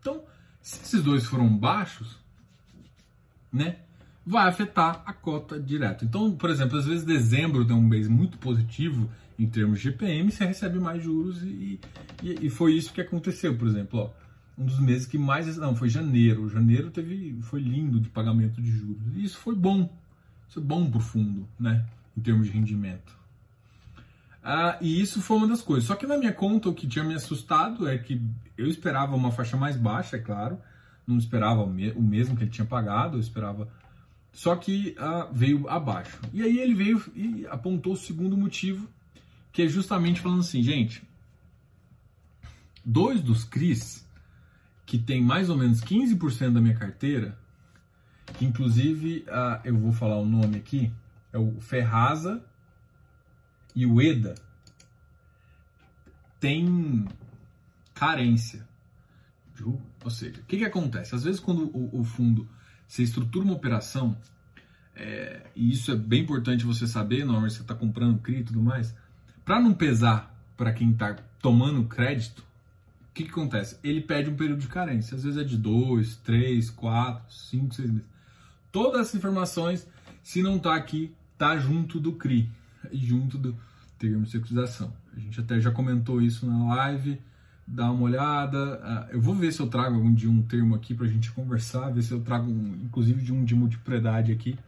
Então, 0.00 0.24
se 0.60 0.82
esses 0.82 1.00
dois 1.00 1.24
foram 1.26 1.56
baixos, 1.56 2.18
né? 3.52 3.76
vai 4.26 4.48
afetar 4.48 5.02
a 5.06 5.12
cota 5.12 5.60
direto. 5.60 6.04
Então, 6.04 6.32
por 6.32 6.50
exemplo, 6.50 6.76
às 6.76 6.86
vezes 6.86 7.04
dezembro 7.04 7.64
tem 7.64 7.74
um 7.74 7.80
mês 7.80 8.08
muito 8.08 8.36
positivo 8.36 9.08
em 9.38 9.46
termos 9.46 9.78
de 9.78 9.84
GPM, 9.84 10.28
você 10.30 10.44
recebe 10.44 10.80
mais 10.80 11.02
juros 11.04 11.40
e, 11.44 11.78
e, 12.20 12.46
e, 12.46 12.50
foi 12.50 12.74
isso 12.74 12.92
que 12.92 13.00
aconteceu, 13.00 13.56
por 13.56 13.68
exemplo, 13.68 14.00
ó, 14.00 14.10
um 14.60 14.64
dos 14.66 14.80
meses 14.80 15.06
que 15.06 15.16
mais 15.16 15.56
não 15.56 15.76
foi 15.76 15.88
janeiro. 15.88 16.48
Janeiro 16.48 16.90
teve 16.90 17.38
foi 17.42 17.60
lindo 17.60 18.00
de 18.00 18.08
pagamento 18.08 18.60
de 18.60 18.72
juros 18.72 19.14
e 19.14 19.24
isso 19.24 19.38
foi 19.38 19.54
bom, 19.54 19.88
isso 20.48 20.58
é 20.58 20.62
bom 20.62 20.90
para 20.90 20.98
o 20.98 21.00
fundo, 21.00 21.48
né, 21.58 21.86
em 22.16 22.20
termos 22.20 22.48
de 22.48 22.52
rendimento. 22.52 23.17
Ah, 24.42 24.78
e 24.80 25.00
isso 25.00 25.20
foi 25.20 25.36
uma 25.36 25.48
das 25.48 25.62
coisas. 25.62 25.86
Só 25.86 25.94
que 25.94 26.06
na 26.06 26.16
minha 26.16 26.32
conta 26.32 26.68
o 26.68 26.74
que 26.74 26.86
tinha 26.86 27.04
me 27.04 27.14
assustado 27.14 27.88
é 27.88 27.98
que 27.98 28.20
eu 28.56 28.66
esperava 28.66 29.14
uma 29.14 29.30
faixa 29.30 29.56
mais 29.56 29.76
baixa, 29.76 30.16
é 30.16 30.20
claro, 30.20 30.58
não 31.06 31.18
esperava 31.18 31.62
o 31.62 32.02
mesmo 32.02 32.36
que 32.36 32.44
ele 32.44 32.50
tinha 32.50 32.66
pagado, 32.66 33.16
eu 33.16 33.20
esperava 33.20 33.68
só 34.32 34.54
que 34.54 34.94
uh, 34.98 35.32
veio 35.32 35.68
abaixo. 35.68 36.20
E 36.32 36.42
aí 36.42 36.58
ele 36.58 36.74
veio 36.74 37.02
e 37.14 37.46
apontou 37.48 37.94
o 37.94 37.96
segundo 37.96 38.36
motivo, 38.36 38.88
que 39.50 39.62
é 39.62 39.68
justamente 39.68 40.20
falando 40.20 40.40
assim, 40.40 40.62
gente, 40.62 41.02
dois 42.84 43.20
dos 43.20 43.44
CRIs, 43.44 44.06
que 44.86 44.98
tem 44.98 45.20
mais 45.20 45.50
ou 45.50 45.56
menos 45.56 45.80
15% 45.80 46.52
da 46.52 46.60
minha 46.60 46.76
carteira, 46.76 47.38
que 48.34 48.44
inclusive 48.44 49.24
uh, 49.26 49.60
eu 49.64 49.76
vou 49.76 49.92
falar 49.92 50.18
o 50.18 50.24
nome 50.24 50.58
aqui, 50.58 50.92
é 51.32 51.38
o 51.38 51.60
Ferraza 51.60 52.44
e 53.78 53.86
o 53.86 54.02
EDA, 54.02 54.34
tem 56.40 57.06
carência. 57.94 58.66
Ou 60.04 60.10
seja, 60.10 60.40
o 60.40 60.44
que, 60.46 60.58
que 60.58 60.64
acontece? 60.64 61.14
Às 61.14 61.22
vezes 61.22 61.38
quando 61.38 61.66
o, 61.68 62.00
o 62.00 62.02
fundo 62.02 62.48
você 62.88 63.04
estrutura 63.04 63.44
uma 63.44 63.54
operação, 63.54 64.18
é, 64.96 65.46
e 65.54 65.70
isso 65.70 65.92
é 65.92 65.96
bem 65.96 66.22
importante 66.22 66.64
você 66.64 66.88
saber, 66.88 67.24
que 67.24 67.26
você 67.26 67.62
está 67.62 67.72
comprando 67.72 68.18
CRI 68.18 68.40
e 68.40 68.44
tudo 68.44 68.60
mais, 68.60 68.92
para 69.44 69.60
não 69.60 69.72
pesar 69.72 70.36
para 70.56 70.72
quem 70.72 70.90
está 70.90 71.14
tomando 71.40 71.84
crédito, 71.84 72.40
o 72.40 73.14
que, 73.14 73.24
que 73.24 73.30
acontece? 73.30 73.78
Ele 73.84 74.00
pede 74.00 74.28
um 74.28 74.36
período 74.36 74.58
de 74.58 74.68
carência, 74.68 75.14
às 75.14 75.22
vezes 75.22 75.38
é 75.38 75.44
de 75.44 75.56
2, 75.56 76.16
3, 76.16 76.70
4, 76.70 77.32
5, 77.32 77.74
6 77.76 77.90
meses. 77.90 78.08
Todas 78.72 79.02
essas 79.02 79.14
informações, 79.14 79.86
se 80.20 80.42
não 80.42 80.56
está 80.56 80.74
aqui, 80.74 81.14
está 81.32 81.56
junto 81.58 82.00
do 82.00 82.14
CRI, 82.14 82.50
junto 82.92 83.38
do 83.38 83.67
termo 83.98 84.24
de 84.24 84.30
securitização. 84.30 84.92
A 85.16 85.20
gente 85.20 85.40
até 85.40 85.60
já 85.60 85.70
comentou 85.70 86.22
isso 86.22 86.46
na 86.46 86.74
live, 86.76 87.20
dar 87.66 87.90
uma 87.90 88.02
olhada. 88.02 88.80
Ah, 88.82 89.08
eu 89.10 89.20
vou 89.20 89.34
ver 89.34 89.52
se 89.52 89.60
eu 89.60 89.66
trago 89.66 89.96
algum 89.96 90.12
dia 90.12 90.30
um 90.30 90.42
termo 90.42 90.74
aqui 90.74 90.94
para 90.94 91.06
a 91.06 91.08
gente 91.08 91.30
conversar, 91.32 91.90
ver 91.90 92.02
se 92.02 92.12
eu 92.12 92.20
trago, 92.20 92.50
inclusive, 92.50 93.22
de 93.22 93.32
um 93.32 93.44
de 93.44 93.54
multipropriedade 93.54 94.32
aqui 94.32 94.58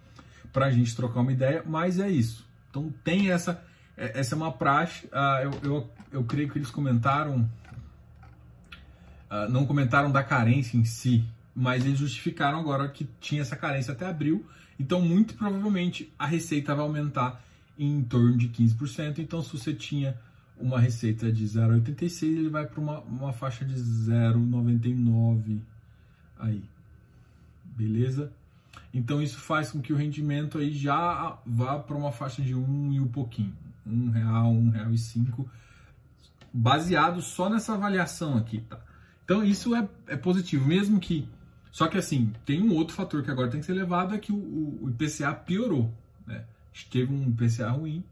para 0.52 0.66
a 0.66 0.70
gente 0.70 0.94
trocar 0.94 1.20
uma 1.20 1.32
ideia. 1.32 1.62
Mas 1.66 1.98
é 1.98 2.10
isso. 2.10 2.46
Então 2.68 2.92
tem 3.04 3.30
essa 3.30 3.62
é, 4.00 4.18
essa 4.18 4.34
é 4.34 4.36
uma 4.36 4.50
praxe. 4.50 5.06
Uh, 5.06 5.42
eu, 5.42 5.60
eu, 5.62 5.90
eu 6.12 6.24
creio 6.24 6.48
que 6.48 6.56
eles 6.56 6.70
comentaram, 6.70 7.48
uh, 9.30 9.50
não 9.50 9.66
comentaram 9.66 10.10
da 10.10 10.24
carência 10.24 10.78
em 10.78 10.84
si, 10.84 11.22
mas 11.54 11.84
eles 11.84 11.98
justificaram 11.98 12.58
agora 12.58 12.88
que 12.88 13.06
tinha 13.20 13.42
essa 13.42 13.54
carência 13.54 13.92
até 13.92 14.06
abril. 14.06 14.46
Então, 14.78 15.02
muito 15.02 15.34
provavelmente, 15.34 16.10
a 16.18 16.24
receita 16.24 16.74
vai 16.74 16.84
aumentar 16.84 17.44
em 17.78 18.02
torno 18.02 18.36
de 18.36 18.48
15%. 18.48 19.18
Então, 19.18 19.42
se 19.42 19.56
você 19.56 19.72
tinha 19.72 20.18
uma 20.58 20.78
receita 20.78 21.32
de 21.32 21.44
0,86, 21.44 22.22
ele 22.22 22.48
vai 22.48 22.66
para 22.66 22.80
uma, 22.80 23.00
uma 23.00 23.32
faixa 23.32 23.64
de 23.64 23.74
0,99 23.74 25.60
aí. 26.38 26.62
Beleza? 27.64 28.32
Então 28.92 29.22
isso 29.22 29.38
faz 29.38 29.70
com 29.70 29.80
que 29.80 29.92
o 29.92 29.96
rendimento 29.96 30.58
aí 30.58 30.72
já 30.72 31.38
vá 31.46 31.78
para 31.78 31.96
uma 31.96 32.10
faixa 32.10 32.42
de 32.42 32.54
um 32.54 32.92
e 32.92 33.00
um 33.00 33.06
pouquinho, 33.08 33.54
um 33.86 34.10
real, 34.10 34.50
um 34.50 34.70
real 34.70 34.92
e 34.92 34.98
cinco, 34.98 35.48
baseado 36.52 37.22
só 37.22 37.48
nessa 37.48 37.74
avaliação 37.74 38.36
aqui, 38.36 38.60
tá? 38.68 38.80
Então 39.24 39.44
isso 39.44 39.74
é, 39.76 39.88
é 40.08 40.16
positivo, 40.16 40.66
mesmo 40.66 40.98
que 40.98 41.28
só 41.70 41.86
que 41.86 41.96
assim 41.96 42.32
tem 42.44 42.60
um 42.60 42.74
outro 42.74 42.94
fator 42.94 43.22
que 43.22 43.30
agora 43.30 43.48
tem 43.48 43.60
que 43.60 43.66
ser 43.66 43.74
levado 43.74 44.12
é 44.12 44.18
que 44.18 44.32
o, 44.32 44.36
o 44.82 44.90
IPCA 44.90 45.32
piorou, 45.34 45.94
né? 46.26 46.44
Teve 46.90 47.12
um 47.12 47.28
IPCA 47.28 47.70
ruim. 47.70 48.04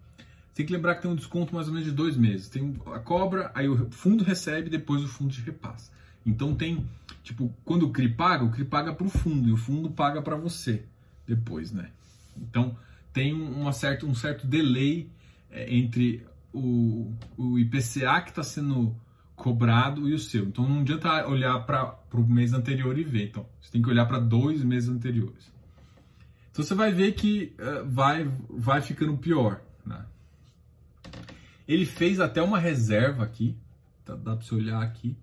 Tem 0.54 0.66
que 0.66 0.72
lembrar 0.72 0.96
que 0.96 1.02
tem 1.02 1.10
um 1.10 1.14
desconto 1.14 1.54
mais 1.54 1.68
ou 1.68 1.72
menos 1.72 1.88
de 1.88 1.94
dois 1.94 2.16
meses. 2.16 2.48
Tem 2.48 2.74
a 2.86 2.98
cobra, 2.98 3.50
aí 3.54 3.68
o 3.68 3.90
fundo 3.90 4.24
recebe, 4.24 4.68
depois 4.68 5.02
o 5.02 5.08
fundo 5.08 5.32
te 5.32 5.40
repassa. 5.40 5.90
Então 6.26 6.54
tem, 6.54 6.84
tipo, 7.22 7.54
quando 7.64 7.86
o 7.86 7.92
CRI 7.92 8.08
paga, 8.10 8.44
o 8.44 8.50
CRI 8.50 8.64
paga 8.64 8.92
para 8.92 9.06
o 9.06 9.10
fundo 9.10 9.48
e 9.48 9.52
o 9.52 9.56
fundo 9.56 9.90
paga 9.90 10.20
para 10.20 10.36
você 10.36 10.84
depois, 11.26 11.72
né? 11.72 11.90
Então 12.36 12.76
tem 13.12 13.32
uma 13.32 13.72
certa, 13.72 14.04
um 14.04 14.14
certo 14.14 14.46
delay 14.46 15.08
é, 15.50 15.74
entre 15.74 16.26
o, 16.52 17.12
o 17.36 17.58
IPCA 17.58 18.20
que 18.22 18.30
está 18.30 18.42
sendo 18.42 18.94
cobrado 19.36 20.08
e 20.08 20.14
o 20.14 20.18
seu. 20.18 20.44
Então 20.46 20.68
não 20.68 20.80
adianta 20.80 21.26
olhar 21.28 21.60
para 21.60 21.96
o 22.12 22.26
mês 22.26 22.52
anterior 22.52 22.98
e 22.98 23.04
ver. 23.04 23.28
Então 23.28 23.46
você 23.60 23.70
tem 23.70 23.80
que 23.80 23.88
olhar 23.88 24.06
para 24.06 24.18
dois 24.18 24.62
meses 24.62 24.88
anteriores. 24.88 25.50
Então 26.50 26.64
você 26.64 26.74
vai 26.74 26.92
ver 26.92 27.12
que 27.12 27.54
uh, 27.58 27.88
vai, 27.88 28.30
vai 28.48 28.80
ficando 28.80 29.16
pior. 29.16 29.60
Né? 29.84 30.04
Ele 31.66 31.86
fez 31.86 32.20
até 32.20 32.42
uma 32.42 32.58
reserva 32.58 33.24
aqui, 33.24 33.56
tá, 34.04 34.14
dá 34.14 34.34
para 34.36 34.44
você 34.44 34.54
olhar 34.54 34.82
aqui 34.82 35.16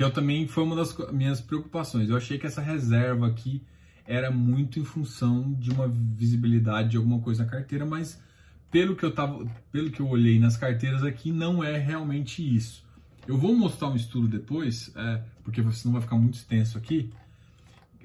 que 0.00 0.04
eu 0.04 0.10
também 0.10 0.46
foi 0.46 0.64
uma 0.64 0.74
das 0.74 0.96
minhas 1.12 1.42
preocupações. 1.42 2.08
Eu 2.08 2.16
achei 2.16 2.38
que 2.38 2.46
essa 2.46 2.62
reserva 2.62 3.26
aqui 3.26 3.62
era 4.06 4.30
muito 4.30 4.80
em 4.80 4.84
função 4.84 5.52
de 5.52 5.70
uma 5.70 5.86
visibilidade 5.88 6.88
de 6.88 6.96
alguma 6.96 7.20
coisa 7.20 7.44
na 7.44 7.50
carteira, 7.50 7.84
mas 7.84 8.18
pelo 8.70 8.96
que 8.96 9.04
eu 9.04 9.12
tava, 9.12 9.46
pelo 9.70 9.90
que 9.90 10.00
eu 10.00 10.08
olhei 10.08 10.38
nas 10.38 10.56
carteiras 10.56 11.04
aqui, 11.04 11.30
não 11.30 11.62
é 11.62 11.76
realmente 11.76 12.42
isso. 12.42 12.82
Eu 13.28 13.36
vou 13.36 13.54
mostrar 13.54 13.88
um 13.88 13.94
estudo 13.94 14.26
depois, 14.26 14.90
é, 14.96 15.22
porque 15.44 15.62
senão 15.72 15.92
vai 15.92 16.00
ficar 16.00 16.16
muito 16.16 16.34
extenso 16.34 16.78
aqui, 16.78 17.12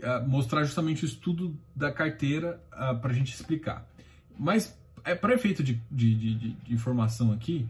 é, 0.01 0.19
mostrar 0.21 0.63
justamente 0.63 1.03
o 1.03 1.07
estudo 1.07 1.57
da 1.75 1.91
carteira 1.91 2.61
é, 2.71 2.93
para 2.93 3.11
a 3.11 3.13
gente 3.13 3.33
explicar. 3.33 3.85
Mas 4.37 4.77
é 5.03 5.13
para 5.15 5.33
efeito 5.33 5.63
de, 5.63 5.81
de, 5.91 6.15
de, 6.15 6.49
de 6.51 6.73
informação 6.73 7.31
aqui, 7.31 7.67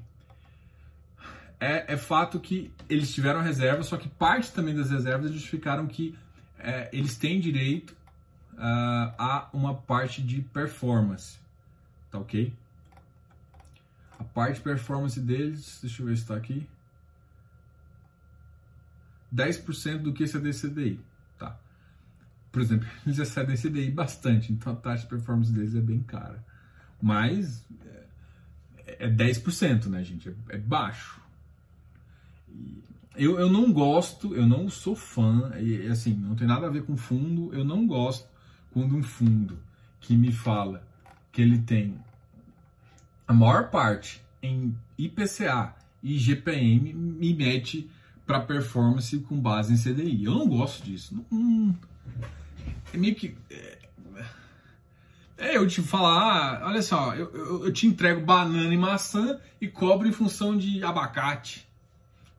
é, 1.59 1.93
é, 1.93 1.97
fato 1.97 2.39
que 2.39 2.71
eles 2.89 3.13
tiveram 3.13 3.41
reserva, 3.41 3.83
só 3.83 3.97
que 3.97 4.09
parte 4.09 4.51
também 4.51 4.75
das 4.75 4.89
reservas 4.89 5.31
justificaram 5.31 5.87
que 5.87 6.17
é, 6.59 6.89
eles 6.91 7.17
têm 7.17 7.39
direito 7.39 7.91
uh, 8.53 9.13
a 9.17 9.49
uma 9.53 9.73
parte 9.73 10.21
de 10.21 10.41
performance, 10.41 11.37
tá 12.11 12.19
ok? 12.19 12.53
A 14.17 14.23
parte 14.23 14.55
de 14.55 14.61
performance 14.61 15.19
deles, 15.19 15.79
deixa 15.81 16.01
eu 16.01 16.07
ver 16.07 16.15
se 16.15 16.23
está 16.23 16.35
aqui, 16.35 16.67
10% 19.33 19.97
do 19.99 20.13
que 20.13 20.23
exceder 20.23 20.53
CDI, 20.53 20.95
tá? 20.95 21.03
Por 22.55 22.61
exemplo, 22.61 22.87
eles 23.05 23.19
excedem 23.19 23.57
CDI 23.57 23.91
bastante, 23.91 24.53
então 24.53 24.71
a 24.71 24.75
taxa 24.77 25.03
de 25.03 25.09
performance 25.09 25.51
deles 25.51 25.75
é 25.75 25.81
bem 25.81 25.99
cara. 25.99 26.41
Mas 27.01 27.65
é, 28.87 29.07
é 29.07 29.09
10%, 29.09 29.87
né, 29.87 30.01
gente? 30.05 30.29
É, 30.29 30.55
é 30.55 30.57
baixo. 30.57 31.19
Eu, 33.13 33.37
eu 33.37 33.51
não 33.51 33.73
gosto, 33.73 34.33
eu 34.33 34.47
não 34.47 34.69
sou 34.69 34.95
fã, 34.95 35.51
e 35.59 35.85
assim, 35.87 36.13
não 36.13 36.33
tem 36.33 36.47
nada 36.47 36.67
a 36.67 36.69
ver 36.69 36.85
com 36.85 36.95
fundo, 36.95 37.53
eu 37.53 37.65
não 37.65 37.85
gosto 37.85 38.25
quando 38.71 38.95
um 38.95 39.03
fundo 39.03 39.59
que 39.99 40.15
me 40.15 40.31
fala 40.31 40.81
que 41.33 41.41
ele 41.41 41.57
tem 41.57 41.99
a 43.27 43.33
maior 43.33 43.69
parte 43.69 44.21
em 44.41 44.73
IPCA 44.97 45.75
e 46.01 46.17
GPM 46.17 46.93
me 46.93 47.33
mete 47.33 47.89
para 48.25 48.39
performance 48.39 49.19
com 49.19 49.37
base 49.41 49.73
em 49.73 49.77
CDI. 49.77 50.23
Eu 50.23 50.35
não 50.35 50.47
gosto 50.47 50.85
disso. 50.85 51.21
Não, 51.29 51.75
é 52.95 52.97
meio 52.97 53.15
que. 53.15 53.35
É, 53.49 53.77
é, 55.37 55.57
eu 55.57 55.67
te 55.67 55.81
falar, 55.81 56.61
ah, 56.61 56.67
olha 56.67 56.81
só, 56.81 57.13
eu, 57.13 57.29
eu, 57.33 57.65
eu, 57.65 57.73
te 57.73 57.85
entrego 57.85 58.25
banana 58.25 58.73
e 58.73 58.77
maçã 58.77 59.37
e 59.59 59.67
cobro 59.67 60.07
em 60.07 60.11
função 60.11 60.57
de 60.57 60.81
abacate. 60.83 61.67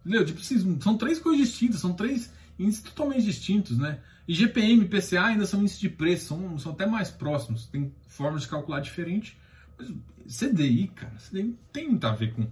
Entendeu? 0.00 0.24
Tipo, 0.24 0.40
são 0.82 0.96
três 0.96 1.18
coisas 1.18 1.46
distintas, 1.46 1.80
são 1.80 1.92
três 1.92 2.32
índices 2.58 2.82
totalmente 2.82 3.24
distintos, 3.24 3.76
né? 3.76 4.00
E 4.26 4.34
GPM 4.34 4.84
e 4.84 4.88
PCA 4.88 5.26
ainda 5.26 5.46
são 5.46 5.60
índices 5.60 5.78
de 5.78 5.90
preço, 5.90 6.28
são, 6.28 6.58
são 6.58 6.72
até 6.72 6.86
mais 6.86 7.10
próximos, 7.10 7.66
tem 7.66 7.92
formas 8.08 8.42
de 8.42 8.48
calcular 8.48 8.80
diferente. 8.80 9.36
Mas 9.76 9.92
CDI, 10.26 10.88
cara, 10.88 11.14
CDI 11.16 11.54
tem 11.72 11.88
muito 11.88 12.06
a 12.06 12.12
ver 12.12 12.32
com, 12.32 12.46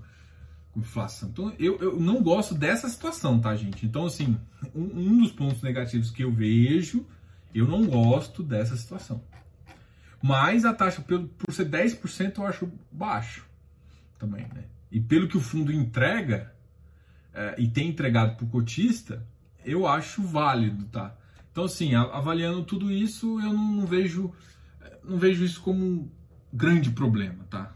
com 0.72 0.80
inflação. 0.80 1.30
Então, 1.30 1.54
eu, 1.58 1.78
eu 1.80 1.98
não 1.98 2.22
gosto 2.22 2.54
dessa 2.54 2.88
situação, 2.88 3.40
tá, 3.40 3.56
gente? 3.56 3.86
Então, 3.86 4.04
assim, 4.04 4.36
um, 4.74 4.82
um 4.82 5.18
dos 5.22 5.32
pontos 5.32 5.62
negativos 5.62 6.10
que 6.10 6.22
eu 6.22 6.30
vejo, 6.30 7.06
eu 7.54 7.66
não 7.66 7.86
gosto 7.86 8.42
dessa 8.42 8.76
situação. 8.76 9.22
Mas 10.22 10.64
a 10.64 10.72
taxa, 10.72 11.02
por, 11.02 11.28
por 11.28 11.52
ser 11.52 11.68
10%, 11.68 12.38
eu 12.38 12.46
acho 12.46 12.72
baixo 12.90 13.46
também, 14.18 14.46
né? 14.54 14.64
E 14.90 15.00
pelo 15.00 15.28
que 15.28 15.36
o 15.36 15.40
fundo 15.40 15.72
entrega, 15.72 16.54
é, 17.32 17.54
e 17.58 17.68
tem 17.68 17.88
entregado 17.88 18.36
para 18.36 18.44
o 18.44 18.48
cotista, 18.48 19.26
eu 19.64 19.86
acho 19.86 20.22
válido, 20.22 20.84
tá? 20.86 21.14
Então, 21.50 21.64
assim, 21.64 21.94
avaliando 21.94 22.64
tudo 22.64 22.90
isso, 22.90 23.40
eu 23.40 23.52
não, 23.52 23.72
não 23.72 23.86
vejo 23.86 24.32
não 25.04 25.18
vejo 25.18 25.44
isso 25.44 25.60
como 25.60 25.84
um 25.84 26.10
grande 26.52 26.90
problema, 26.90 27.44
tá? 27.50 27.72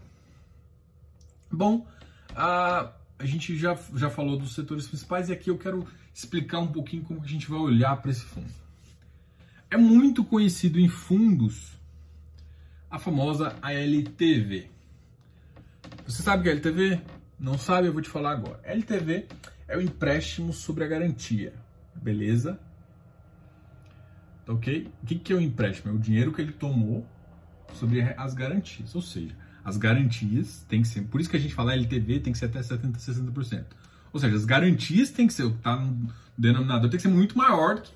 Bom, 1.51 1.87
a, 2.35 2.93
a 3.19 3.27
gente 3.27 3.57
já, 3.57 3.79
já 3.95 4.11
falou 4.11 4.39
dos 4.39 4.55
setores 4.55 4.87
principais 4.87 5.29
e 5.29 5.33
aqui 5.33 5.51
eu 5.51 5.59
quero 5.59 5.87
explicar 6.15 6.59
um 6.61 6.69
pouquinho 6.69 7.03
como 7.05 7.23
a 7.23 7.27
gente 7.27 7.49
vai 7.49 7.59
olhar 7.59 7.97
para 7.97 8.11
esse 8.11 8.25
fundo. 8.25 8.53
É 9.71 9.77
muito 9.77 10.25
conhecido 10.25 10.81
em 10.81 10.89
fundos 10.89 11.79
a 12.91 12.99
famosa 12.99 13.55
ALTV. 13.61 14.71
Você 16.07 16.23
sabe 16.23 16.41
o 16.41 16.43
que 16.45 16.49
é 16.49 16.53
LTV? 16.53 17.03
Não 17.39 17.59
sabe? 17.59 17.87
Eu 17.87 17.93
vou 17.93 18.01
te 18.01 18.09
falar 18.09 18.33
agora. 18.33 18.61
LTV 18.65 19.27
é 19.67 19.77
o 19.77 19.81
empréstimo 19.81 20.53
sobre 20.53 20.85
a 20.85 20.89
garantia, 20.89 21.53
beleza? 21.95 22.59
Tá 24.47 24.55
ok? 24.55 24.91
O 25.03 25.07
que, 25.07 25.19
que 25.19 25.33
é 25.33 25.37
o 25.37 25.41
empréstimo? 25.41 25.93
É 25.93 25.95
o 25.95 25.99
dinheiro 25.99 26.33
que 26.33 26.41
ele 26.41 26.53
tomou 26.53 27.07
sobre 27.75 28.01
as 28.01 28.33
garantias, 28.33 28.95
ou 28.95 29.03
seja, 29.03 29.37
as 29.63 29.77
garantias 29.77 30.65
tem 30.67 30.81
que 30.81 30.89
ser, 30.89 31.03
por 31.03 31.21
isso 31.21 31.29
que 31.29 31.37
a 31.37 31.41
gente 31.41 31.55
fala 31.55 31.75
LTV 31.75 32.21
tem 32.21 32.33
que 32.33 32.39
ser 32.39 32.47
até 32.47 32.63
70, 32.63 32.99
60%. 32.99 33.65
Ou 34.11 34.19
seja, 34.19 34.35
as 34.35 34.47
garantias 34.47 35.11
tem 35.11 35.27
que 35.27 35.35
ser, 35.35 35.45
o 35.45 35.51
que 35.51 35.59
está 35.59 35.77
no 35.77 36.11
denominador 36.37 36.89
tem 36.89 36.97
que 36.97 37.03
ser 37.03 37.09
muito 37.09 37.37
maior 37.37 37.75
do 37.75 37.83
que 37.83 37.93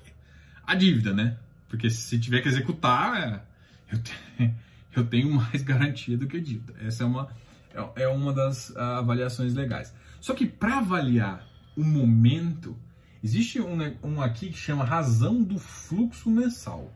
a 0.67 0.75
dívida, 0.75 1.11
né? 1.11 1.37
Porque 1.73 1.89
se 1.89 2.19
tiver 2.19 2.39
que 2.39 2.47
executar, 2.47 3.47
eu 3.91 3.97
tenho, 3.97 4.55
eu 4.95 5.03
tenho 5.03 5.33
mais 5.33 5.59
garantia 5.65 6.15
do 6.15 6.27
que 6.27 6.39
dívida. 6.39 6.75
Essa 6.79 7.01
é 7.01 7.07
uma 7.07 7.29
é, 7.73 8.03
é 8.03 8.07
uma 8.07 8.31
das 8.31 8.69
uh, 8.69 8.77
avaliações 8.99 9.55
legais. 9.55 9.91
Só 10.21 10.35
que 10.35 10.45
para 10.45 10.77
avaliar 10.77 11.43
o 11.75 11.83
momento, 11.83 12.77
existe 13.23 13.59
um, 13.59 13.79
um 14.03 14.21
aqui 14.21 14.49
que 14.49 14.57
chama 14.57 14.85
razão 14.85 15.41
do 15.41 15.57
fluxo 15.57 16.29
mensal. 16.29 16.93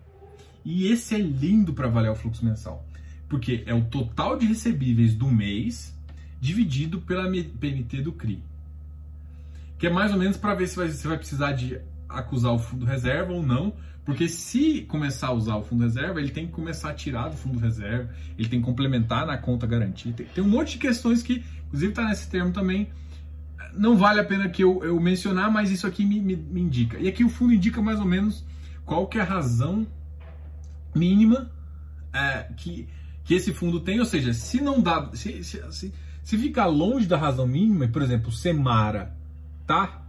E 0.63 0.85
esse 0.85 1.15
é 1.15 1.17
lindo 1.17 1.73
para 1.73 1.87
avaliar 1.87 2.13
o 2.13 2.15
fluxo 2.15 2.45
mensal, 2.45 2.85
porque 3.27 3.63
é 3.65 3.73
o 3.73 3.83
total 3.85 4.37
de 4.37 4.45
recebíveis 4.45 5.15
do 5.15 5.27
mês 5.27 5.91
dividido 6.39 7.01
pela 7.01 7.23
PMT 7.23 8.03
do 8.03 8.11
CRI. 8.11 8.43
Que 9.79 9.87
é 9.87 9.89
mais 9.89 10.11
ou 10.11 10.19
menos 10.19 10.37
para 10.37 10.53
ver 10.53 10.67
se 10.67 10.75
você 10.75 11.07
vai 11.07 11.17
precisar 11.17 11.53
de 11.53 11.81
acusar 12.09 12.53
o 12.53 12.59
fundo 12.59 12.85
reserva 12.85 13.33
ou 13.33 13.43
não, 13.43 13.73
porque 14.07 14.29
se 14.29 14.83
começar 14.83 15.27
a 15.27 15.33
usar 15.33 15.57
o 15.57 15.63
fundo 15.63 15.83
reserva, 15.83 16.21
ele 16.21 16.31
tem 16.31 16.47
que 16.47 16.53
começar 16.53 16.91
a 16.91 16.93
tirar 16.93 17.27
do 17.27 17.35
fundo 17.35 17.59
reserva, 17.59 18.09
ele 18.37 18.47
tem 18.47 18.61
que 18.61 18.65
complementar 18.65 19.25
na 19.27 19.37
conta 19.37 19.67
garantia. 19.67 20.13
Tem, 20.13 20.25
tem 20.25 20.41
um 20.41 20.47
monte 20.47 20.71
de 20.71 20.77
questões 20.77 21.21
que, 21.21 21.43
inclusive, 21.65 21.91
está 21.91 22.05
nesse 22.05 22.29
termo 22.29 22.53
também. 22.53 22.89
Não 23.73 23.97
vale 23.97 24.21
a 24.21 24.23
pena 24.23 24.47
que 24.47 24.63
eu, 24.63 24.81
eu 24.81 24.97
mencionar, 24.97 25.51
mas 25.51 25.69
isso 25.71 25.85
aqui 25.85 26.05
me, 26.05 26.21
me, 26.21 26.37
me, 26.37 26.61
indica. 26.61 26.97
E 26.97 27.09
aqui 27.09 27.21
o 27.21 27.29
fundo 27.29 27.53
indica 27.53 27.81
mais 27.81 27.99
ou 27.99 28.05
menos 28.05 28.45
qual 28.85 29.07
que 29.07 29.17
é 29.17 29.21
a 29.21 29.25
razão 29.25 29.85
mínima 30.95 31.51
é, 32.13 32.43
que, 32.55 32.87
que 33.25 33.33
esse 33.33 33.53
fundo 33.53 33.81
tem. 33.81 33.99
Ou 33.99 34.05
seja, 34.05 34.33
se 34.33 34.61
não 34.61 34.81
dá, 34.81 35.09
se, 35.15 35.43
se, 35.43 35.61
se, 35.69 35.93
Se 36.23 36.37
ficar 36.37 36.67
longe 36.67 37.05
da 37.05 37.17
razão 37.17 37.45
mínima, 37.45 37.89
por 37.89 38.01
exemplo, 38.01 38.31
Semara, 38.31 39.13
tá? 39.65 40.01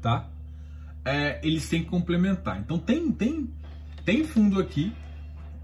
Tá? 0.00 0.29
É, 1.10 1.40
eles 1.42 1.68
têm 1.68 1.82
que 1.82 1.90
complementar. 1.90 2.60
Então 2.60 2.78
tem, 2.78 3.10
tem, 3.10 3.50
tem 4.04 4.24
fundo 4.24 4.60
aqui 4.60 4.92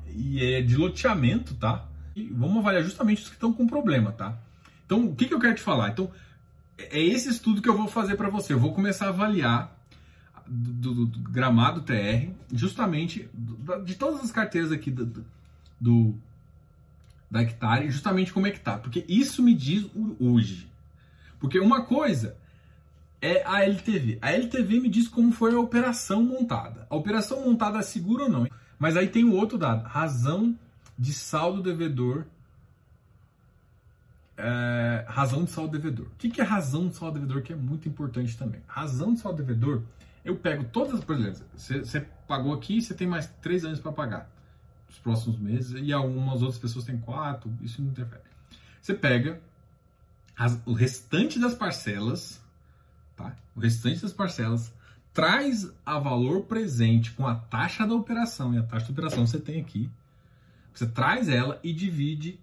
e 0.08 0.42
é 0.42 0.60
de 0.60 0.76
loteamento, 0.76 1.54
tá? 1.54 1.86
E 2.16 2.24
vamos 2.24 2.58
avaliar 2.58 2.82
justamente 2.82 3.22
os 3.22 3.28
que 3.28 3.34
estão 3.34 3.52
com 3.52 3.66
problema, 3.66 4.10
tá? 4.10 4.36
Então, 4.84 5.06
o 5.06 5.14
que, 5.14 5.26
que 5.26 5.34
eu 5.34 5.38
quero 5.38 5.54
te 5.54 5.60
falar? 5.60 5.90
Então, 5.90 6.10
é 6.76 6.98
esse 6.98 7.28
estudo 7.28 7.62
que 7.62 7.68
eu 7.68 7.76
vou 7.76 7.86
fazer 7.86 8.16
para 8.16 8.28
você. 8.28 8.54
Eu 8.54 8.58
vou 8.58 8.72
começar 8.72 9.06
a 9.06 9.10
avaliar 9.10 9.76
do, 10.46 10.94
do, 10.94 11.06
do 11.06 11.30
gramado 11.30 11.82
TR, 11.82 12.30
justamente 12.52 13.28
de 13.84 13.94
todas 13.94 14.22
as 14.22 14.32
carteiras 14.32 14.72
aqui 14.72 14.90
do, 14.90 15.24
do 15.80 16.18
da 17.30 17.42
hectare, 17.42 17.90
justamente 17.90 18.32
como 18.32 18.46
é 18.46 18.50
que 18.50 18.60
tá. 18.60 18.78
Porque 18.78 19.04
isso 19.08 19.42
me 19.42 19.54
diz 19.54 19.86
hoje. 20.18 20.68
Porque 21.38 21.60
uma 21.60 21.82
coisa 21.82 22.36
é 23.20 23.42
a 23.46 23.64
LTV. 23.64 24.18
A 24.20 24.32
LTV 24.32 24.80
me 24.80 24.88
diz 24.88 25.08
como 25.08 25.32
foi 25.32 25.54
a 25.54 25.58
operação 25.58 26.22
montada. 26.22 26.86
A 26.88 26.96
operação 26.96 27.44
montada 27.44 27.78
é 27.78 27.82
segura 27.82 28.24
ou 28.24 28.28
não. 28.28 28.48
Mas 28.78 28.96
aí 28.96 29.08
tem 29.08 29.24
o 29.24 29.32
outro 29.32 29.56
dado, 29.56 29.84
razão 29.86 30.56
de 30.98 31.12
saldo 31.12 31.62
devedor. 31.62 32.26
É, 34.36 35.04
razão 35.08 35.44
de 35.44 35.50
saldo 35.50 35.72
devedor. 35.72 36.06
O 36.06 36.16
que, 36.16 36.40
é 36.40 36.44
razão 36.44 36.88
de 36.88 36.96
saldo 36.96 37.18
devedor? 37.18 37.42
Que 37.42 37.54
é 37.54 37.56
muito 37.56 37.88
importante 37.88 38.36
também. 38.36 38.60
Razão 38.66 39.14
de 39.14 39.20
saldo 39.20 39.38
devedor 39.42 39.82
eu 40.26 40.34
pego 40.34 40.64
todas, 40.64 41.04
por 41.04 41.14
exemplo, 41.14 41.46
você, 41.54 41.78
você 41.78 42.00
pagou 42.26 42.52
aqui, 42.52 42.82
você 42.82 42.92
tem 42.92 43.06
mais 43.06 43.28
três 43.40 43.64
anos 43.64 43.78
para 43.78 43.92
pagar 43.92 44.28
nos 44.88 44.98
próximos 44.98 45.38
meses, 45.38 45.80
e 45.80 45.92
algumas 45.92 46.42
outras 46.42 46.58
pessoas 46.58 46.84
têm 46.84 46.98
quatro, 46.98 47.48
isso 47.62 47.80
não 47.80 47.90
interfere. 47.90 48.22
Você 48.82 48.92
pega 48.92 49.40
as, 50.36 50.60
o 50.66 50.72
restante 50.72 51.38
das 51.38 51.54
parcelas, 51.54 52.42
tá? 53.16 53.36
O 53.54 53.60
restante 53.60 54.02
das 54.02 54.12
parcelas 54.12 54.72
traz 55.12 55.72
a 55.84 55.98
valor 55.98 56.42
presente 56.42 57.12
com 57.12 57.26
a 57.26 57.34
taxa 57.34 57.86
da 57.86 57.94
operação, 57.94 58.54
e 58.54 58.58
a 58.58 58.62
taxa 58.62 58.86
da 58.86 58.92
operação 58.92 59.26
você 59.26 59.40
tem 59.40 59.60
aqui. 59.60 59.90
Você 60.74 60.86
traz 60.86 61.28
ela 61.28 61.58
e 61.64 61.72
divide 61.72 62.38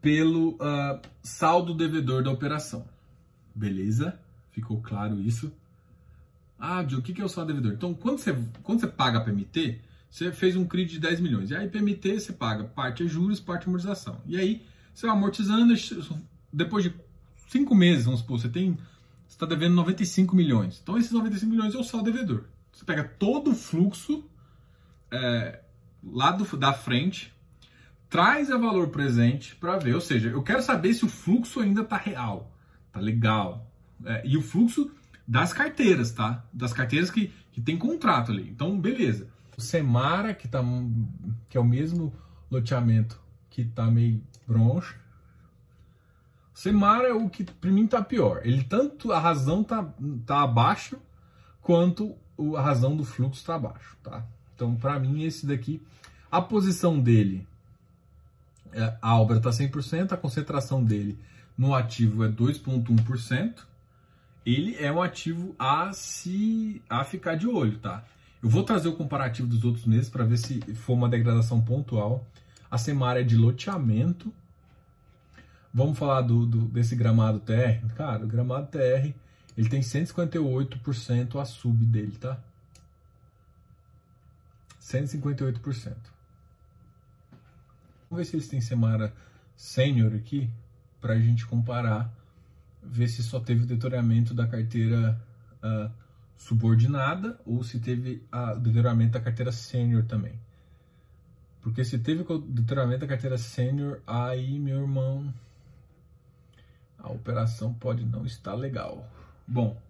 pelo 0.00 0.50
uh, 0.50 1.00
saldo 1.22 1.74
devedor 1.74 2.22
da 2.22 2.30
operação. 2.30 2.86
Beleza? 3.54 4.18
Ficou 4.52 4.80
claro 4.80 5.20
isso? 5.20 5.52
Ah, 6.58 6.82
Diogo, 6.82 7.02
o 7.02 7.14
que 7.14 7.20
é 7.20 7.24
o 7.24 7.28
saldo 7.28 7.52
devedor? 7.52 7.72
Então, 7.72 7.94
quando 7.94 8.18
você, 8.18 8.36
quando 8.62 8.80
você 8.80 8.86
paga 8.86 9.18
a 9.18 9.20
PMT, 9.20 9.80
você 10.10 10.32
fez 10.32 10.56
um 10.56 10.66
CRI 10.66 10.84
de 10.84 10.98
10 10.98 11.20
milhões. 11.20 11.50
E 11.50 11.56
aí, 11.56 11.68
PMT, 11.68 12.20
você 12.20 12.32
paga 12.32 12.64
parte 12.64 13.04
é 13.04 13.06
juros, 13.06 13.40
parte 13.40 13.64
é 13.64 13.66
amortização. 13.66 14.20
E 14.26 14.36
aí, 14.36 14.62
você 14.94 15.06
vai 15.06 15.14
amortizando, 15.14 15.74
depois 16.52 16.84
de 16.84 16.94
5 17.48 17.74
meses, 17.74 18.04
vamos 18.04 18.20
supor, 18.20 18.40
você 18.40 18.48
tem. 18.48 18.76
Você 19.28 19.34
está 19.34 19.46
devendo 19.46 19.74
95 19.74 20.34
milhões. 20.34 20.80
Então, 20.82 20.96
esses 20.96 21.12
95 21.12 21.52
milhões 21.52 21.74
é 21.74 21.78
o 21.78 21.84
saldo 21.84 22.10
devedor. 22.10 22.46
Você 22.72 22.84
pega 22.84 23.04
todo 23.04 23.50
o 23.50 23.54
fluxo 23.54 24.24
é, 25.10 25.60
lá 26.02 26.32
do, 26.32 26.56
da 26.56 26.72
frente, 26.72 27.32
traz 28.08 28.50
a 28.50 28.56
valor 28.56 28.88
presente 28.88 29.54
para 29.56 29.76
ver. 29.76 29.94
Ou 29.94 30.00
seja, 30.00 30.30
eu 30.30 30.42
quero 30.42 30.62
saber 30.62 30.94
se 30.94 31.04
o 31.04 31.08
fluxo 31.08 31.60
ainda 31.60 31.82
está 31.82 31.96
real, 31.96 32.56
tá 32.90 33.00
legal. 33.00 33.70
É, 34.04 34.26
e 34.26 34.36
o 34.36 34.42
fluxo 34.42 34.90
das 35.26 35.52
carteiras, 35.52 36.10
tá? 36.10 36.42
Das 36.50 36.72
carteiras 36.72 37.10
que, 37.10 37.30
que 37.52 37.60
tem 37.60 37.76
contrato 37.76 38.32
ali. 38.32 38.48
Então, 38.48 38.80
beleza. 38.80 39.28
O 39.58 39.60
Semara, 39.60 40.32
que, 40.32 40.48
tá, 40.48 40.62
que 41.50 41.58
é 41.58 41.60
o 41.60 41.64
mesmo 41.64 42.14
loteamento 42.50 43.20
que 43.50 43.64
tá 43.66 43.90
meio 43.90 44.22
broncho. 44.46 44.98
O 46.58 46.60
Semara 46.60 47.06
é 47.06 47.12
o 47.12 47.30
que 47.30 47.44
para 47.44 47.70
mim 47.70 47.86
tá 47.86 48.02
pior. 48.02 48.40
Ele 48.42 48.64
tanto 48.64 49.12
a 49.12 49.20
razão 49.20 49.62
tá, 49.62 49.88
tá 50.26 50.42
abaixo 50.42 50.98
quanto 51.62 52.16
a 52.56 52.60
razão 52.60 52.96
do 52.96 53.04
fluxo 53.04 53.44
tá 53.46 53.54
abaixo, 53.54 53.96
tá? 54.02 54.26
Então, 54.56 54.74
para 54.74 54.98
mim 54.98 55.22
esse 55.22 55.46
daqui, 55.46 55.80
a 56.28 56.42
posição 56.42 56.98
dele 56.98 57.46
é, 58.72 58.96
a 59.00 59.16
obra 59.16 59.36
está 59.36 59.50
100%, 59.50 60.10
a 60.10 60.16
concentração 60.16 60.82
dele 60.82 61.16
no 61.56 61.76
ativo 61.76 62.24
é 62.24 62.28
2,1% 62.28 63.68
ele 64.44 64.76
é 64.80 64.90
um 64.90 65.00
ativo 65.00 65.54
a 65.58 65.92
se 65.92 66.82
a 66.88 67.04
ficar 67.04 67.36
de 67.36 67.46
olho, 67.46 67.78
tá? 67.78 68.02
Eu 68.42 68.48
vou 68.48 68.64
trazer 68.64 68.88
o 68.88 68.96
comparativo 68.96 69.46
dos 69.46 69.62
outros 69.62 69.84
meses 69.84 70.08
para 70.08 70.24
ver 70.24 70.38
se 70.38 70.60
for 70.74 70.94
uma 70.94 71.08
degradação 71.08 71.60
pontual. 71.60 72.26
A 72.68 72.78
Semara 72.78 73.20
é 73.20 73.24
de 73.24 73.36
loteamento. 73.36 74.32
Vamos 75.72 75.98
falar 75.98 76.22
do, 76.22 76.46
do, 76.46 76.66
desse 76.68 76.96
gramado 76.96 77.40
TR? 77.40 77.86
Cara, 77.94 78.24
o 78.24 78.28
gramado 78.28 78.68
TR 78.68 79.12
ele 79.56 79.68
tem 79.68 79.80
158% 79.80 81.40
a 81.40 81.44
sub 81.44 81.84
dele, 81.84 82.16
tá? 82.18 82.38
158%. 84.80 85.96
Vamos 88.08 88.24
ver 88.24 88.24
se 88.24 88.36
eles 88.36 88.48
têm 88.48 88.60
Semara 88.60 89.12
Sênior 89.56 90.14
aqui 90.14 90.48
para 91.00 91.14
a 91.14 91.18
gente 91.18 91.46
comparar 91.46 92.12
ver 92.82 93.08
se 93.08 93.22
só 93.22 93.40
teve 93.40 93.64
o 93.64 93.66
deterioramento 93.66 94.32
da 94.32 94.46
carteira 94.46 95.20
uh, 95.62 95.90
subordinada 96.36 97.38
ou 97.44 97.62
se 97.62 97.80
teve 97.80 98.22
o 98.32 98.58
deterioramento 98.60 99.12
da 99.12 99.20
carteira 99.20 99.52
sênior 99.52 100.04
também. 100.04 100.38
Porque 101.60 101.84
se 101.84 101.98
teve 101.98 102.24
o 102.32 102.38
deterioramento 102.38 103.00
da 103.00 103.08
carteira 103.08 103.36
sênior, 103.36 104.00
aí, 104.06 104.58
meu 104.58 104.82
irmão, 104.82 105.34
a 106.98 107.10
operação 107.10 107.72
pode 107.72 108.04
não 108.04 108.24
estar 108.24 108.54
legal. 108.54 109.08
Bom, 109.46 109.80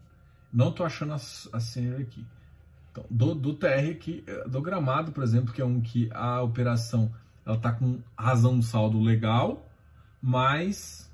não 0.52 0.72
tô 0.72 0.84
achando 0.84 1.12
a, 1.12 1.16
a 1.16 2.00
aqui. 2.00 2.26
Então, 2.90 3.04
do, 3.10 3.34
do 3.34 3.54
TR 3.54 3.90
aqui, 3.90 4.24
eh, 4.26 4.48
do 4.48 4.60
gramado, 4.60 5.12
por 5.12 5.22
exemplo, 5.22 5.52
que 5.52 5.60
é 5.60 5.64
um 5.64 5.80
que 5.80 6.08
a 6.12 6.42
operação 6.42 7.12
ela 7.44 7.58
tá 7.58 7.72
com 7.72 8.00
razão 8.16 8.58
de 8.58 8.66
saldo 8.66 9.00
legal, 9.00 9.66
mas 10.20 11.10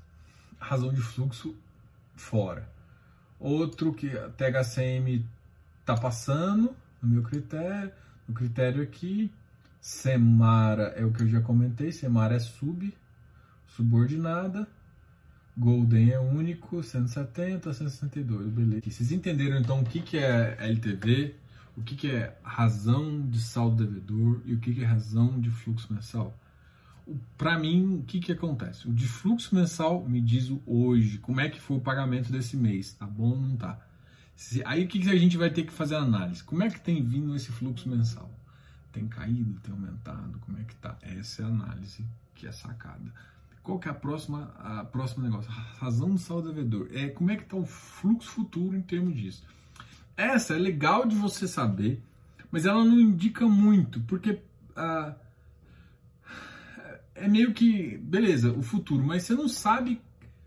razão 0.59 0.91
de 0.91 1.01
fluxo 1.01 1.55
fora. 2.15 2.69
Outro 3.39 3.93
que 3.93 4.17
a 4.17 4.29
THCM 4.29 5.25
está 5.79 5.95
passando, 5.95 6.75
no 7.01 7.09
meu 7.09 7.23
critério, 7.23 7.91
no 8.27 8.33
critério 8.33 8.81
aqui, 8.81 9.31
Semara 9.79 10.93
é 10.95 11.05
o 11.05 11.11
que 11.11 11.23
eu 11.23 11.27
já 11.27 11.41
comentei, 11.41 11.91
Semara 11.91 12.35
é 12.35 12.39
sub, 12.39 12.91
subordinada, 13.67 14.67
Golden 15.57 16.11
é 16.11 16.19
único, 16.19 16.83
170, 16.83 17.73
162, 17.73 18.49
beleza. 18.49 18.81
Vocês 18.89 19.11
entenderam 19.11 19.57
então 19.57 19.79
o 19.79 19.85
que, 19.85 20.01
que 20.01 20.17
é 20.17 20.57
LTV, 20.59 21.35
o 21.77 21.81
que, 21.81 21.95
que 21.95 22.11
é 22.11 22.37
razão 22.43 23.21
de 23.27 23.39
saldo 23.39 23.85
devedor 23.85 24.41
e 24.45 24.53
o 24.53 24.59
que, 24.59 24.73
que 24.73 24.83
é 24.83 24.85
razão 24.85 25.39
de 25.39 25.49
fluxo 25.49 25.93
mensal? 25.93 26.37
para 27.37 27.57
mim, 27.59 27.99
o 27.99 28.03
que, 28.03 28.19
que 28.19 28.31
acontece? 28.31 28.87
O 28.87 28.93
de 28.93 29.07
fluxo 29.07 29.53
mensal 29.53 30.03
me 30.07 30.19
diz 30.19 30.49
o 30.49 30.61
hoje, 30.65 31.19
como 31.19 31.39
é 31.39 31.49
que 31.49 31.59
foi 31.59 31.77
o 31.77 31.81
pagamento 31.81 32.31
desse 32.31 32.57
mês, 32.57 32.93
tá 32.93 33.05
bom 33.05 33.31
ou 33.31 33.39
não 33.39 33.55
tá? 33.55 33.79
Se, 34.35 34.61
aí 34.65 34.83
o 34.83 34.87
que, 34.87 34.99
que 34.99 35.09
a 35.09 35.17
gente 35.17 35.37
vai 35.37 35.49
ter 35.49 35.63
que 35.63 35.71
fazer 35.71 35.95
a 35.95 35.99
análise? 35.99 36.43
Como 36.43 36.63
é 36.63 36.69
que 36.69 36.79
tem 36.79 37.03
vindo 37.03 37.35
esse 37.35 37.51
fluxo 37.51 37.87
mensal? 37.87 38.29
Tem 38.91 39.07
caído, 39.07 39.59
tem 39.61 39.73
aumentado, 39.73 40.39
como 40.39 40.57
é 40.57 40.63
que 40.63 40.75
tá? 40.75 40.97
Essa 41.01 41.43
é 41.43 41.45
a 41.45 41.47
análise 41.49 42.05
que 42.33 42.47
é 42.47 42.51
sacada. 42.51 43.13
Qual 43.65 43.79
que 43.79 43.87
é 43.87 43.91
a 43.91 43.95
próxima, 43.95 44.53
a 44.59 44.85
próxima 44.85 45.23
negócio? 45.23 45.51
Razão 45.79 46.11
do 46.11 46.19
saldo 46.19 46.53
devedor. 46.53 46.87
É, 46.93 47.07
como 47.07 47.31
é 47.31 47.35
que 47.35 47.41
está 47.41 47.57
o 47.57 47.65
fluxo 47.65 48.29
futuro 48.29 48.77
em 48.77 48.81
termos 48.81 49.15
disso? 49.15 49.43
Essa 50.15 50.53
é 50.53 50.59
legal 50.59 51.07
de 51.07 51.15
você 51.15 51.47
saber, 51.47 51.99
mas 52.51 52.67
ela 52.67 52.85
não 52.85 52.99
indica 52.99 53.47
muito, 53.47 53.99
porque... 54.01 54.39
Uh, 54.77 55.15
é 57.15 57.27
meio 57.27 57.53
que, 57.53 57.97
beleza, 57.97 58.51
o 58.51 58.61
futuro, 58.61 59.03
mas 59.03 59.23
você 59.23 59.33
não 59.33 59.47
sabe 59.47 59.99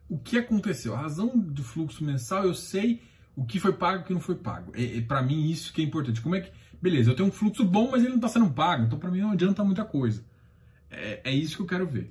o 0.08 0.16
que 0.16 0.38
aconteceu. 0.38 0.94
A 0.94 1.00
razão 1.00 1.36
do 1.36 1.64
fluxo 1.64 2.04
mensal, 2.04 2.44
eu 2.44 2.54
sei 2.54 3.02
o 3.34 3.44
que 3.44 3.58
foi 3.58 3.72
pago 3.72 3.98
e 3.98 4.02
o 4.02 4.04
que 4.06 4.12
não 4.12 4.20
foi 4.20 4.36
pago. 4.36 4.70
É, 4.76 4.98
é 4.98 5.00
para 5.00 5.22
mim 5.22 5.50
isso 5.50 5.72
que 5.72 5.80
é 5.80 5.84
importante. 5.84 6.20
Como 6.20 6.36
é 6.36 6.40
que, 6.42 6.52
beleza, 6.80 7.10
eu 7.10 7.16
tenho 7.16 7.30
um 7.30 7.32
fluxo 7.32 7.64
bom, 7.64 7.90
mas 7.90 8.02
ele 8.02 8.10
não 8.10 8.16
está 8.16 8.28
sendo 8.28 8.48
pago, 8.50 8.84
então 8.84 8.98
para 8.98 9.10
mim 9.10 9.20
não 9.20 9.32
adianta 9.32 9.64
muita 9.64 9.84
coisa. 9.84 10.22
É, 10.88 11.20
é, 11.24 11.34
isso 11.34 11.56
que 11.56 11.62
eu 11.62 11.66
quero 11.66 11.86
ver. 11.86 12.10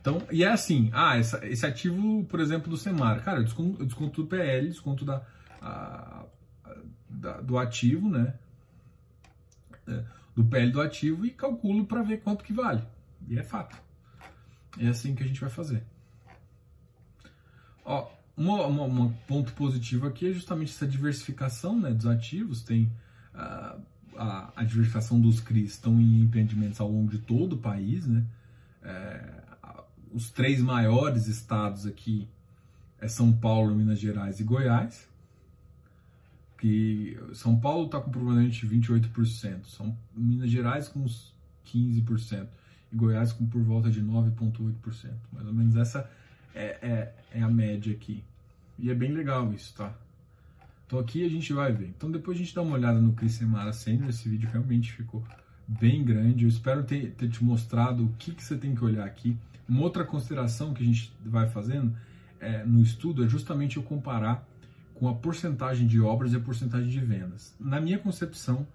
Então, 0.00 0.22
e 0.30 0.42
é 0.42 0.48
assim, 0.48 0.90
ah, 0.92 1.16
essa, 1.18 1.46
esse 1.46 1.64
ativo, 1.66 2.24
por 2.24 2.40
exemplo, 2.40 2.70
do 2.70 2.76
Semar, 2.76 3.22
cara, 3.22 3.40
eu 3.40 3.44
desconto, 3.44 3.82
eu 3.82 3.86
desconto 3.86 4.22
do 4.22 4.28
PL, 4.28 4.68
desconto 4.68 5.04
da, 5.04 5.22
a, 5.60 6.24
a, 6.64 6.76
da, 7.08 7.40
do 7.40 7.58
ativo, 7.58 8.08
né? 8.08 8.34
É, 9.86 10.02
do 10.34 10.44
PL 10.44 10.70
do 10.70 10.80
ativo 10.80 11.26
e 11.26 11.30
calculo 11.30 11.84
para 11.84 12.02
ver 12.02 12.18
quanto 12.18 12.44
que 12.44 12.52
vale. 12.52 12.82
E 13.28 13.38
é 13.38 13.42
fato. 13.42 13.76
É 14.78 14.88
assim 14.88 15.14
que 15.14 15.22
a 15.22 15.26
gente 15.26 15.40
vai 15.40 15.50
fazer. 15.50 15.82
Ó, 17.84 18.08
um 18.38 19.12
ponto 19.26 19.52
positivo 19.52 20.06
aqui 20.06 20.30
é 20.30 20.32
justamente 20.32 20.72
essa 20.72 20.86
diversificação 20.86 21.78
né, 21.78 21.90
dos 21.90 22.06
ativos. 22.06 22.62
Tem 22.62 22.90
uh, 23.34 23.80
a, 24.16 24.52
a, 24.56 24.64
diversificação 24.64 25.20
dos 25.20 25.40
CRIs 25.40 25.72
estão 25.72 26.00
em 26.00 26.20
empreendimentos 26.22 26.80
ao 26.80 26.90
longo 26.90 27.10
de 27.10 27.18
todo 27.18 27.54
o 27.54 27.58
país. 27.58 28.06
Né? 28.06 28.24
É, 28.82 29.39
os 30.12 30.30
três 30.30 30.60
maiores 30.60 31.26
estados 31.26 31.86
aqui 31.86 32.28
é 33.00 33.08
São 33.08 33.32
Paulo, 33.32 33.74
Minas 33.74 33.98
Gerais 33.98 34.40
e 34.40 34.44
Goiás. 34.44 35.08
Que 36.58 37.18
São 37.32 37.58
Paulo 37.58 37.86
está 37.86 37.98
com 37.98 38.10
provavelmente 38.10 38.66
28%, 38.66 39.64
São 39.64 39.96
Minas 40.14 40.50
Gerais 40.50 40.88
com 40.88 41.00
uns 41.00 41.34
15% 41.66 42.48
e 42.92 42.96
Goiás 42.96 43.32
com 43.32 43.46
por 43.46 43.62
volta 43.62 43.90
de 43.90 44.02
9,8%. 44.02 45.10
Mais 45.32 45.46
ou 45.46 45.54
menos 45.54 45.76
essa 45.76 46.10
é, 46.54 46.78
é, 46.82 47.14
é, 47.32 47.42
a 47.42 47.48
média 47.48 47.92
aqui. 47.92 48.22
E 48.78 48.90
é 48.90 48.94
bem 48.94 49.12
legal 49.12 49.52
isso, 49.54 49.74
tá? 49.74 49.94
Então 50.86 50.98
aqui 50.98 51.24
a 51.24 51.28
gente 51.28 51.52
vai 51.52 51.72
ver. 51.72 51.88
Então 51.96 52.10
depois 52.10 52.36
a 52.36 52.40
gente 52.40 52.54
dá 52.54 52.62
uma 52.62 52.74
olhada 52.74 53.00
no 53.00 53.12
Cris 53.12 53.32
Semara 53.32 53.72
Senior. 53.72 54.10
Esse 54.10 54.28
vídeo 54.28 54.50
realmente 54.50 54.92
ficou 54.92 55.24
bem 55.66 56.04
grande. 56.04 56.44
Eu 56.44 56.48
espero 56.48 56.82
ter, 56.82 57.12
ter 57.12 57.28
te 57.28 57.42
mostrado 57.44 58.04
o 58.04 58.12
que, 58.18 58.32
que 58.32 58.42
você 58.42 58.56
tem 58.56 58.74
que 58.74 58.84
olhar 58.84 59.06
aqui. 59.06 59.36
Uma 59.70 59.82
outra 59.82 60.04
consideração 60.04 60.74
que 60.74 60.82
a 60.82 60.86
gente 60.86 61.12
vai 61.24 61.48
fazendo 61.48 61.96
é, 62.40 62.64
no 62.64 62.82
estudo 62.82 63.24
é 63.24 63.28
justamente 63.28 63.76
eu 63.76 63.84
comparar 63.84 64.44
com 64.94 65.08
a 65.08 65.14
porcentagem 65.14 65.86
de 65.86 66.00
obras 66.00 66.32
e 66.32 66.36
a 66.36 66.40
porcentagem 66.40 66.88
de 66.88 66.98
vendas. 66.98 67.54
Na 67.60 67.80
minha 67.80 67.96
concepção, 67.96 68.66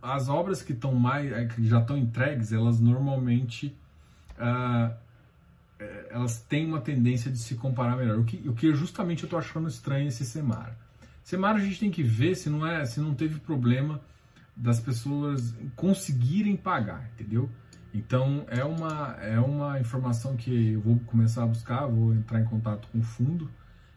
as 0.00 0.28
obras 0.28 0.62
que 0.62 0.72
estão 0.72 0.94
mais 0.94 1.32
é, 1.32 1.44
que 1.46 1.66
já 1.66 1.80
estão 1.80 1.98
entregues 1.98 2.52
elas 2.52 2.78
normalmente 2.78 3.76
uh, 4.38 4.94
elas 6.10 6.40
têm 6.40 6.66
uma 6.66 6.80
tendência 6.80 7.32
de 7.32 7.38
se 7.38 7.56
comparar 7.56 7.96
melhor. 7.96 8.18
O 8.20 8.24
que, 8.24 8.48
o 8.48 8.54
que 8.54 8.72
justamente 8.74 9.24
eu 9.24 9.26
estou 9.26 9.40
achando 9.40 9.68
estranho 9.68 10.06
esse 10.06 10.24
Semar. 10.24 10.76
Semar 11.24 11.56
a 11.56 11.58
gente 11.58 11.80
tem 11.80 11.90
que 11.90 12.02
ver 12.02 12.36
se 12.36 12.48
não 12.48 12.64
é 12.64 12.86
se 12.86 13.00
não 13.00 13.12
teve 13.12 13.40
problema 13.40 14.00
das 14.56 14.78
pessoas 14.78 15.52
conseguirem 15.74 16.56
pagar 16.56 17.10
entendeu 17.14 17.50
então 17.92 18.44
é 18.48 18.64
uma 18.64 19.16
é 19.20 19.40
uma 19.40 19.80
informação 19.80 20.36
que 20.36 20.72
eu 20.72 20.80
vou 20.80 20.98
começar 21.00 21.44
a 21.44 21.46
buscar 21.46 21.86
vou 21.86 22.14
entrar 22.14 22.40
em 22.40 22.44
contato 22.44 22.88
com 22.88 22.98
o 22.98 23.02
fundo 23.02 23.50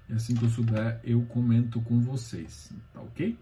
e 0.09 0.13
assim 0.13 0.33
que 0.33 0.43
eu 0.43 0.49
souber 0.49 0.99
eu 1.03 1.21
comento 1.23 1.81
com 1.81 1.99
vocês 1.99 2.71
tá 2.93 3.01
ok 3.01 3.37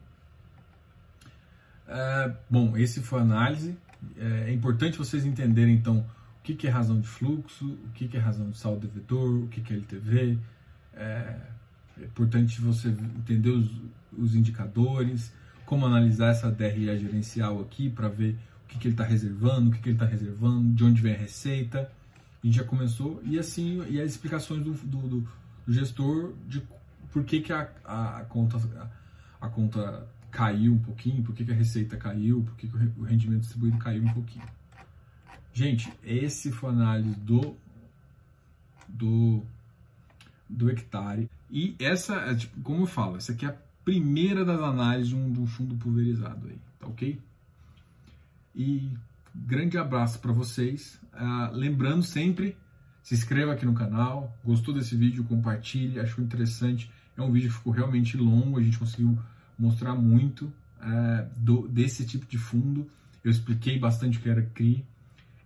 é, 1.89 2.31
bom, 2.47 2.77
esse 2.77 3.01
foi 3.01 3.19
a 3.19 3.23
análise. 3.23 3.75
É, 4.15 4.49
é, 4.49 4.53
importante 4.53 4.97
vocês 4.97 5.25
entenderem, 5.25 5.73
então, 5.73 5.99
o 5.99 6.43
que, 6.43 6.53
que 6.53 6.67
é 6.67 6.69
razão 6.69 6.99
de 7.01 7.07
fluxo, 7.07 7.65
o 7.65 7.89
que, 7.95 8.07
que 8.07 8.15
é 8.15 8.19
razão 8.19 8.51
de 8.51 8.57
saldo 8.57 8.87
devedor, 8.87 9.43
o 9.43 9.47
que, 9.47 9.59
que 9.59 9.73
é 9.73 9.75
LTV. 9.75 10.37
É, 10.93 11.35
é 11.99 12.03
importante 12.03 12.61
você 12.61 12.89
entender 12.89 13.49
os, 13.49 13.69
os 14.15 14.35
indicadores, 14.35 15.33
como 15.65 15.85
analisar 15.85 16.29
essa 16.29 16.51
DRE 16.51 16.97
gerencial 16.99 17.59
aqui 17.59 17.89
para 17.89 18.07
ver 18.07 18.37
que, 18.69 18.77
que 18.77 18.87
ele 18.87 18.93
está 18.93 19.03
reservando, 19.03 19.69
o 19.69 19.73
que, 19.73 19.79
que 19.79 19.89
ele 19.89 19.95
está 19.95 20.05
reservando, 20.05 20.73
de 20.73 20.83
onde 20.83 21.01
vem 21.01 21.13
a 21.13 21.17
receita. 21.17 21.91
A 22.41 22.47
gente 22.47 22.55
já 22.55 22.63
começou, 22.63 23.21
e 23.25 23.37
assim, 23.37 23.83
e 23.89 23.99
as 23.99 24.11
explicações 24.11 24.63
do, 24.63 24.71
do, 24.73 25.21
do 25.21 25.27
gestor 25.67 26.33
de 26.47 26.61
por 27.11 27.23
que, 27.25 27.41
que 27.41 27.51
a, 27.51 27.69
a, 27.83 28.25
conta, 28.29 28.57
a, 29.41 29.45
a 29.47 29.49
conta 29.49 30.07
caiu 30.31 30.73
um 30.73 30.79
pouquinho, 30.79 31.23
por 31.23 31.33
que, 31.35 31.43
que 31.43 31.51
a 31.51 31.55
receita 31.55 31.97
caiu, 31.97 32.43
por 32.43 32.55
que, 32.55 32.67
que 32.67 32.75
o 32.75 33.03
rendimento 33.03 33.41
distribuído 33.41 33.77
caiu 33.77 34.03
um 34.03 34.13
pouquinho. 34.13 34.45
Gente, 35.51 35.91
esse 36.03 36.51
foi 36.51 36.69
a 36.69 36.73
análise 36.73 37.15
do, 37.15 37.57
do, 38.87 39.43
do 40.47 40.69
hectare. 40.69 41.29
E 41.49 41.75
essa, 41.79 42.15
é, 42.15 42.35
tipo, 42.35 42.61
como 42.61 42.83
eu 42.83 42.87
falo, 42.87 43.17
essa 43.17 43.31
aqui 43.31 43.45
é 43.45 43.49
a 43.49 43.57
primeira 43.83 44.45
das 44.45 44.59
análises 44.61 45.09
de 45.09 45.15
um, 45.15 45.31
de 45.31 45.39
um 45.39 45.47
fundo 45.47 45.75
pulverizado 45.75 46.47
aí, 46.47 46.57
tá 46.79 46.87
ok? 46.87 47.19
E 48.59 48.91
grande 49.33 49.77
abraço 49.77 50.19
para 50.19 50.33
vocês. 50.33 50.99
Uh, 51.13 51.55
lembrando 51.55 52.03
sempre, 52.03 52.57
se 53.01 53.15
inscreva 53.15 53.53
aqui 53.53 53.65
no 53.65 53.73
canal, 53.73 54.37
gostou 54.43 54.73
desse 54.73 54.97
vídeo, 54.97 55.23
compartilhe, 55.23 55.97
achou 55.97 56.21
interessante. 56.21 56.91
É 57.15 57.21
um 57.21 57.31
vídeo 57.31 57.49
que 57.49 57.55
ficou 57.55 57.71
realmente 57.71 58.17
longo, 58.17 58.59
a 58.59 58.61
gente 58.61 58.77
conseguiu 58.77 59.17
mostrar 59.57 59.95
muito 59.95 60.51
é, 60.81 61.25
do, 61.37 61.69
desse 61.69 62.05
tipo 62.05 62.25
de 62.25 62.37
fundo. 62.37 62.85
Eu 63.23 63.31
expliquei 63.31 63.79
bastante 63.79 64.17
o 64.17 64.21
que 64.21 64.29
era 64.29 64.41
CRI. 64.41 64.85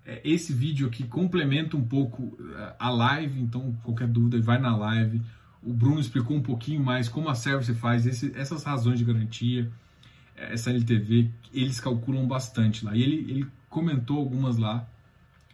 É, 0.05 0.19
esse 0.23 0.51
vídeo 0.51 0.87
aqui 0.87 1.03
complementa 1.03 1.77
um 1.77 1.83
pouco 1.83 2.35
é, 2.57 2.75
a 2.79 2.89
live, 2.89 3.39
então 3.39 3.77
qualquer 3.83 4.07
dúvida 4.07 4.41
vai 4.41 4.59
na 4.59 4.75
live. 4.75 5.21
O 5.61 5.71
Bruno 5.71 5.99
explicou 5.99 6.35
um 6.35 6.41
pouquinho 6.41 6.83
mais 6.83 7.07
como 7.07 7.29
a 7.29 7.35
Service 7.35 7.73
faz 7.75 8.07
esse, 8.07 8.31
essas 8.35 8.63
razões 8.63 8.97
de 8.97 9.05
garantia, 9.05 9.71
essa 10.35 10.69
LTV, 10.69 11.31
eles 11.53 11.79
calculam 11.79 12.27
bastante 12.27 12.83
lá. 12.85 12.95
E 12.95 13.01
ele, 13.01 13.31
ele 13.31 13.47
comentou 13.69 14.17
algumas 14.17 14.57
lá, 14.57 14.87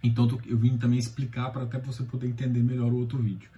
então 0.02 0.28
eu 0.46 0.58
vim 0.58 0.78
também 0.78 1.00
explicar 1.00 1.52
para 1.52 1.64
até 1.64 1.80
você 1.80 2.04
poder 2.04 2.28
entender 2.28 2.62
melhor 2.62 2.92
o 2.92 2.98
outro 2.98 3.18
vídeo. 3.18 3.50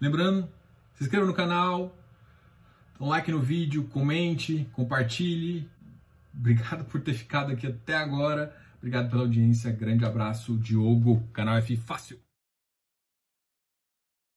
Lembrando, 0.00 0.48
se 0.94 1.04
inscreva 1.04 1.26
no 1.26 1.34
canal, 1.34 1.96
um 3.00 3.08
like 3.08 3.30
no 3.30 3.40
vídeo, 3.40 3.84
comente, 3.84 4.68
compartilhe. 4.72 5.68
Obrigado 6.34 6.84
por 6.84 7.00
ter 7.00 7.14
ficado 7.14 7.52
aqui 7.52 7.66
até 7.66 7.96
agora. 7.96 8.54
Obrigado 8.78 9.10
pela 9.10 9.22
audiência. 9.22 9.70
Grande 9.70 10.04
abraço, 10.04 10.56
Diogo, 10.56 11.22
canal 11.32 11.56
F 11.58 11.76
Fácil. 11.76 12.21